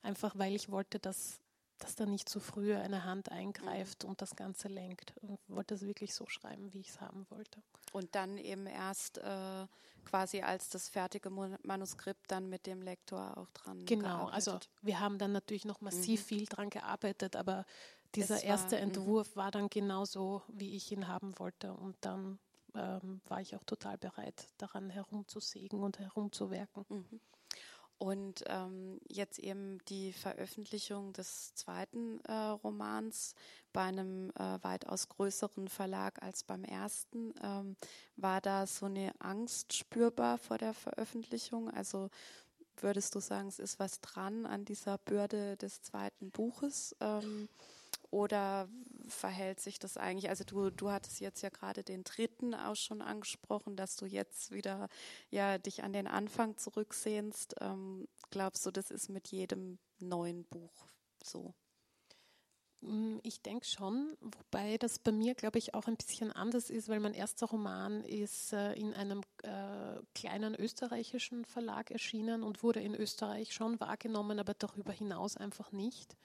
Einfach 0.00 0.38
weil 0.38 0.54
ich 0.54 0.70
wollte, 0.70 1.00
dass 1.00 1.38
dass 1.78 1.94
da 1.94 2.06
nicht 2.06 2.28
zu 2.28 2.40
früh 2.40 2.74
eine 2.74 3.04
Hand 3.04 3.30
eingreift 3.30 4.04
und 4.04 4.22
das 4.22 4.36
Ganze 4.36 4.68
lenkt. 4.68 5.14
Und 5.22 5.38
wollte 5.48 5.74
es 5.74 5.82
wirklich 5.82 6.14
so 6.14 6.26
schreiben, 6.26 6.72
wie 6.72 6.80
ich 6.80 6.90
es 6.90 7.00
haben 7.00 7.26
wollte. 7.30 7.62
Und 7.92 8.14
dann 8.14 8.38
eben 8.38 8.66
erst 8.66 9.18
äh, 9.18 9.66
quasi 10.04 10.40
als 10.40 10.70
das 10.70 10.88
fertige 10.88 11.30
Manuskript 11.30 12.30
dann 12.30 12.48
mit 12.48 12.66
dem 12.66 12.82
Lektor 12.82 13.36
auch 13.36 13.50
dran. 13.50 13.84
Genau, 13.84 14.26
also 14.26 14.52
gearbeitet. 14.52 14.70
also 14.70 14.86
wir 14.86 15.00
haben 15.00 15.18
dann 15.18 15.32
natürlich 15.32 15.64
noch 15.64 15.80
massiv 15.80 16.20
mhm. 16.22 16.24
viel 16.24 16.46
dran 16.46 16.70
gearbeitet, 16.70 17.36
aber 17.36 17.66
dieser 18.14 18.36
war, 18.36 18.44
erste 18.44 18.76
mhm. 18.76 18.82
Entwurf 18.82 19.34
mh. 19.34 19.42
war 19.42 19.50
dann 19.50 19.68
genauso, 19.68 20.42
wie 20.48 20.74
ich 20.76 20.90
ihn 20.92 21.08
haben 21.08 21.38
wollte. 21.38 21.72
Und 21.74 21.96
dann 22.00 22.38
ähm, 22.74 23.20
war 23.26 23.40
ich 23.40 23.56
auch 23.56 23.64
total 23.64 23.98
bereit, 23.98 24.48
daran 24.58 24.90
herumzusägen 24.90 25.82
und 25.82 25.98
herumzuwerken. 25.98 26.86
Mhm. 26.88 27.20
Und 27.98 28.44
ähm, 28.46 29.00
jetzt 29.08 29.38
eben 29.38 29.78
die 29.88 30.12
Veröffentlichung 30.12 31.14
des 31.14 31.54
zweiten 31.54 32.20
äh, 32.24 32.32
Romans 32.32 33.34
bei 33.72 33.82
einem 33.82 34.30
äh, 34.38 34.58
weitaus 34.62 35.08
größeren 35.08 35.68
Verlag 35.68 36.22
als 36.22 36.42
beim 36.42 36.64
ersten. 36.64 37.32
Ähm, 37.42 37.76
war 38.16 38.40
da 38.40 38.66
so 38.66 38.86
eine 38.86 39.12
Angst 39.18 39.72
spürbar 39.72 40.36
vor 40.36 40.58
der 40.58 40.74
Veröffentlichung? 40.74 41.70
Also 41.70 42.10
würdest 42.76 43.14
du 43.14 43.20
sagen, 43.20 43.48
es 43.48 43.58
ist 43.58 43.78
was 43.78 44.00
dran 44.00 44.44
an 44.44 44.64
dieser 44.64 44.98
Bürde 44.98 45.56
des 45.56 45.80
zweiten 45.80 46.30
Buches? 46.30 46.94
Ähm, 47.00 47.48
oder 48.10 48.68
verhält 49.08 49.60
sich 49.60 49.78
das 49.78 49.96
eigentlich? 49.96 50.28
Also 50.28 50.44
du, 50.44 50.70
du 50.70 50.90
hattest 50.90 51.20
jetzt 51.20 51.42
ja 51.42 51.48
gerade 51.48 51.82
den 51.82 52.04
dritten 52.04 52.54
auch 52.54 52.76
schon 52.76 53.02
angesprochen, 53.02 53.76
dass 53.76 53.96
du 53.96 54.06
jetzt 54.06 54.50
wieder 54.50 54.88
ja 55.30 55.58
dich 55.58 55.82
an 55.82 55.92
den 55.92 56.06
Anfang 56.06 56.56
zurücksehnst. 56.56 57.56
Ähm, 57.60 58.08
glaubst 58.30 58.66
du, 58.66 58.70
das 58.70 58.90
ist 58.90 59.08
mit 59.08 59.28
jedem 59.28 59.78
neuen 59.98 60.44
Buch 60.44 60.86
so? 61.22 61.54
Mm, 62.82 63.18
ich 63.22 63.42
denke 63.42 63.64
schon, 63.64 64.16
wobei 64.20 64.76
das 64.78 64.98
bei 64.98 65.12
mir, 65.12 65.34
glaube 65.34 65.58
ich, 65.58 65.74
auch 65.74 65.86
ein 65.86 65.96
bisschen 65.96 66.30
anders 66.32 66.70
ist, 66.70 66.88
weil 66.88 67.00
mein 67.00 67.14
erster 67.14 67.46
Roman 67.46 68.04
ist 68.04 68.52
äh, 68.52 68.74
in 68.74 68.94
einem 68.94 69.22
äh, 69.42 70.00
kleinen 70.14 70.54
österreichischen 70.54 71.44
Verlag 71.44 71.90
erschienen 71.90 72.42
und 72.42 72.62
wurde 72.62 72.80
in 72.80 72.94
Österreich 72.94 73.54
schon 73.54 73.80
wahrgenommen, 73.80 74.38
aber 74.38 74.54
darüber 74.54 74.92
hinaus 74.92 75.36
einfach 75.36 75.72
nicht. 75.72 76.16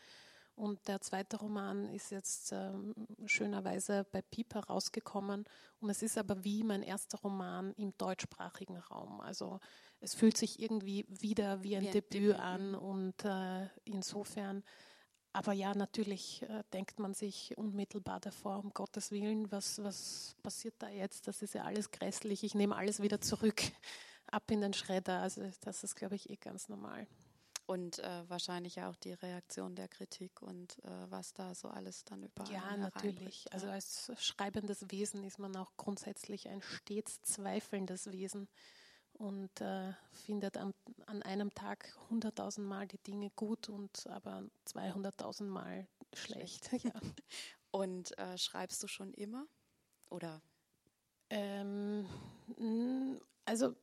Und 0.56 0.88
der 0.88 1.02
zweite 1.02 1.38
Roman 1.38 1.88
ist 1.90 2.12
jetzt 2.12 2.52
ähm, 2.52 2.94
schönerweise 3.26 4.06
bei 4.12 4.22
Piper 4.22 4.62
rausgekommen. 4.66 5.46
Und 5.80 5.90
es 5.90 6.02
ist 6.04 6.18
aber 6.18 6.44
wie 6.44 6.64
mein 6.64 6.84
erster 6.84 7.18
Roman 7.20 7.74
im 7.78 7.98
deutschsprachigen 7.98 8.78
Raum. 8.78 9.22
Also 9.22 9.60
es 10.02 10.14
fühlt 10.14 10.38
sich 10.38 10.60
irgendwie 10.60 11.06
wieder 11.08 11.64
wie 11.64 11.78
ein, 11.78 11.84
wie 11.84 11.88
ein 11.88 11.94
Debüt, 11.94 12.14
Debüt, 12.14 12.36
an. 12.36 12.70
Mhm. 12.70 12.76
Und 12.76 13.26
äh, 13.26 13.68
insofern, 13.86 14.64
aber 15.34 15.54
ja, 15.54 15.74
natürlich 15.74 16.42
äh, 16.44 16.64
denkt 16.74 17.00
man 17.00 17.14
sich 17.14 17.58
unmittelbar 17.58 18.20
davor, 18.20 18.60
um 18.60 18.72
Gottes 18.74 19.12
Willen, 19.12 19.52
was, 19.52 19.82
was 19.82 20.36
passiert 20.44 20.76
da 20.80 20.90
jetzt? 20.90 21.28
Das 21.28 21.42
ist 21.42 21.54
ja 21.54 21.64
alles 21.64 21.92
grässlich. 21.92 22.44
Ich 22.44 22.56
nehme 22.56 22.76
alles 22.76 23.02
wieder 23.02 23.22
zurück, 23.22 23.62
ab 24.28 24.50
in 24.52 24.62
den 24.62 24.74
Schredder. 24.74 25.22
Also 25.22 25.44
das 25.62 25.84
ist, 25.84 25.96
glaube 25.96 26.16
ich, 26.16 26.30
eh 26.30 26.36
ganz 26.36 26.68
normal. 26.68 27.08
Und 27.66 28.00
äh, 28.00 28.30
wahrscheinlich 28.30 28.82
auch 28.82 28.96
die 28.98 29.14
Reaktion 29.14 29.76
der 29.76 29.88
Kritik 29.88 30.42
und 30.42 30.78
äh, 30.84 31.10
was 31.10 31.34
da 31.34 31.56
so 31.56 31.70
alles 31.70 32.04
dann 32.04 32.24
überall 32.24 32.52
Ja, 32.52 32.76
natürlich. 32.76 33.52
Also 33.54 33.68
als 33.68 34.12
schreibendes 34.18 34.92
Wesen 34.92 35.24
ist 35.24 35.40
man 35.40 35.56
auch 35.56 35.72
grundsätzlich 35.78 36.50
ein 36.50 36.62
stets 36.62 37.22
zweifelndes 37.22 38.12
Wesen 38.12 38.50
und 39.14 39.62
äh, 39.62 39.94
findet 40.12 40.58
an, 40.58 40.74
an, 41.06 41.22
einem 41.22 41.54
Tag 41.54 41.96
100.000 42.10 42.62
Mal 42.62 42.88
die 42.88 42.98
Dinge 42.98 43.30
gut 43.32 43.70
und 43.70 44.08
aber 44.08 44.44
200.000 44.68 45.44
Mal 45.44 45.88
schlecht. 46.14 46.68
schlecht. 46.68 46.86
Ja. 46.86 46.94
Und 47.74 48.18
äh, 48.18 48.38
schreibst 48.38 48.84
du 48.84 48.88
schon 48.88 49.14
immer? 49.14 49.48
Oder? 50.10 50.42
Ähm, 51.30 52.06
also 53.46 53.76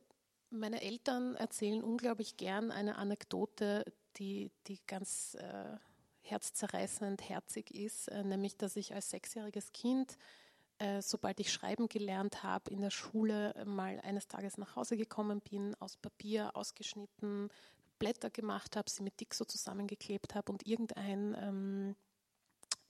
meine 0.50 0.82
Eltern 0.82 1.36
erzählen 1.36 1.82
unglaublich 1.82 2.36
gern 2.36 2.70
eine 2.70 2.96
Anekdote, 2.96 3.84
die, 4.16 4.50
die 4.66 4.80
ganz 4.86 5.34
äh, 5.34 5.76
herzzerreißend 6.22 7.28
herzig 7.28 7.74
ist, 7.74 8.08
äh, 8.08 8.24
nämlich 8.24 8.56
dass 8.56 8.76
ich 8.76 8.94
als 8.94 9.10
sechsjähriges 9.10 9.72
Kind, 9.72 10.16
äh, 10.78 11.02
sobald 11.02 11.40
ich 11.40 11.52
schreiben 11.52 11.88
gelernt 11.88 12.42
habe, 12.42 12.70
in 12.70 12.80
der 12.80 12.90
Schule 12.90 13.54
mal 13.66 14.00
eines 14.00 14.28
Tages 14.28 14.58
nach 14.58 14.76
Hause 14.76 14.96
gekommen 14.96 15.40
bin, 15.40 15.74
aus 15.76 15.96
Papier 15.96 16.56
ausgeschnitten, 16.56 17.50
Blätter 17.98 18.30
gemacht 18.30 18.76
habe, 18.76 18.88
sie 18.88 19.02
mit 19.02 19.18
Dick 19.20 19.34
so 19.34 19.44
zusammengeklebt 19.44 20.34
habe 20.34 20.52
und 20.52 20.66
irgendein 20.66 21.36
ähm, 21.40 21.96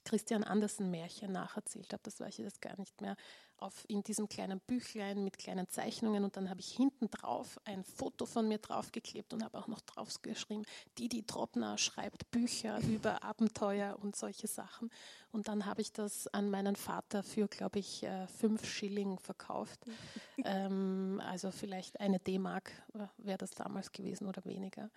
Christian 0.08 0.42
Andersen 0.42 0.90
Märchen 0.90 1.32
nacherzählt 1.32 1.92
habe. 1.92 2.02
Das 2.02 2.18
weiß 2.18 2.38
ich 2.38 2.44
jetzt 2.44 2.62
gar 2.62 2.78
nicht 2.78 2.98
mehr. 3.02 3.14
Auf, 3.58 3.84
in 3.88 4.02
diesem 4.02 4.28
kleinen 4.28 4.60
Büchlein 4.60 5.22
mit 5.22 5.36
kleinen 5.36 5.68
Zeichnungen 5.68 6.24
und 6.24 6.36
dann 6.36 6.48
habe 6.48 6.60
ich 6.60 6.70
hinten 6.70 7.10
drauf 7.10 7.60
ein 7.64 7.82
Foto 7.82 8.24
von 8.24 8.46
mir 8.46 8.58
draufgeklebt 8.58 9.34
und 9.34 9.44
habe 9.44 9.58
auch 9.58 9.66
noch 9.66 9.80
drauf 9.80 10.22
geschrieben, 10.22 10.64
Didi 10.96 11.24
Trottner 11.24 11.76
schreibt 11.76 12.30
Bücher 12.30 12.78
über 12.88 13.22
Abenteuer 13.22 13.98
und 14.00 14.16
solche 14.16 14.46
Sachen. 14.46 14.90
Und 15.32 15.48
dann 15.48 15.66
habe 15.66 15.82
ich 15.82 15.92
das 15.92 16.28
an 16.28 16.48
meinen 16.48 16.76
Vater 16.76 17.22
für, 17.22 17.48
glaube 17.48 17.80
ich, 17.80 18.04
äh, 18.04 18.28
fünf 18.28 18.64
Schilling 18.64 19.18
verkauft. 19.18 19.80
ähm, 20.44 21.20
also 21.26 21.50
vielleicht 21.50 22.00
eine 22.00 22.20
D-Mark 22.20 22.70
äh, 22.94 23.08
wäre 23.18 23.38
das 23.38 23.50
damals 23.50 23.92
gewesen 23.92 24.26
oder 24.26 24.44
weniger. 24.44 24.88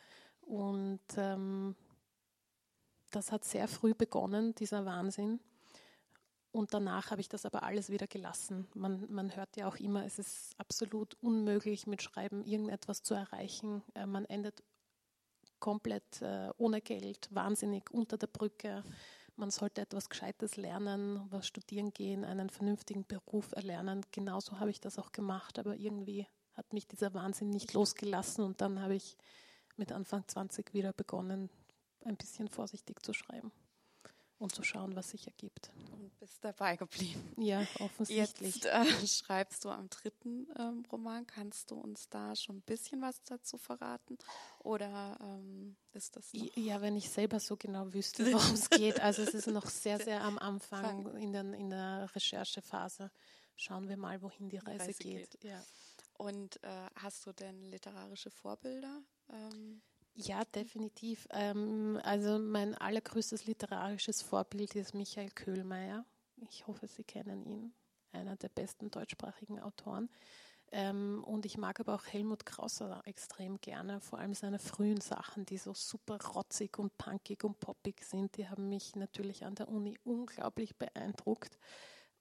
Und 0.42 1.02
ähm, 1.18 1.76
das 3.12 3.32
hat 3.32 3.46
sehr 3.46 3.68
früh 3.68 3.94
begonnen, 3.94 4.56
dieser 4.56 4.86
Wahnsinn. 4.86 5.40
Und 6.52 6.74
danach 6.74 7.12
habe 7.12 7.22
ich 7.22 7.30
das 7.30 7.46
aber 7.46 7.64
alles 7.64 7.90
wieder 7.90 8.08
gelassen. 8.08 8.68
Man, 8.74 9.06
man 9.10 9.36
hört 9.36 9.56
ja 9.56 9.68
auch 9.68 9.78
immer, 9.78 10.06
es 10.06 10.20
ist 10.20 10.54
absolut 10.58 11.16
unmöglich, 11.22 11.88
mit 11.88 12.02
Schreiben 12.02 12.44
irgendetwas 12.44 13.04
zu 13.04 13.14
erreichen. 13.14 13.84
Äh, 13.96 14.06
man 14.06 14.26
endet 14.26 14.62
komplett 15.60 16.22
äh, 16.22 16.50
ohne 16.58 16.82
Geld, 16.82 17.30
wahnsinnig 17.32 17.90
unter 17.92 18.18
der 18.18 18.28
Brücke. 18.28 18.84
Man 19.38 19.50
sollte 19.50 19.82
etwas 19.82 20.10
Gescheites 20.10 20.58
lernen, 20.58 21.26
was 21.30 21.48
studieren 21.48 21.94
gehen, 21.94 22.26
einen 22.26 22.50
vernünftigen 22.50 23.06
Beruf 23.06 23.54
erlernen. 23.54 24.02
Genauso 24.12 24.60
habe 24.60 24.72
ich 24.72 24.82
das 24.82 25.00
auch 25.00 25.14
gemacht, 25.14 25.58
aber 25.58 25.78
irgendwie 25.78 26.28
hat 26.54 26.74
mich 26.74 26.86
dieser 26.86 27.14
Wahnsinn 27.14 27.50
nicht 27.50 27.74
losgelassen 27.74 28.44
und 28.44 28.60
dann 28.60 28.82
habe 28.82 28.96
ich 28.96 29.18
mit 29.78 29.94
Anfang 29.94 30.28
20 30.28 30.74
wieder 30.74 30.92
begonnen, 30.92 31.50
ein 32.06 32.18
bisschen 32.18 32.48
vorsichtig 32.48 33.04
zu 33.04 33.14
schreiben 33.14 33.52
und 34.42 34.56
zu 34.56 34.64
schauen, 34.64 34.96
was 34.96 35.12
sich 35.12 35.28
ergibt. 35.28 35.72
Und 35.94 36.18
bist 36.18 36.44
dabei 36.44 36.76
geblieben. 36.76 37.34
Ja, 37.38 37.66
offensichtlich. 37.80 38.56
Jetzt 38.56 38.66
äh, 38.66 38.86
schreibst 39.08 39.64
du 39.64 39.70
am 39.70 39.88
dritten 39.90 40.48
ähm, 40.58 40.84
Roman. 40.92 41.28
Kannst 41.28 41.70
du 41.70 41.76
uns 41.76 42.10
da 42.10 42.36
schon 42.36 42.58
ein 42.58 42.62
bisschen 42.64 43.02
was 43.02 43.22
dazu 43.24 43.60
verraten? 43.60 44.18
Oder 44.60 45.18
ähm, 45.22 45.78
ist 45.94 46.16
das 46.16 46.34
noch? 46.34 46.58
Ja, 46.58 46.82
wenn 46.82 46.96
ich 46.96 47.10
selber 47.10 47.40
so 47.40 47.56
genau 47.56 47.94
wüsste, 47.94 48.26
worum 48.34 48.56
es 48.56 48.70
geht. 48.72 49.00
Also 49.00 49.22
es 49.22 49.36
ist 49.36 49.48
noch 49.48 49.68
sehr, 49.68 50.00
sehr 50.00 50.24
am 50.24 50.40
Anfang 50.40 51.16
in, 51.18 51.34
den, 51.34 51.54
in 51.54 51.70
der 51.70 52.10
Recherchephase. 52.16 53.12
Schauen 53.56 53.90
wir 53.90 53.98
mal, 53.98 54.24
wohin 54.24 54.50
die 54.50 54.58
Reise, 54.58 54.86
Reise 54.86 55.04
geht. 55.04 55.32
geht. 55.40 55.44
Ja. 55.44 55.64
Und 56.18 56.64
äh, 56.64 56.88
hast 56.96 57.28
du 57.28 57.32
denn 57.32 57.64
literarische 57.66 58.32
Vorbilder? 58.32 59.04
Ähm? 59.30 59.84
Ja, 60.16 60.44
definitiv. 60.44 61.28
Ähm, 61.32 62.00
also 62.04 62.38
mein 62.38 62.76
allergrößtes 62.76 63.46
literarisches 63.46 64.22
Vorbild 64.22 64.76
ist 64.76 64.94
Michael 64.94 65.32
Köhlmeier. 65.32 66.06
Ich 66.50 66.68
hoffe, 66.68 66.88
Sie 66.88 67.04
kennen 67.04 67.46
ihn, 67.46 67.74
einer 68.12 68.36
der 68.36 68.50
besten 68.50 68.92
deutschsprachigen 68.92 69.60
Autoren. 69.60 70.10
Ähm, 70.74 71.24
und 71.26 71.46
ich 71.46 71.58
mag 71.58 71.80
aber 71.80 71.96
auch 71.96 72.06
Helmut 72.06 72.46
Krauser 72.46 73.02
extrem 73.06 73.60
gerne, 73.62 74.02
vor 74.02 74.20
allem 74.20 74.34
seine 74.34 74.60
frühen 74.60 75.02
Sachen, 75.02 75.46
die 75.46 75.58
so 75.58 75.74
super 75.74 76.18
rotzig 76.36 76.80
und 76.80 76.98
punkig 76.98 77.44
und 77.44 77.60
poppig 77.60 78.04
sind. 78.04 78.38
Die 78.38 78.50
haben 78.50 78.70
mich 78.70 78.96
natürlich 78.96 79.46
an 79.46 79.56
der 79.56 79.70
Uni 79.70 79.98
unglaublich 80.04 80.76
beeindruckt. 80.78 81.58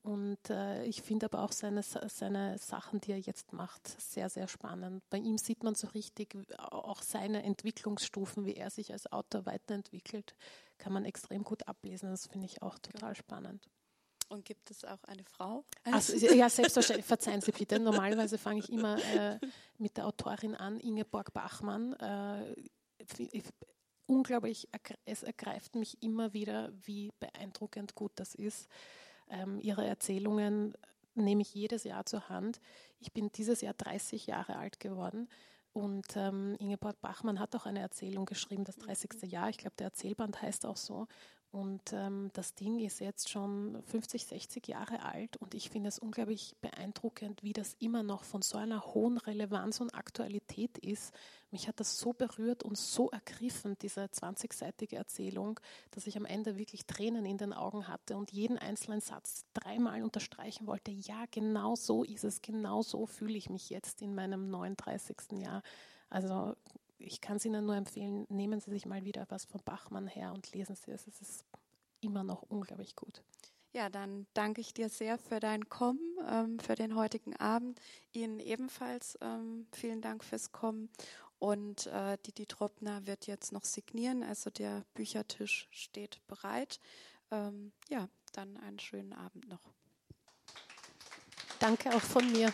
Und 0.03 0.49
äh, 0.49 0.85
ich 0.85 1.03
finde 1.03 1.27
aber 1.27 1.43
auch 1.43 1.53
seine, 1.53 1.83
seine 1.83 2.57
Sachen, 2.57 3.03
die 3.03 3.13
er 3.13 3.19
jetzt 3.19 3.53
macht, 3.53 3.87
sehr, 4.01 4.31
sehr 4.31 4.49
spannend. 4.49 5.03
Bei 5.11 5.19
ihm 5.19 5.37
sieht 5.37 5.63
man 5.63 5.75
so 5.75 5.89
richtig 5.89 6.39
auch 6.57 7.03
seine 7.03 7.43
Entwicklungsstufen, 7.43 8.47
wie 8.47 8.55
er 8.55 8.71
sich 8.71 8.93
als 8.93 9.13
Autor 9.13 9.45
weiterentwickelt, 9.45 10.35
kann 10.79 10.95
man 10.95 11.05
extrem 11.05 11.45
gut 11.45 11.69
ablesen. 11.69 12.09
Das 12.09 12.27
finde 12.27 12.47
ich 12.47 12.63
auch 12.63 12.79
total 12.79 13.15
spannend. 13.15 13.69
Und 14.31 14.45
gibt 14.47 14.71
es 14.71 14.85
auch 14.85 15.03
eine 15.05 15.25
Frau? 15.25 15.65
Also, 15.85 16.15
ja, 16.17 16.49
selbstverständlich. 16.49 17.05
Verzeihen 17.05 17.43
Sie 17.43 17.53
bitte. 17.53 17.79
Normalerweise 17.79 18.39
fange 18.39 18.61
ich 18.61 18.71
immer 18.71 18.97
äh, 19.15 19.39
mit 19.77 19.99
der 19.99 20.07
Autorin 20.07 20.55
an, 20.55 20.81
Ingeborg 20.81 21.35
Bachmann. 21.35 21.93
Äh, 21.95 22.55
unglaublich, 24.07 24.69
es 25.05 25.25
ergreift 25.25 25.75
mich 25.75 26.03
immer 26.03 26.33
wieder, 26.33 26.73
wie 26.73 27.13
beeindruckend 27.19 27.95
gut 27.95 28.13
das 28.15 28.35
ist 28.35 28.69
ähm, 29.31 29.59
ihre 29.61 29.87
Erzählungen 29.87 30.75
nehme 31.15 31.43
ich 31.43 31.55
jedes 31.55 31.85
Jahr 31.85 32.07
zur 32.07 32.29
Hand. 32.29 32.61
Ich 32.99 33.13
bin 33.13 33.31
dieses 33.33 33.61
Jahr 33.61 33.75
30 33.75 34.27
Jahre 34.27 34.57
alt 34.57 34.81
geworden 34.81 35.29
und 35.73 36.07
ähm, 36.17 36.57
Ingeborg 36.59 37.01
Bachmann 37.01 37.39
hat 37.39 37.55
auch 37.55 37.67
eine 37.67 37.81
Erzählung 37.81 38.27
geschrieben, 38.27 38.65
das 38.65 38.77
30. 38.77 39.31
Jahr. 39.31 39.49
Ich 39.51 39.59
glaube, 39.59 39.77
der 39.79 39.87
Erzählband 39.87 40.43
heißt 40.43 40.67
auch 40.67 40.77
so. 40.77 41.07
Und 41.53 41.93
ähm, 41.93 42.31
das 42.33 42.55
Ding 42.55 42.79
ist 42.79 43.01
jetzt 43.01 43.29
schon 43.29 43.83
50, 43.87 44.25
60 44.25 44.69
Jahre 44.69 45.03
alt 45.05 45.37
und 45.39 45.53
ich 45.55 45.69
finde 45.69 45.89
es 45.89 45.99
unglaublich 45.99 46.55
beeindruckend, 46.61 47.43
wie 47.43 47.53
das 47.53 47.75
immer 47.81 48.05
noch 48.05 48.23
von 48.23 48.41
so 48.41 48.57
einer 48.57 48.85
hohen 48.95 49.19
Relevanz 49.19 49.81
und 49.81 49.93
Aktualität 49.93 50.79
ist. 50.79 51.13
Mich 51.51 51.67
hat 51.67 51.81
das 51.81 51.99
so 51.99 52.13
berührt 52.13 52.63
und 52.63 52.79
so 52.79 53.11
ergriffen, 53.11 53.77
diese 53.83 54.03
20-seitige 54.05 54.95
Erzählung, 54.95 55.59
dass 55.91 56.07
ich 56.07 56.17
am 56.17 56.25
Ende 56.25 56.57
wirklich 56.57 56.87
Tränen 56.87 57.27
in 57.27 57.39
den 57.39 57.53
Augen 57.53 57.89
hatte 57.89 58.17
und 58.17 58.31
jeden 58.31 58.57
einzelnen 58.57 59.01
Satz 59.01 59.45
dreimal 59.53 60.05
unterstreichen 60.05 60.69
wollte. 60.69 60.93
Ja, 60.93 61.25
genau 61.33 61.75
so 61.75 62.05
ist 62.05 62.23
es, 62.23 62.43
genau 62.43 62.83
so 62.83 63.07
fühle 63.07 63.37
ich 63.37 63.51
mich 63.51 63.71
jetzt 63.71 64.03
in 64.03 64.15
meinem 64.15 64.51
39. 64.51 65.17
Jahr. 65.43 65.65
Also 66.11 66.55
ich 67.01 67.21
kann 67.21 67.39
es 67.39 67.45
Ihnen 67.45 67.67
nur 67.67 67.77
empfehlen, 67.77 68.27
nehmen 68.29 68.61
Sie 68.61 68.71
sich 68.71 68.87
mal 68.87 69.05
wieder 69.05 69.27
was 69.29 69.45
von 69.45 69.63
Bachmann 69.65 70.07
her 70.07 70.33
und 70.33 70.53
lesen 70.53 70.77
Sie 70.77 70.91
es. 70.91 71.07
Es 71.07 71.21
ist 71.21 71.45
immer 72.01 72.25
noch 72.25 72.43
unglaublich 72.43 72.95
gut. 72.95 73.23
Ja, 73.73 73.89
dann 73.89 74.27
danke 74.35 74.61
ich 74.61 74.75
dir 74.75 74.89
sehr 74.89 75.17
für 75.17 75.39
dein 75.39 75.69
Kommen, 75.69 76.01
ähm, 76.29 76.59
für 76.59 76.75
den 76.75 76.97
heutigen 76.97 77.37
Abend. 77.37 77.81
Ihnen 78.13 78.41
ebenfalls 78.41 79.17
ähm, 79.21 79.67
vielen 79.73 80.01
Dank 80.01 80.25
fürs 80.25 80.51
Kommen. 80.51 80.91
Und 81.39 81.87
äh, 81.87 82.19
Didi 82.19 82.47
Troppner 82.47 83.07
wird 83.07 83.27
jetzt 83.27 83.53
noch 83.53 83.65
signieren, 83.65 84.23
also 84.23 84.51
der 84.51 84.85
Büchertisch 84.95 85.69
steht 85.71 86.21
bereit. 86.27 86.81
Ähm, 87.31 87.73
ja, 87.89 88.09
dann 88.33 88.57
einen 88.59 88.79
schönen 88.79 89.13
Abend 89.13 89.49
noch. 89.49 89.73
Danke 91.61 91.95
auch 91.95 92.03
von 92.03 92.31
mir. 92.33 92.53